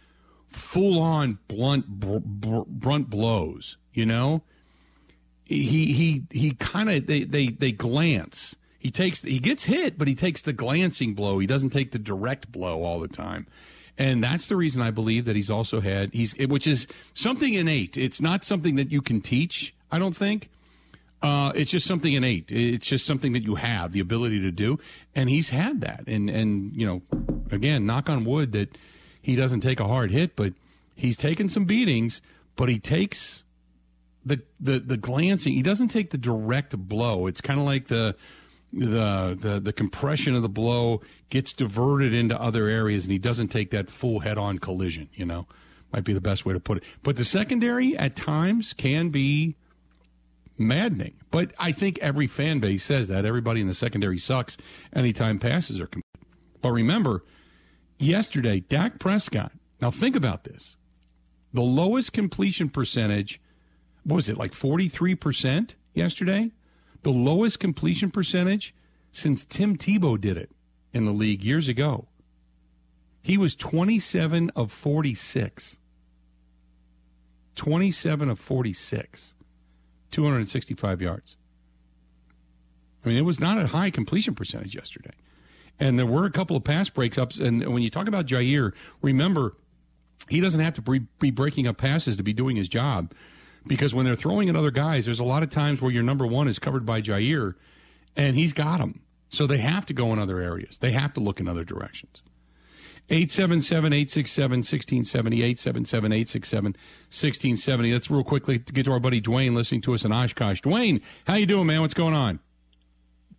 full 0.49 1.01
on 1.01 1.39
blunt 1.47 1.87
br- 1.87 2.19
br- 2.19 2.67
brunt 2.67 3.09
blows. 3.09 3.77
You 3.93 4.07
know, 4.07 4.43
he 5.45 5.93
he 5.93 6.25
he 6.31 6.53
kind 6.53 6.91
of 6.91 7.07
they, 7.07 7.25
they 7.25 7.49
they 7.49 7.73
glance. 7.73 8.57
He 8.81 8.91
takes 8.91 9.21
he 9.23 9.39
gets 9.39 9.65
hit, 9.65 9.99
but 9.99 10.09
he 10.09 10.15
takes 10.15 10.41
the 10.41 10.55
glancing 10.55 11.13
blow. 11.15 11.39
He 11.39 11.47
doesn't 11.47 11.71
take 11.71 11.93
the 11.93 11.99
direct 11.99 12.51
blow 12.51 12.83
all 12.83 12.99
the 12.99 13.09
time. 13.09 13.47
And 13.99 14.25
that's 14.25 14.49
the 14.49 14.57
reason 14.57 14.81
I 14.81 14.91
believe 14.91 15.27
that 15.27 15.37
he's 15.37 15.51
also 15.51 15.83
had 15.83 16.15
he's 16.15 16.35
which 16.49 16.67
is 16.67 16.89
something 17.13 17.53
innate. 17.53 17.99
It's 17.99 18.23
not 18.23 18.43
something 18.43 18.77
that 18.77 18.91
you 18.91 19.03
can 19.03 19.21
teach, 19.21 19.75
I 19.93 19.99
don't 19.99 20.17
think. 20.17 20.49
Uh, 21.23 21.53
it's 21.55 21.71
just 21.71 21.87
something 21.87 22.15
innate. 22.15 22.51
It's 22.51 22.87
just 22.87 23.05
something 23.05 23.35
that 23.35 23.43
you 23.43 23.57
have 23.57 23.93
the 23.93 24.01
ability 24.01 24.41
to 24.41 24.51
do, 24.51 24.79
and 25.15 25.29
he's 25.29 25.51
had 25.51 25.83
that. 25.83 26.05
And 26.07 26.31
and 26.31 26.73
you 26.75 26.87
know, 26.87 27.03
again, 27.51 27.85
knock 27.85 28.09
on 28.09 28.25
wood 28.25 28.53
that 28.53 28.79
he 29.21 29.37
doesn't 29.37 29.61
take 29.61 29.79
a 29.79 29.87
hard 29.87 30.11
hit, 30.11 30.35
but 30.37 30.55
he's 30.95 31.19
taken 31.19 31.51
some 31.51 31.67
beatings. 31.67 32.23
But 32.57 32.71
he 32.71 32.79
takes 32.79 33.45
the 34.25 34.41
the 34.59 34.79
the 34.79 34.97
glancing. 34.97 35.53
He 35.53 35.63
doesn't 35.63 35.89
take 35.89 36.11
the 36.11 36.19
direct 36.19 36.79
blow. 36.79 37.27
It's 37.27 37.43
kind 37.43 37.61
of 37.61 37.67
like 37.67 37.89
the 37.89 38.17
the 38.73 39.37
the 39.41 39.61
the 39.61 39.73
compression 39.73 40.35
of 40.35 40.43
the 40.43 40.49
blow 40.49 41.01
gets 41.29 41.53
diverted 41.53 42.15
into 42.15 42.41
other 42.41 42.69
areas, 42.69 43.05
and 43.05 43.13
he 43.13 43.19
doesn't 43.19 43.49
take 43.49 43.71
that 43.71 43.91
full 43.91 44.21
head 44.21 44.39
on 44.39 44.59
collision. 44.59 45.09
You 45.15 45.27
know, 45.27 45.47
might 45.93 46.05
be 46.05 46.13
the 46.13 46.21
best 46.21 46.47
way 46.47 46.55
to 46.55 46.61
put 46.61 46.79
it. 46.79 46.85
But 47.03 47.17
the 47.17 47.25
secondary 47.25 47.97
at 47.97 48.17
times 48.17 48.73
can 48.73 49.11
be 49.11 49.57
maddening. 50.59 51.15
But 51.31 51.53
I 51.59 51.73
think 51.73 51.99
every 52.01 52.27
fan 52.27 52.61
base 52.61 52.85
says 52.85 53.09
that. 53.09 53.25
Everybody 53.25 53.61
in 53.61 53.67
the 53.67 53.75
secondary 53.75 54.19
sucks 54.19 54.57
anytime 54.95 55.39
passes 55.39 55.81
are 55.81 55.87
complete. 55.87 56.05
But 56.63 56.73
remember, 56.73 57.25
yesterday, 57.99 58.61
Dak 58.61 58.99
Prescott. 58.99 59.53
Now 59.81 59.91
think 59.91 60.15
about 60.15 60.45
this. 60.45 60.77
The 61.53 61.63
lowest 61.63 62.13
completion 62.13 62.69
percentage, 62.69 63.41
what 64.05 64.17
was 64.17 64.29
it, 64.29 64.37
like 64.37 64.53
43% 64.53 65.75
yesterday? 65.95 66.53
The 67.03 67.13
lowest 67.13 67.59
completion 67.59 68.11
percentage 68.11 68.75
since 69.13 69.45
Tim 69.45 69.77
Tebow 69.77 70.21
did 70.21 70.37
it 70.37 70.51
in 70.93 71.05
the 71.05 71.13
league 71.13 71.43
years 71.43 71.69
ago. 71.69 72.09
He 73.23 73.37
was 73.37 73.55
27 73.55 74.51
of 74.57 74.73
46. 74.73 75.79
27 77.55 78.31
of 78.31 78.39
46. 78.39 79.35
265 80.11 81.03
yards. 81.03 81.37
I 83.05 83.09
mean, 83.09 83.19
it 83.19 83.23
was 83.23 83.41
not 83.41 83.59
a 83.59 83.69
high 83.69 83.91
completion 83.91 84.35
percentage 84.35 84.75
yesterday. 84.75 85.15
And 85.79 85.99
there 85.99 86.07
were 86.07 86.27
a 86.27 86.31
couple 86.31 86.57
of 86.57 86.65
pass 86.65 86.91
breaks 86.91 87.17
ups. 87.17 87.39
And 87.39 87.67
when 87.73 87.83
you 87.83 87.91
talk 87.91 88.09
about 88.09 88.27
Jaire, 88.27 88.73
remember, 89.01 89.57
he 90.29 90.41
doesn't 90.41 90.61
have 90.61 90.75
to 90.75 91.01
be, 91.19 91.31
breaking 91.31 91.67
up 91.67 91.79
passes 91.79 92.17
to 92.19 92.23
be 92.23 92.33
doing 92.33 92.57
his 92.57 92.69
job 92.69 93.13
because 93.67 93.95
when 93.95 94.05
they're 94.05 94.15
throwing 94.15 94.49
at 94.49 94.57
other 94.57 94.71
guys, 94.71 95.05
there's 95.05 95.21
a 95.21 95.25
lot 95.25 95.43
of 95.43 95.51
times 95.51 95.81
where 95.81 95.93
your 95.93 96.03
number 96.03 96.27
one 96.27 96.49
is 96.49 96.59
covered 96.59 96.87
by 96.87 97.01
Jaire 97.01 97.55
and 98.17 98.37
he's 98.37 98.53
got 98.53 98.79
them. 98.79 99.03
So 99.29 99.47
they 99.47 99.59
have 99.59 99.87
to 99.87 99.95
go 99.95 100.13
in 100.13 100.19
other 100.19 100.41
areas, 100.41 100.79
they 100.79 100.93
have 100.93 101.15
to 101.15 101.21
look 101.21 101.41
in 101.41 101.49
other 101.49 101.65
directions. 101.65 102.23
877 103.11 103.93
867 103.93 104.59
1670. 104.59 105.43
877 105.43 106.13
867 106.13 106.65
1670. 106.73 107.93
Let's 107.93 108.11
real 108.11 108.23
quickly 108.23 108.59
get 108.59 108.85
to 108.85 108.93
our 108.93 109.01
buddy 109.01 109.21
Dwayne 109.21 109.55
listening 109.55 109.81
to 109.83 109.95
us 109.95 110.05
in 110.05 110.13
Oshkosh. 110.13 110.61
Dwayne, 110.61 111.03
how 111.27 111.35
you 111.35 111.47
doing, 111.47 111.67
man? 111.67 111.81
What's 111.81 111.95
going 111.95 112.15
on? 112.15 112.39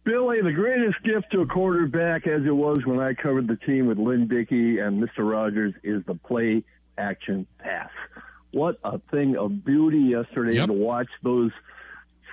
Billy, 0.03 0.41
the 0.41 0.51
greatest 0.51 1.01
gift 1.03 1.31
to 1.31 1.41
a 1.41 1.45
quarterback, 1.45 2.27
as 2.27 2.43
it 2.43 2.51
was 2.51 2.79
when 2.85 2.99
I 2.99 3.13
covered 3.13 3.47
the 3.47 3.55
team 3.55 3.85
with 3.85 3.97
Lynn 3.97 4.27
Dickey 4.27 4.79
and 4.79 5.01
Mr. 5.01 5.19
Rodgers, 5.19 5.73
is 5.83 6.03
the 6.05 6.15
play 6.15 6.63
action 6.97 7.47
pass. 7.59 7.91
What 8.51 8.77
a 8.83 8.99
thing 9.11 9.37
of 9.37 9.63
beauty 9.65 9.99
yesterday 9.99 10.55
Yep. 10.55 10.67
to 10.67 10.73
watch 10.73 11.07
those 11.23 11.51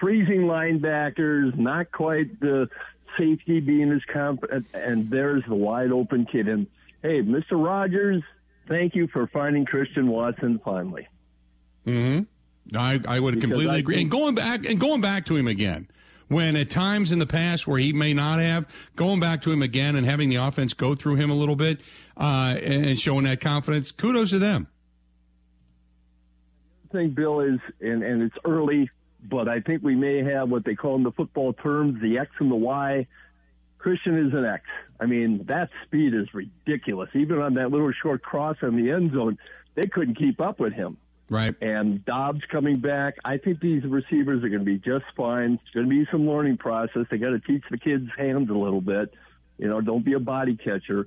freezing 0.01 0.43
linebackers, 0.43 1.57
not 1.57 1.91
quite 1.93 2.41
the 2.41 2.69
safety 3.17 3.61
being 3.61 3.91
as 3.93 4.03
competent, 4.13 4.67
and 4.75 5.11
there's 5.11 5.43
the 5.49 5.55
wide 5.55 5.91
open 5.93 6.27
kid. 6.27 6.49
And 6.49 6.67
hey, 7.03 7.23
Mr. 7.23 7.53
Rodgers, 7.53 8.23
thank 8.69 8.95
you 8.95 9.07
for 9.09 9.27
finding 9.29 9.65
Christian 9.65 10.09
Watson 10.09 10.61
finally. 10.65 11.09
Mm-hmm. 11.87 12.77
I, 12.77 13.01
I 13.09 13.19
would 13.21 13.35
Because 13.37 13.49
completely 13.51 13.75
I 13.75 13.79
agree. 13.79 14.01
and 14.03 14.11
going 14.11 14.35
back 14.35 14.67
and 14.67 14.79
going 14.79 15.01
back 15.01 15.27
to 15.27 15.37
him 15.37 15.49
again, 15.49 15.89
when 16.29 16.55
at 16.57 16.69
times 16.69 17.13
in 17.13 17.19
the 17.19 17.27
past 17.27 17.67
where 17.67 17.79
he 17.79 17.93
may 17.95 18.13
not 18.13 18.41
have, 18.41 18.67
going 18.95 19.21
back 19.21 19.43
to 19.43 19.51
him 19.53 19.63
again 19.63 19.97
and 19.97 20.05
having 20.07 20.29
the 20.29 20.37
offense 20.37 20.75
go 20.75 20.95
through 20.95 21.15
him 21.17 21.31
a 21.31 21.35
little 21.35 21.57
bit 21.57 21.81
uh, 22.19 22.57
and 22.63 22.85
and 22.85 23.01
showing 23.01 23.25
that 23.25 23.41
confidence, 23.41 23.91
kudos 23.91 24.31
to 24.31 24.39
them. 24.39 24.69
Thing, 26.91 27.11
Bill, 27.11 27.41
is, 27.41 27.61
and, 27.81 28.03
and 28.03 28.23
it's 28.23 28.37
early, 28.45 28.91
but 29.23 29.49
I 29.49 29.61
think 29.61 29.83
we 29.83 29.95
may 29.95 30.23
have 30.23 30.49
what 30.49 30.65
they 30.65 30.75
call 30.75 30.97
in 30.97 31.03
the 31.03 31.13
football 31.13 31.53
terms 31.53 32.01
the 32.01 32.19
X 32.19 32.31
and 32.39 32.51
the 32.51 32.57
Y. 32.57 33.07
Christian 33.79 34.19
is 34.19 34.35
an 34.35 34.45
X. 34.45 34.65
I 35.01 35.07
mean, 35.07 35.45
that 35.47 35.71
speed 35.85 36.15
is 36.15 36.27
ridiculous. 36.35 37.11
Even 37.15 37.39
on 37.39 37.55
that 37.55 37.71
little 37.71 37.93
short 37.93 38.23
cross 38.23 38.57
in 38.63 38.77
the 38.77 38.91
end 38.91 39.13
zone, 39.13 39.39
they 39.75 39.87
couldn't 39.87 40.17
keep 40.17 40.41
up 40.41 40.59
with 40.59 40.73
him. 40.73 40.97
Right. 41.31 41.55
And 41.61 42.05
Doubs 42.05 42.43
coming 42.51 42.81
back. 42.81 43.17
I 43.25 43.37
think 43.37 43.61
these 43.61 43.85
receivers 43.85 44.43
are 44.43 44.49
going 44.49 44.61
to 44.61 44.65
be 44.65 44.79
just 44.79 45.05
fine. 45.17 45.61
It's 45.63 45.75
going 45.75 45.89
to 45.89 45.91
be 45.91 46.07
some 46.11 46.29
learning 46.29 46.57
process. 46.57 47.07
They 47.11 47.19
got 47.19 47.31
to 47.31 47.41
teach 47.41 47.63
the 47.71 47.79
kids' 47.79 48.09
hands 48.17 48.51
a 48.51 48.55
little 48.55 48.81
bit. 48.81 49.13
You 49.59 49.69
know, 49.69 49.81
don't 49.81 50.05
be 50.05 50.15
a 50.15 50.21
body 50.21 50.57
catcher. 50.57 51.07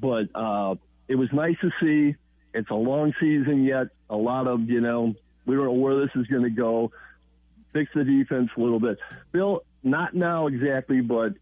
But 0.00 0.28
uh, 0.34 0.76
it 1.06 1.16
was 1.16 1.28
nice 1.32 1.56
to 1.60 1.70
see. 1.80 2.16
It's 2.54 2.70
a 2.70 2.74
long 2.74 3.12
season 3.20 3.64
yet. 3.64 3.88
A 4.10 4.16
lot 4.16 4.46
of, 4.46 4.68
you 4.68 4.80
know, 4.80 5.14
we 5.46 5.56
don't 5.56 5.64
know 5.64 5.72
where 5.72 6.00
this 6.00 6.10
is 6.14 6.26
going 6.26 6.44
to 6.44 6.50
go. 6.50 6.92
Fix 7.72 7.90
the 7.94 8.04
defense 8.04 8.50
a 8.56 8.60
little 8.60 8.80
bit. 8.80 8.98
Bill, 9.32 9.62
not 9.82 10.14
now 10.14 10.46
exactly, 10.46 11.00
but 11.00 11.34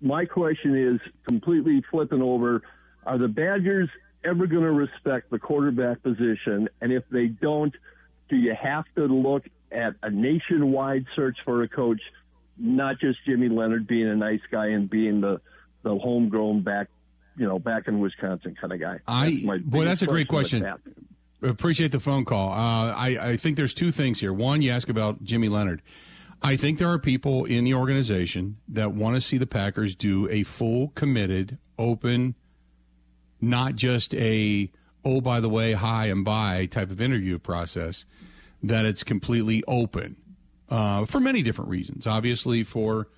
my 0.00 0.24
question 0.24 0.76
is 0.76 1.00
completely 1.26 1.82
flipping 1.90 2.22
over. 2.22 2.62
Are 3.04 3.18
the 3.18 3.28
Badgers 3.28 3.88
ever 4.24 4.46
going 4.46 4.62
to 4.62 4.72
respect 4.72 5.30
the 5.30 5.38
quarterback 5.38 6.02
position? 6.02 6.68
And 6.80 6.92
if 6.92 7.04
they 7.10 7.26
don't, 7.26 7.74
do 8.28 8.36
you 8.36 8.54
have 8.54 8.84
to 8.96 9.04
look 9.04 9.44
at 9.70 9.94
a 10.02 10.10
nationwide 10.10 11.06
search 11.14 11.38
for 11.44 11.62
a 11.62 11.68
coach, 11.68 12.00
not 12.58 12.98
just 12.98 13.18
Jimmy 13.26 13.48
Leonhard 13.48 13.86
being 13.86 14.08
a 14.08 14.16
nice 14.16 14.40
guy 14.50 14.68
and 14.68 14.88
being 14.88 15.20
the, 15.20 15.40
the 15.82 15.96
homegrown 15.96 16.62
back, 16.62 16.88
you 17.36 17.46
know, 17.46 17.58
back 17.58 17.86
in 17.86 18.00
Wisconsin 18.00 18.56
kind 18.60 18.72
of 18.72 18.80
guy? 18.80 19.00
I 19.06 19.42
That's 19.44 19.62
boy, 19.62 19.84
that's 19.84 20.02
a 20.02 20.06
great 20.06 20.28
question. 20.28 20.66
Appreciate 21.46 21.92
the 21.92 22.00
phone 22.00 22.24
call. 22.24 22.52
Uh, 22.52 22.92
I, 22.92 23.18
I 23.20 23.36
think 23.36 23.56
there's 23.56 23.74
two 23.74 23.92
things 23.92 24.20
here. 24.20 24.32
One, 24.32 24.62
you 24.62 24.70
ask 24.70 24.88
about 24.88 25.22
Jimmy 25.22 25.48
Leonhard. 25.48 25.82
I 26.42 26.56
think 26.56 26.78
there 26.78 26.90
are 26.90 26.98
people 26.98 27.44
in 27.44 27.64
the 27.64 27.74
organization 27.74 28.58
that 28.68 28.92
want 28.92 29.16
to 29.16 29.20
see 29.20 29.38
the 29.38 29.46
Packers 29.46 29.94
do 29.94 30.28
a 30.30 30.42
full, 30.42 30.88
committed, 30.88 31.58
open, 31.78 32.34
not 33.40 33.76
just 33.76 34.14
a 34.14 34.70
oh 35.04 35.20
by 35.20 35.40
the 35.40 35.48
way, 35.48 35.72
hi 35.72 36.06
and 36.06 36.24
bye 36.24 36.66
type 36.66 36.90
of 36.90 37.00
interview 37.00 37.38
process. 37.38 38.04
That 38.62 38.84
it's 38.84 39.04
completely 39.04 39.62
open 39.68 40.16
uh, 40.68 41.04
for 41.04 41.20
many 41.20 41.42
different 41.42 41.70
reasons. 41.70 42.06
Obviously, 42.06 42.64
for 42.64 43.08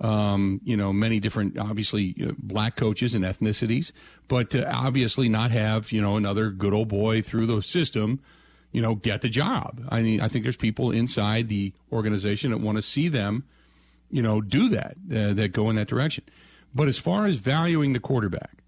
um, 0.00 0.60
you 0.64 0.76
know 0.76 0.92
many 0.92 1.20
different, 1.20 1.58
obviously 1.58 2.14
uh, 2.22 2.32
black 2.38 2.76
coaches 2.76 3.14
and 3.14 3.24
ethnicities, 3.24 3.92
but 4.28 4.50
to 4.50 4.70
obviously 4.70 5.28
not 5.28 5.50
have 5.50 5.92
you 5.92 6.00
know 6.00 6.16
another 6.16 6.50
good 6.50 6.74
old 6.74 6.88
boy 6.88 7.22
through 7.22 7.46
the 7.46 7.62
system, 7.62 8.20
you 8.72 8.82
know, 8.82 8.94
get 8.94 9.22
the 9.22 9.28
job. 9.28 9.80
I 9.88 10.02
mean, 10.02 10.20
I 10.20 10.28
think 10.28 10.44
there's 10.44 10.56
people 10.56 10.90
inside 10.90 11.48
the 11.48 11.72
organization 11.90 12.50
that 12.50 12.58
want 12.58 12.76
to 12.76 12.82
see 12.82 13.08
them, 13.08 13.44
you 14.10 14.22
know, 14.22 14.40
do 14.40 14.68
that, 14.68 14.96
uh, 15.10 15.32
that 15.34 15.52
go 15.52 15.70
in 15.70 15.76
that 15.76 15.88
direction. 15.88 16.24
But 16.74 16.88
as 16.88 16.98
far 16.98 17.26
as 17.26 17.36
valuing 17.36 17.94
the 17.94 18.00
quarterback, 18.00 18.58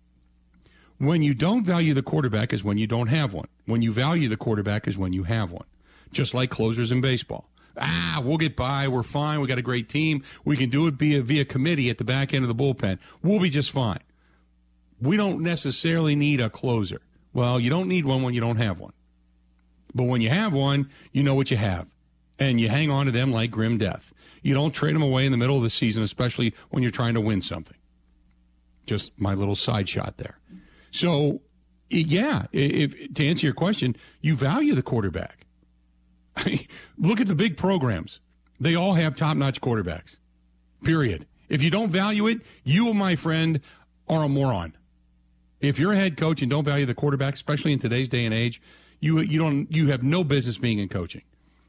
when 0.96 1.22
you 1.22 1.34
don't 1.34 1.64
value 1.64 1.94
the 1.94 2.02
quarterback 2.02 2.52
is 2.52 2.64
when 2.64 2.78
you 2.78 2.86
don't 2.86 3.08
have 3.08 3.32
one. 3.32 3.48
When 3.66 3.82
you 3.82 3.92
value 3.92 4.28
the 4.28 4.36
quarterback 4.36 4.88
is 4.88 4.96
when 4.96 5.12
you 5.12 5.24
have 5.24 5.52
one. 5.52 5.66
Just 6.10 6.32
like 6.32 6.50
closers 6.50 6.90
in 6.90 7.00
baseball. 7.00 7.48
Ah, 7.80 8.22
we'll 8.24 8.38
get 8.38 8.56
by. 8.56 8.88
We're 8.88 9.02
fine. 9.02 9.40
We 9.40 9.46
got 9.46 9.58
a 9.58 9.62
great 9.62 9.88
team. 9.88 10.22
We 10.44 10.56
can 10.56 10.70
do 10.70 10.86
it 10.86 10.94
via 10.94 11.22
via 11.22 11.44
committee 11.44 11.90
at 11.90 11.98
the 11.98 12.04
back 12.04 12.34
end 12.34 12.44
of 12.44 12.48
the 12.48 12.54
bullpen. 12.54 12.98
We'll 13.22 13.40
be 13.40 13.50
just 13.50 13.70
fine. 13.70 14.00
We 15.00 15.16
don't 15.16 15.40
necessarily 15.40 16.16
need 16.16 16.40
a 16.40 16.50
closer. 16.50 17.00
Well, 17.32 17.60
you 17.60 17.70
don't 17.70 17.88
need 17.88 18.04
one 18.04 18.22
when 18.22 18.34
you 18.34 18.40
don't 18.40 18.56
have 18.56 18.80
one. 18.80 18.92
But 19.94 20.04
when 20.04 20.20
you 20.20 20.30
have 20.30 20.52
one, 20.52 20.90
you 21.12 21.22
know 21.22 21.34
what 21.34 21.50
you 21.50 21.56
have. 21.56 21.86
And 22.38 22.60
you 22.60 22.68
hang 22.68 22.90
on 22.90 23.06
to 23.06 23.12
them 23.12 23.32
like 23.32 23.50
grim 23.50 23.78
death. 23.78 24.12
You 24.42 24.54
don't 24.54 24.72
trade 24.72 24.94
them 24.94 25.02
away 25.02 25.24
in 25.24 25.32
the 25.32 25.38
middle 25.38 25.56
of 25.56 25.62
the 25.62 25.70
season, 25.70 26.02
especially 26.02 26.54
when 26.70 26.82
you're 26.82 26.92
trying 26.92 27.14
to 27.14 27.20
win 27.20 27.42
something. 27.42 27.76
Just 28.86 29.12
my 29.18 29.34
little 29.34 29.56
side 29.56 29.88
shot 29.88 30.16
there. 30.16 30.38
So, 30.90 31.42
yeah, 31.90 32.46
if 32.52 33.14
to 33.14 33.26
answer 33.26 33.46
your 33.46 33.54
question, 33.54 33.96
you 34.20 34.34
value 34.34 34.74
the 34.74 34.82
quarterback. 34.82 35.38
Look 36.99 37.20
at 37.20 37.26
the 37.26 37.34
big 37.34 37.57
programs; 37.57 38.20
they 38.61 38.74
all 38.74 38.95
have 38.95 39.14
top-notch 39.14 39.61
quarterbacks. 39.61 40.16
Period. 40.82 41.26
If 41.49 41.62
you 41.62 41.70
don't 41.70 41.91
value 41.91 42.26
it, 42.26 42.41
you, 42.62 42.93
my 42.93 43.16
friend, 43.16 43.61
are 44.09 44.24
a 44.24 44.28
moron. 44.28 44.76
If 45.61 45.78
you're 45.78 45.93
a 45.93 45.97
head 45.97 46.16
coach 46.16 46.43
and 46.43 46.51
don't 46.51 46.64
value 46.64 46.86
the 46.86 46.95
quarterback, 46.95 47.34
especially 47.34 47.72
in 47.72 47.78
today's 47.78 48.09
day 48.09 48.24
and 48.24 48.34
age, 48.34 48.61
you 49.01 49.20
you 49.20 49.39
don't 49.39 49.70
you 49.72 49.89
have 49.89 50.03
no 50.03 50.24
business 50.24 50.59
being 50.59 50.78
in 50.78 50.89
coaching. 50.89 51.22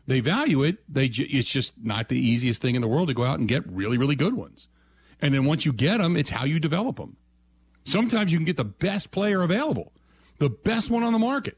They 0.07 0.19
value 0.19 0.63
it. 0.63 0.77
They 0.87 1.05
it's 1.05 1.49
just 1.49 1.73
not 1.81 2.09
the 2.09 2.17
easiest 2.17 2.61
thing 2.61 2.75
in 2.75 2.81
the 2.81 2.87
world 2.87 3.07
to 3.07 3.13
go 3.13 3.23
out 3.23 3.39
and 3.39 3.47
get 3.47 3.67
really 3.67 3.97
really 3.97 4.15
good 4.15 4.35
ones. 4.35 4.67
And 5.21 5.33
then 5.33 5.45
once 5.45 5.65
you 5.65 5.73
get 5.73 5.97
them, 5.97 6.15
it's 6.15 6.29
how 6.29 6.45
you 6.45 6.59
develop 6.59 6.97
them. 6.97 7.17
Sometimes 7.83 8.31
you 8.31 8.37
can 8.37 8.45
get 8.45 8.57
the 8.57 8.65
best 8.65 9.11
player 9.11 9.41
available, 9.41 9.91
the 10.37 10.49
best 10.49 10.89
one 10.89 11.03
on 11.03 11.13
the 11.13 11.19
market. 11.19 11.57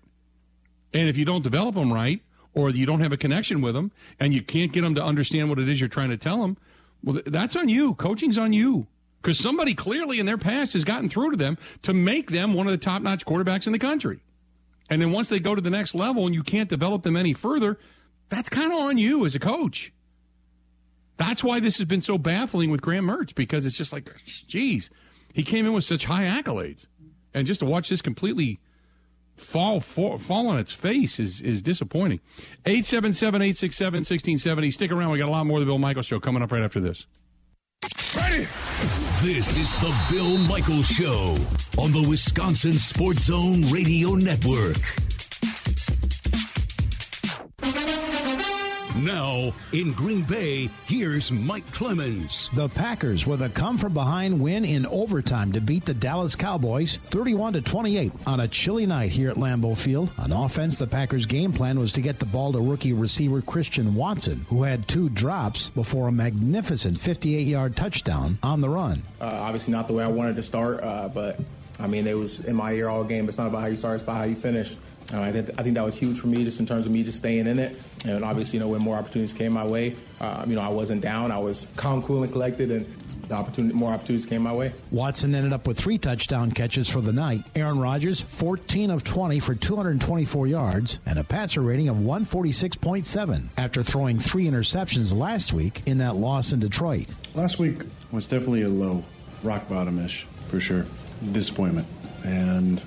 And 0.93 1.09
if 1.09 1.17
you 1.17 1.25
don't 1.25 1.43
develop 1.43 1.75
them 1.75 1.91
right, 1.91 2.21
or 2.53 2.69
you 2.69 2.85
don't 2.85 2.99
have 2.99 3.13
a 3.13 3.17
connection 3.17 3.61
with 3.61 3.73
them, 3.73 3.91
and 4.19 4.33
you 4.33 4.41
can't 4.41 4.71
get 4.71 4.81
them 4.81 4.95
to 4.95 5.03
understand 5.03 5.49
what 5.49 5.59
it 5.59 5.69
is 5.69 5.79
you're 5.79 5.89
trying 5.89 6.09
to 6.09 6.17
tell 6.17 6.41
them, 6.41 6.57
well, 7.03 7.21
that's 7.25 7.55
on 7.55 7.69
you. 7.69 7.95
Coaching's 7.95 8.37
on 8.37 8.53
you. 8.53 8.87
Because 9.21 9.37
somebody 9.37 9.75
clearly 9.75 10.19
in 10.19 10.25
their 10.25 10.37
past 10.37 10.73
has 10.73 10.83
gotten 10.83 11.07
through 11.07 11.31
to 11.31 11.37
them 11.37 11.57
to 11.83 11.93
make 11.93 12.31
them 12.31 12.53
one 12.53 12.65
of 12.65 12.71
the 12.71 12.77
top 12.77 13.01
notch 13.01 13.25
quarterbacks 13.25 13.67
in 13.67 13.73
the 13.73 13.79
country. 13.79 14.19
And 14.89 15.01
then 15.01 15.11
once 15.11 15.29
they 15.29 15.39
go 15.39 15.55
to 15.55 15.61
the 15.61 15.69
next 15.69 15.93
level 15.95 16.25
and 16.25 16.33
you 16.35 16.43
can't 16.43 16.69
develop 16.69 17.03
them 17.03 17.15
any 17.15 17.33
further, 17.33 17.77
that's 18.29 18.49
kind 18.49 18.73
of 18.73 18.79
on 18.79 18.97
you 18.97 19.25
as 19.25 19.35
a 19.35 19.39
coach. 19.39 19.93
That's 21.17 21.43
why 21.43 21.59
this 21.59 21.77
has 21.77 21.85
been 21.85 22.01
so 22.01 22.17
baffling 22.17 22.71
with 22.71 22.81
Graham 22.81 23.05
Mertz 23.05 23.33
because 23.33 23.65
it's 23.65 23.77
just 23.77 23.93
like, 23.93 24.09
geez, 24.25 24.89
he 25.33 25.43
came 25.43 25.65
in 25.65 25.73
with 25.73 25.83
such 25.83 26.05
high 26.05 26.25
accolades, 26.25 26.87
and 27.33 27.45
just 27.45 27.59
to 27.59 27.65
watch 27.65 27.89
this 27.89 28.01
completely 28.01 28.59
fall 29.41 29.79
fall, 29.79 30.17
fall 30.17 30.47
on 30.47 30.59
its 30.59 30.71
face 30.71 31.19
is 31.19 31.41
is 31.41 31.61
disappointing. 31.61 32.21
877-867-1670. 32.65 34.73
Stick 34.73 34.91
around. 34.91 35.11
We 35.11 35.19
got 35.19 35.27
a 35.27 35.31
lot 35.31 35.45
more 35.45 35.57
of 35.57 35.61
the 35.61 35.69
Bill 35.69 35.77
Michael 35.77 36.03
Show 36.03 36.19
coming 36.19 36.43
up 36.43 36.51
right 36.51 36.63
after 36.63 36.79
this. 36.79 37.05
Ready? 38.15 38.47
This 39.21 39.57
is 39.57 39.73
the 39.73 39.95
Bill 40.09 40.37
Michaels 40.37 40.87
Show 40.87 41.35
on 41.77 41.91
the 41.91 42.05
Wisconsin 42.09 42.77
Sports 42.77 43.25
Zone 43.25 43.69
Radio 43.71 44.15
Network. 44.15 44.77
Now, 49.01 49.51
in 49.73 49.93
Green 49.93 50.21
Bay, 50.21 50.69
here's 50.85 51.31
Mike 51.31 51.65
Clemens. 51.71 52.49
The 52.53 52.69
Packers 52.69 53.25
with 53.25 53.41
a 53.41 53.49
come 53.49 53.79
from 53.79 53.95
behind 53.95 54.39
win 54.39 54.63
in 54.63 54.85
overtime 54.85 55.51
to 55.53 55.59
beat 55.59 55.85
the 55.85 55.93
Dallas 55.95 56.35
Cowboys 56.35 56.97
31 56.97 57.53
to 57.53 57.61
28 57.61 58.11
on 58.27 58.41
a 58.41 58.47
chilly 58.47 58.85
night 58.85 59.11
here 59.11 59.31
at 59.31 59.37
Lambeau 59.37 59.75
Field. 59.75 60.11
On 60.19 60.31
offense, 60.31 60.77
the 60.77 60.85
Packers 60.85 61.25
game 61.25 61.51
plan 61.51 61.79
was 61.79 61.91
to 61.93 62.01
get 62.01 62.19
the 62.19 62.27
ball 62.27 62.51
to 62.51 62.59
rookie 62.59 62.93
receiver 62.93 63.41
Christian 63.41 63.95
Watson, 63.95 64.45
who 64.49 64.61
had 64.61 64.87
two 64.87 65.09
drops 65.09 65.71
before 65.71 66.07
a 66.07 66.11
magnificent 66.11 66.99
58-yard 66.99 67.75
touchdown 67.75 68.37
on 68.43 68.61
the 68.61 68.69
run. 68.69 69.01
Uh, 69.19 69.25
obviously, 69.25 69.71
not 69.71 69.87
the 69.87 69.93
way 69.93 70.03
I 70.03 70.09
wanted 70.09 70.35
to 70.35 70.43
start, 70.43 70.83
uh, 70.83 71.07
but 71.07 71.39
I 71.79 71.87
mean, 71.87 72.05
it 72.05 72.15
was 72.15 72.41
in 72.41 72.55
my 72.55 72.73
ear 72.73 72.87
all 72.87 73.03
game. 73.03 73.27
It's 73.27 73.39
not 73.39 73.47
about 73.47 73.61
how 73.61 73.67
you 73.67 73.75
start; 73.75 73.95
it's 73.95 74.03
about 74.03 74.17
how 74.17 74.23
you 74.25 74.35
finish. 74.35 74.75
Uh, 75.13 75.21
I, 75.21 75.31
think, 75.31 75.49
I 75.57 75.63
think 75.63 75.75
that 75.75 75.83
was 75.83 75.97
huge 75.97 76.19
for 76.19 76.27
me, 76.27 76.43
just 76.43 76.59
in 76.59 76.65
terms 76.65 76.85
of 76.85 76.91
me 76.91 77.03
just 77.03 77.17
staying 77.17 77.47
in 77.47 77.59
it. 77.59 77.77
And 78.05 78.23
obviously, 78.23 78.57
you 78.57 78.63
know, 78.63 78.69
when 78.69 78.81
more 78.81 78.95
opportunities 78.95 79.33
came 79.33 79.53
my 79.53 79.65
way, 79.65 79.95
uh, 80.19 80.45
you 80.47 80.55
know, 80.55 80.61
I 80.61 80.69
wasn't 80.69 81.01
down. 81.01 81.31
I 81.31 81.39
was 81.39 81.67
calm, 81.75 82.01
cool, 82.03 82.23
and 82.23 82.31
collected, 82.31 82.71
and 82.71 82.85
the 83.27 83.35
opportunity, 83.35 83.73
more 83.73 83.91
opportunities 83.93 84.25
came 84.25 84.43
my 84.43 84.53
way. 84.53 84.73
Watson 84.91 85.33
ended 85.35 85.53
up 85.53 85.67
with 85.67 85.77
three 85.77 85.97
touchdown 85.97 86.51
catches 86.51 86.89
for 86.89 87.01
the 87.01 87.13
night. 87.13 87.41
Aaron 87.55 87.79
Rodgers, 87.79 88.21
14 88.21 88.89
of 88.91 89.03
20 89.03 89.39
for 89.39 89.55
224 89.55 90.47
yards 90.47 90.99
and 91.05 91.19
a 91.19 91.23
passer 91.23 91.61
rating 91.61 91.89
of 91.89 91.97
146.7 91.97 93.47
after 93.57 93.83
throwing 93.83 94.19
three 94.19 94.45
interceptions 94.45 95.15
last 95.15 95.53
week 95.53 95.81
in 95.85 95.97
that 95.99 96.15
loss 96.15 96.53
in 96.53 96.59
Detroit. 96.59 97.13
Last 97.33 97.59
week 97.59 97.81
was 98.11 98.27
definitely 98.27 98.63
a 98.63 98.69
low, 98.69 99.03
rock 99.43 99.67
bottom 99.69 100.03
ish, 100.03 100.25
for 100.47 100.59
sure. 100.59 100.85
Disappointment. 101.31 101.87
And 102.25 102.81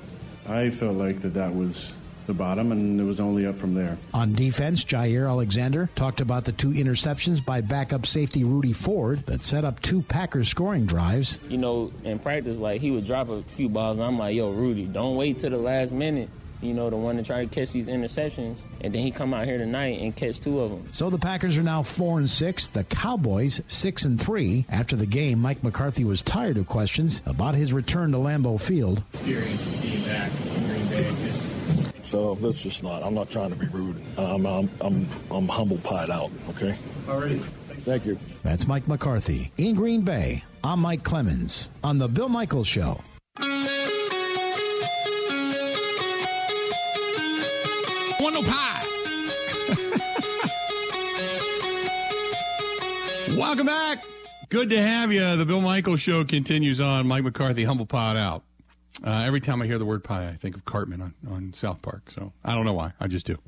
I 0.46 0.70
felt 0.70 0.96
like 0.96 1.20
that 1.20 1.34
that 1.34 1.54
was 1.54 1.94
the 2.26 2.34
bottom, 2.34 2.72
and 2.72 3.00
it 3.00 3.04
was 3.04 3.20
only 3.20 3.46
up 3.46 3.56
from 3.56 3.74
there. 3.74 3.96
On 4.12 4.32
defense, 4.32 4.84
Jaire 4.84 5.28
Alexander 5.28 5.88
talked 5.94 6.20
about 6.20 6.44
the 6.44 6.52
two 6.52 6.70
interceptions 6.70 7.44
by 7.44 7.60
backup 7.60 8.06
safety 8.06 8.44
Rudy 8.44 8.72
Ford 8.72 9.24
that 9.26 9.44
set 9.44 9.64
up 9.64 9.80
two 9.80 10.02
Packers 10.02 10.48
scoring 10.48 10.86
drives. 10.86 11.38
You 11.48 11.58
know, 11.58 11.92
in 12.04 12.18
practice, 12.18 12.58
like 12.58 12.80
he 12.80 12.90
would 12.90 13.04
drop 13.06 13.28
a 13.28 13.42
few 13.42 13.68
balls, 13.68 13.98
and 13.98 14.06
I'm 14.06 14.18
like, 14.18 14.34
"Yo, 14.34 14.50
Rudy, 14.50 14.86
don't 14.86 15.16
wait 15.16 15.40
till 15.40 15.50
the 15.50 15.58
last 15.58 15.92
minute." 15.92 16.28
You 16.62 16.72
know, 16.72 16.88
the 16.88 16.96
one 16.96 17.16
to 17.16 17.22
try 17.22 17.44
to 17.44 17.54
catch 17.54 17.72
these 17.72 17.88
interceptions, 17.88 18.56
and 18.80 18.94
then 18.94 19.02
he 19.02 19.10
come 19.10 19.34
out 19.34 19.44
here 19.44 19.58
tonight 19.58 20.00
and 20.00 20.16
catch 20.16 20.40
two 20.40 20.60
of 20.60 20.70
them. 20.70 20.88
So 20.92 21.10
the 21.10 21.18
Packers 21.18 21.58
are 21.58 21.62
now 21.62 21.82
four 21.82 22.18
and 22.18 22.30
six. 22.30 22.68
The 22.68 22.84
Cowboys 22.84 23.60
six 23.66 24.06
and 24.06 24.18
three. 24.18 24.64
After 24.70 24.96
the 24.96 25.04
game, 25.04 25.42
Mike 25.42 25.62
McCarthy 25.62 26.04
was 26.04 26.22
tired 26.22 26.56
of 26.56 26.66
questions 26.66 27.20
about 27.26 27.54
his 27.54 27.74
return 27.74 28.12
to 28.12 28.18
Lambeau 28.18 28.58
Field. 28.58 29.02
Experience 29.12 29.82
being 29.82 30.04
back 30.04 30.30
in 30.56 30.66
Green 30.66 30.88
Bay. 30.88 31.10
So 32.14 32.34
let's 32.34 32.62
just 32.62 32.84
not. 32.84 33.02
I'm 33.02 33.12
not 33.12 33.28
trying 33.28 33.50
to 33.50 33.56
be 33.56 33.66
rude. 33.66 34.00
I'm 34.16 34.46
I'm 34.46 34.70
I'm, 34.80 35.08
I'm 35.32 35.48
humble 35.48 35.78
pied 35.78 36.10
out. 36.10 36.30
Okay. 36.50 36.76
All 37.08 37.18
right. 37.18 37.40
Thank 37.40 38.06
you. 38.06 38.16
That's 38.44 38.68
Mike 38.68 38.86
McCarthy 38.86 39.50
in 39.58 39.74
Green 39.74 40.02
Bay. 40.02 40.44
I'm 40.62 40.78
Mike 40.78 41.02
Clemens 41.02 41.70
on 41.82 41.98
the 41.98 42.06
Bill 42.06 42.28
Michaels 42.28 42.68
Show. 42.68 43.00
One 48.20 48.32
no 48.32 48.42
pie. 48.44 48.86
Welcome 53.36 53.66
back. 53.66 54.04
Good 54.50 54.70
to 54.70 54.80
have 54.80 55.10
you. 55.12 55.34
The 55.36 55.44
Bill 55.44 55.60
Michaels 55.60 55.98
Show 56.00 56.24
continues 56.24 56.80
on. 56.80 57.08
Mike 57.08 57.24
McCarthy, 57.24 57.64
humble 57.64 57.86
pot 57.86 58.16
out. 58.16 58.44
Uh, 59.02 59.24
every 59.26 59.40
time 59.40 59.60
I 59.60 59.66
hear 59.66 59.78
the 59.78 59.84
word 59.84 60.04
pie, 60.04 60.28
I 60.28 60.34
think 60.36 60.56
of 60.56 60.64
Cartman 60.64 61.02
on, 61.02 61.14
on 61.28 61.52
South 61.52 61.82
Park. 61.82 62.10
So 62.10 62.32
I 62.44 62.54
don't 62.54 62.64
know 62.64 62.74
why. 62.74 62.92
I 63.00 63.08
just 63.08 63.26
do. 63.26 63.38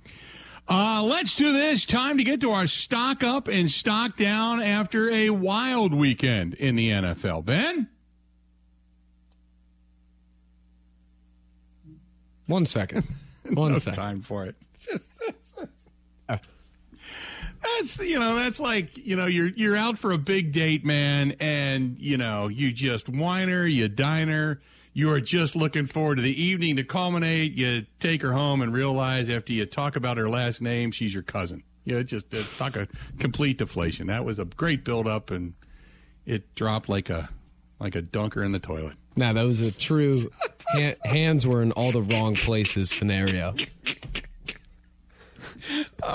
Uh, 0.68 1.02
let's 1.04 1.36
do 1.36 1.52
this. 1.52 1.86
Time 1.86 2.18
to 2.18 2.24
get 2.24 2.40
to 2.40 2.50
our 2.50 2.66
stock 2.66 3.22
up 3.22 3.46
and 3.46 3.70
stock 3.70 4.16
down 4.16 4.60
after 4.60 5.08
a 5.10 5.30
wild 5.30 5.94
weekend 5.94 6.54
in 6.54 6.74
the 6.74 6.90
NFL. 6.90 7.44
Ben? 7.44 7.88
One 12.46 12.64
second. 12.64 13.06
One 13.50 13.72
no 13.72 13.78
second. 13.78 13.94
time 13.94 14.22
for 14.22 14.44
it. 14.46 14.56
Just, 14.78 15.12
that's 17.78 17.98
you 17.98 18.18
know 18.18 18.36
that's 18.36 18.60
like 18.60 18.96
you 18.96 19.16
know 19.16 19.26
you're 19.26 19.48
you're 19.48 19.76
out 19.76 19.98
for 19.98 20.12
a 20.12 20.18
big 20.18 20.52
date, 20.52 20.84
man, 20.84 21.34
and 21.40 21.96
you 21.98 22.16
know 22.16 22.48
you 22.48 22.72
just 22.72 23.08
whiner, 23.08 23.64
you 23.66 23.88
diner. 23.88 24.60
You 24.96 25.10
are 25.10 25.20
just 25.20 25.54
looking 25.54 25.84
forward 25.84 26.14
to 26.14 26.22
the 26.22 26.42
evening 26.42 26.76
to 26.76 26.82
culminate. 26.82 27.52
You 27.52 27.84
take 28.00 28.22
her 28.22 28.32
home 28.32 28.62
and 28.62 28.72
realize 28.72 29.28
after 29.28 29.52
you 29.52 29.66
talk 29.66 29.94
about 29.94 30.16
her 30.16 30.26
last 30.26 30.62
name, 30.62 30.90
she's 30.90 31.12
your 31.12 31.22
cousin. 31.22 31.64
You 31.84 31.96
know, 31.96 32.02
just 32.02 32.34
uh, 32.34 32.38
talk 32.56 32.76
a 32.76 32.88
complete 33.18 33.58
deflation. 33.58 34.06
That 34.06 34.24
was 34.24 34.38
a 34.38 34.46
great 34.46 34.84
build 34.84 35.06
up, 35.06 35.30
and 35.30 35.52
it 36.24 36.54
dropped 36.54 36.88
like 36.88 37.10
a 37.10 37.28
like 37.78 37.94
a 37.94 38.00
dunker 38.00 38.42
in 38.42 38.52
the 38.52 38.58
toilet. 38.58 38.94
Now 39.16 39.34
that 39.34 39.42
was 39.42 39.60
a 39.60 39.78
true 39.78 40.30
ha- 40.68 40.94
hands 41.04 41.46
were 41.46 41.60
in 41.60 41.72
all 41.72 41.92
the 41.92 42.00
wrong 42.00 42.34
places 42.34 42.88
scenario. 42.88 43.54
Oh, 46.02 46.08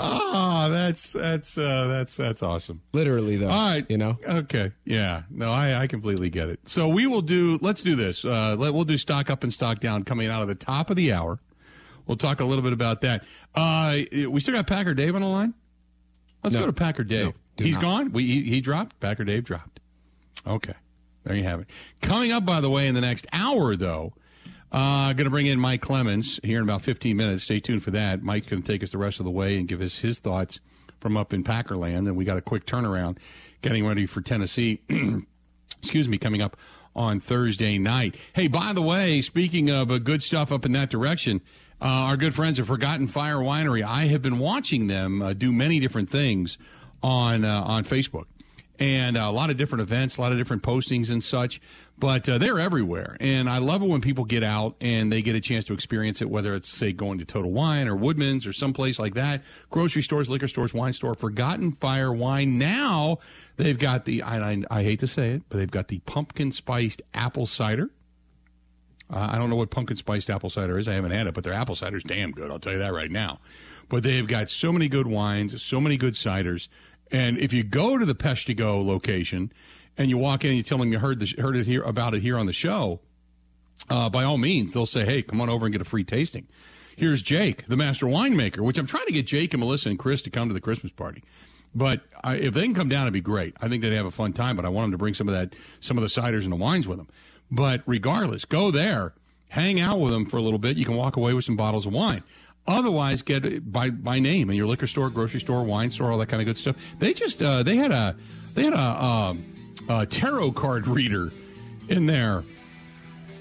that's 0.68 1.12
that's 1.12 1.56
uh, 1.58 1.86
that's 1.88 2.16
that's 2.16 2.42
awesome. 2.42 2.80
Literally, 2.92 3.36
though. 3.36 3.48
All 3.50 3.68
right, 3.70 3.86
you 3.88 3.96
know. 3.98 4.18
Okay, 4.26 4.72
yeah, 4.84 5.22
no, 5.30 5.50
I, 5.52 5.82
I 5.82 5.86
completely 5.86 6.30
get 6.30 6.48
it. 6.48 6.60
So 6.66 6.88
we 6.88 7.06
will 7.06 7.22
do. 7.22 7.58
Let's 7.60 7.82
do 7.82 7.94
this. 7.96 8.24
Uh, 8.24 8.56
let, 8.58 8.74
we'll 8.74 8.84
do 8.84 8.98
stock 8.98 9.30
up 9.30 9.42
and 9.44 9.52
stock 9.52 9.80
down 9.80 10.04
coming 10.04 10.28
out 10.28 10.42
of 10.42 10.48
the 10.48 10.54
top 10.54 10.90
of 10.90 10.96
the 10.96 11.12
hour. 11.12 11.38
We'll 12.06 12.16
talk 12.16 12.40
a 12.40 12.44
little 12.44 12.62
bit 12.64 12.72
about 12.72 13.00
that. 13.02 13.24
Uh, 13.54 13.98
we 14.28 14.40
still 14.40 14.54
got 14.54 14.66
Packer 14.66 14.94
Dave 14.94 15.14
on 15.14 15.20
the 15.20 15.28
line. 15.28 15.54
Let's 16.42 16.54
No. 16.54 16.62
go 16.62 16.66
to 16.66 16.72
Packer 16.72 17.04
Dave. 17.04 17.26
No, 17.58 17.64
He's 17.64 17.74
not. 17.74 17.82
gone. 17.82 18.12
We 18.12 18.26
he, 18.26 18.42
he 18.42 18.60
dropped. 18.60 18.98
Packer 18.98 19.24
Dave 19.24 19.44
dropped. 19.44 19.78
Okay, 20.46 20.74
there 21.24 21.36
you 21.36 21.44
have 21.44 21.60
it. 21.60 21.70
Coming 22.00 22.32
up, 22.32 22.44
by 22.44 22.60
the 22.60 22.70
way, 22.70 22.88
in 22.88 22.94
the 22.94 23.00
next 23.00 23.26
hour, 23.32 23.76
though. 23.76 24.14
Uh, 24.72 25.12
going 25.12 25.26
to 25.26 25.30
bring 25.30 25.46
in 25.46 25.60
Mike 25.60 25.82
Clemens 25.82 26.40
here 26.42 26.56
in 26.56 26.64
about 26.64 26.80
15 26.80 27.14
minutes. 27.14 27.44
Stay 27.44 27.60
tuned 27.60 27.82
for 27.82 27.90
that. 27.90 28.22
Mike's 28.22 28.46
going 28.46 28.62
to 28.62 28.66
take 28.66 28.82
us 28.82 28.90
the 28.92 28.98
rest 28.98 29.20
of 29.20 29.24
the 29.24 29.30
way 29.30 29.58
and 29.58 29.68
give 29.68 29.82
us 29.82 29.98
his 29.98 30.18
thoughts 30.18 30.60
from 30.98 31.14
up 31.14 31.34
in 31.34 31.44
Packerland. 31.44 32.08
And 32.08 32.16
we 32.16 32.24
got 32.24 32.38
a 32.38 32.40
quick 32.40 32.64
turnaround 32.64 33.18
getting 33.60 33.86
ready 33.86 34.06
for 34.06 34.22
Tennessee. 34.22 34.80
excuse 35.82 36.08
me, 36.08 36.16
coming 36.16 36.40
up 36.40 36.56
on 36.96 37.20
Thursday 37.20 37.76
night. 37.76 38.14
Hey, 38.32 38.48
by 38.48 38.72
the 38.72 38.80
way, 38.80 39.20
speaking 39.20 39.68
of 39.68 39.90
uh, 39.90 39.98
good 39.98 40.22
stuff 40.22 40.50
up 40.50 40.64
in 40.64 40.72
that 40.72 40.88
direction, 40.88 41.42
uh, 41.82 41.84
our 41.84 42.16
good 42.16 42.34
friends 42.34 42.58
at 42.58 42.64
Forgotten 42.64 43.08
Fire 43.08 43.38
Winery. 43.38 43.82
I 43.82 44.06
have 44.06 44.22
been 44.22 44.38
watching 44.38 44.86
them 44.86 45.20
uh, 45.20 45.32
do 45.34 45.52
many 45.52 45.80
different 45.80 46.08
things 46.08 46.56
on 47.02 47.44
uh, 47.44 47.62
on 47.62 47.84
Facebook 47.84 48.26
and 48.82 49.16
uh, 49.16 49.20
a 49.20 49.30
lot 49.30 49.48
of 49.48 49.56
different 49.56 49.82
events, 49.82 50.16
a 50.16 50.20
lot 50.20 50.32
of 50.32 50.38
different 50.38 50.64
postings 50.64 51.12
and 51.12 51.22
such. 51.22 51.60
But 51.98 52.28
uh, 52.28 52.38
they're 52.38 52.58
everywhere, 52.58 53.16
and 53.20 53.48
I 53.48 53.58
love 53.58 53.80
it 53.80 53.86
when 53.86 54.00
people 54.00 54.24
get 54.24 54.42
out 54.42 54.74
and 54.80 55.12
they 55.12 55.22
get 55.22 55.36
a 55.36 55.40
chance 55.40 55.64
to 55.66 55.72
experience 55.72 56.20
it. 56.20 56.28
Whether 56.28 56.52
it's 56.56 56.68
say 56.68 56.92
going 56.92 57.20
to 57.20 57.24
Total 57.24 57.50
Wine 57.50 57.86
or 57.86 57.94
Woodman's 57.94 58.44
or 58.44 58.52
someplace 58.52 58.98
like 58.98 59.14
that, 59.14 59.42
grocery 59.70 60.02
stores, 60.02 60.28
liquor 60.28 60.48
stores, 60.48 60.74
wine 60.74 60.94
store, 60.94 61.14
Forgotten 61.14 61.72
Fire 61.72 62.12
Wine. 62.12 62.58
Now 62.58 63.18
they've 63.56 63.78
got 63.78 64.04
the 64.04 64.22
I, 64.22 64.50
I, 64.50 64.62
I 64.68 64.82
hate 64.82 64.98
to 65.00 65.06
say 65.06 65.30
it, 65.30 65.42
but 65.48 65.58
they've 65.58 65.70
got 65.70 65.86
the 65.86 66.00
pumpkin 66.00 66.50
spiced 66.50 67.02
apple 67.14 67.46
cider. 67.46 67.88
Uh, 69.08 69.28
I 69.30 69.38
don't 69.38 69.48
know 69.48 69.56
what 69.56 69.70
pumpkin 69.70 69.96
spiced 69.96 70.28
apple 70.28 70.50
cider 70.50 70.76
is. 70.78 70.88
I 70.88 70.94
haven't 70.94 71.12
had 71.12 71.28
it, 71.28 71.34
but 71.34 71.44
their 71.44 71.52
apple 71.52 71.76
cider 71.76 71.98
is 71.98 72.02
damn 72.02 72.32
good. 72.32 72.50
I'll 72.50 72.58
tell 72.58 72.72
you 72.72 72.78
that 72.80 72.94
right 72.94 73.10
now. 73.10 73.38
But 73.88 74.02
they've 74.02 74.26
got 74.26 74.48
so 74.48 74.72
many 74.72 74.88
good 74.88 75.06
wines, 75.06 75.62
so 75.62 75.80
many 75.80 75.98
good 75.98 76.14
ciders. 76.14 76.66
And 77.12 77.38
if 77.38 77.52
you 77.52 77.62
go 77.62 77.98
to 77.98 78.04
the 78.04 78.14
Peshtigo 78.14 78.84
location 78.84 79.52
and 79.98 80.08
you 80.08 80.16
walk 80.18 80.44
in 80.44 80.50
and 80.50 80.56
you 80.56 80.62
tell 80.62 80.78
them 80.78 80.90
you 80.90 80.98
heard, 80.98 81.20
the, 81.20 81.40
heard 81.40 81.56
it 81.56 81.66
here 81.66 81.82
about 81.82 82.14
it 82.14 82.22
here 82.22 82.38
on 82.38 82.46
the 82.46 82.52
show, 82.52 83.00
uh, 83.90 84.08
by 84.08 84.24
all 84.24 84.38
means, 84.38 84.72
they'll 84.72 84.86
say, 84.86 85.04
hey, 85.04 85.22
come 85.22 85.40
on 85.40 85.50
over 85.50 85.66
and 85.66 85.72
get 85.72 85.82
a 85.82 85.84
free 85.84 86.04
tasting. 86.04 86.48
Here's 86.96 87.22
Jake, 87.22 87.66
the 87.68 87.76
master 87.76 88.06
winemaker, 88.06 88.60
which 88.60 88.78
I'm 88.78 88.86
trying 88.86 89.06
to 89.06 89.12
get 89.12 89.26
Jake 89.26 89.52
and 89.52 89.60
Melissa 89.60 89.90
and 89.90 89.98
Chris 89.98 90.22
to 90.22 90.30
come 90.30 90.48
to 90.48 90.54
the 90.54 90.60
Christmas 90.60 90.92
party. 90.92 91.22
But 91.74 92.02
I, 92.22 92.36
if 92.36 92.54
they 92.54 92.62
can 92.62 92.74
come 92.74 92.88
down, 92.88 93.02
it'd 93.02 93.12
be 93.12 93.20
great. 93.20 93.56
I 93.60 93.68
think 93.68 93.82
they'd 93.82 93.92
have 93.92 94.06
a 94.06 94.10
fun 94.10 94.32
time. 94.32 94.56
But 94.56 94.64
I 94.64 94.68
want 94.68 94.84
them 94.84 94.92
to 94.92 94.98
bring 94.98 95.14
some 95.14 95.28
of 95.28 95.34
that, 95.34 95.54
some 95.80 95.96
of 95.96 96.02
the 96.02 96.08
ciders 96.08 96.42
and 96.42 96.52
the 96.52 96.56
wines 96.56 96.86
with 96.86 96.98
them. 96.98 97.08
But 97.50 97.82
regardless, 97.86 98.44
go 98.44 98.70
there, 98.70 99.14
hang 99.48 99.80
out 99.80 100.00
with 100.00 100.12
them 100.12 100.26
for 100.26 100.36
a 100.36 100.42
little 100.42 100.58
bit. 100.58 100.76
You 100.76 100.84
can 100.84 100.96
walk 100.96 101.16
away 101.16 101.34
with 101.34 101.44
some 101.44 101.56
bottles 101.56 101.86
of 101.86 101.92
wine. 101.92 102.22
Otherwise, 102.66 103.22
get 103.22 103.72
by 103.72 103.90
by 103.90 104.18
name 104.20 104.50
in 104.50 104.56
your 104.56 104.66
liquor 104.66 104.86
store, 104.86 105.10
grocery 105.10 105.40
store, 105.40 105.64
wine 105.64 105.90
store, 105.90 106.12
all 106.12 106.18
that 106.18 106.28
kind 106.28 106.40
of 106.40 106.46
good 106.46 106.56
stuff. 106.56 106.76
They 106.98 107.12
just 107.12 107.42
uh, 107.42 107.64
they 107.64 107.74
had 107.76 107.90
a 107.90 108.14
they 108.54 108.62
had 108.64 108.74
a, 108.74 109.04
um, 109.04 109.44
a 109.88 110.06
tarot 110.06 110.52
card 110.52 110.86
reader 110.86 111.32
in 111.88 112.06
there. 112.06 112.44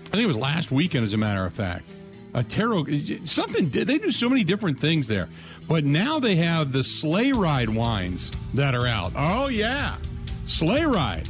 I 0.08 0.12
think 0.12 0.24
it 0.24 0.28
was 0.28 0.38
last 0.38 0.72
weekend, 0.72 1.06
as 1.06 1.14
a 1.14 1.18
matter 1.18 1.46
of 1.46 1.54
fact. 1.54 1.86
A 2.34 2.44
tarot 2.44 2.86
something 3.26 3.70
they 3.70 4.00
do 4.00 4.10
so 4.10 4.28
many 4.28 4.44
different 4.44 4.80
things 4.80 5.08
there, 5.08 5.30
but 5.68 5.84
now 5.84 6.20
they 6.20 6.38
have 6.38 6.72
the 6.72 6.84
sleigh 6.84 7.32
ride 7.32 7.70
wines 7.70 8.32
that 8.56 8.74
are 8.74 8.88
out. 8.88 9.14
Oh 9.16 9.50
yeah, 9.50 9.98
sleigh 10.48 10.86
ride. 10.86 11.30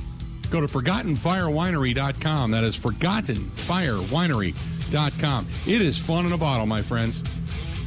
Go 0.50 0.62
to 0.62 0.68
ForgottenFireWinery.com. 0.68 2.52
That 2.52 2.64
is 2.64 2.78
ForgottenFireWinery.com. 2.78 5.48
It 5.66 5.82
is 5.82 5.98
fun 5.98 6.26
in 6.26 6.32
a 6.34 6.38
bottle, 6.38 6.66
my 6.66 6.82
friends. 6.82 7.24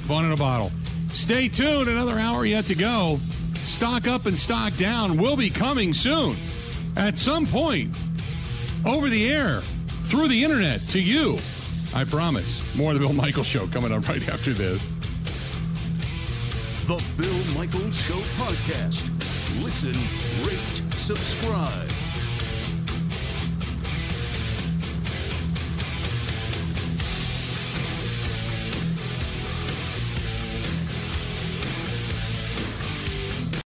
Fun 0.06 0.26
in 0.26 0.32
a 0.32 0.36
bottle. 0.36 0.70
Stay 1.14 1.48
tuned. 1.48 1.88
Another 1.88 2.18
hour 2.18 2.44
yet 2.44 2.64
to 2.64 2.74
go. 2.74 3.18
Stock 3.54 4.06
up 4.06 4.26
and 4.26 4.36
stock 4.36 4.76
down 4.76 5.16
will 5.16 5.36
be 5.36 5.48
coming 5.48 5.94
soon. 5.94 6.36
At 6.94 7.16
some 7.16 7.46
point, 7.46 7.94
over 8.84 9.08
the 9.08 9.32
air, 9.32 9.62
through 10.02 10.28
the 10.28 10.44
internet, 10.44 10.82
to 10.88 11.00
you. 11.00 11.38
I 11.94 12.04
promise. 12.04 12.62
More 12.74 12.92
of 12.92 13.00
the 13.00 13.06
Bill 13.06 13.14
Michaels 13.14 13.46
Show 13.46 13.66
coming 13.68 13.92
up 13.92 14.06
right 14.06 14.28
after 14.28 14.52
this. 14.52 14.92
The 16.84 17.02
Bill 17.16 17.54
Michaels 17.58 17.98
Show 18.02 18.20
podcast. 18.36 19.08
Listen, 19.64 19.98
rate, 20.44 20.82
subscribe. 20.98 21.90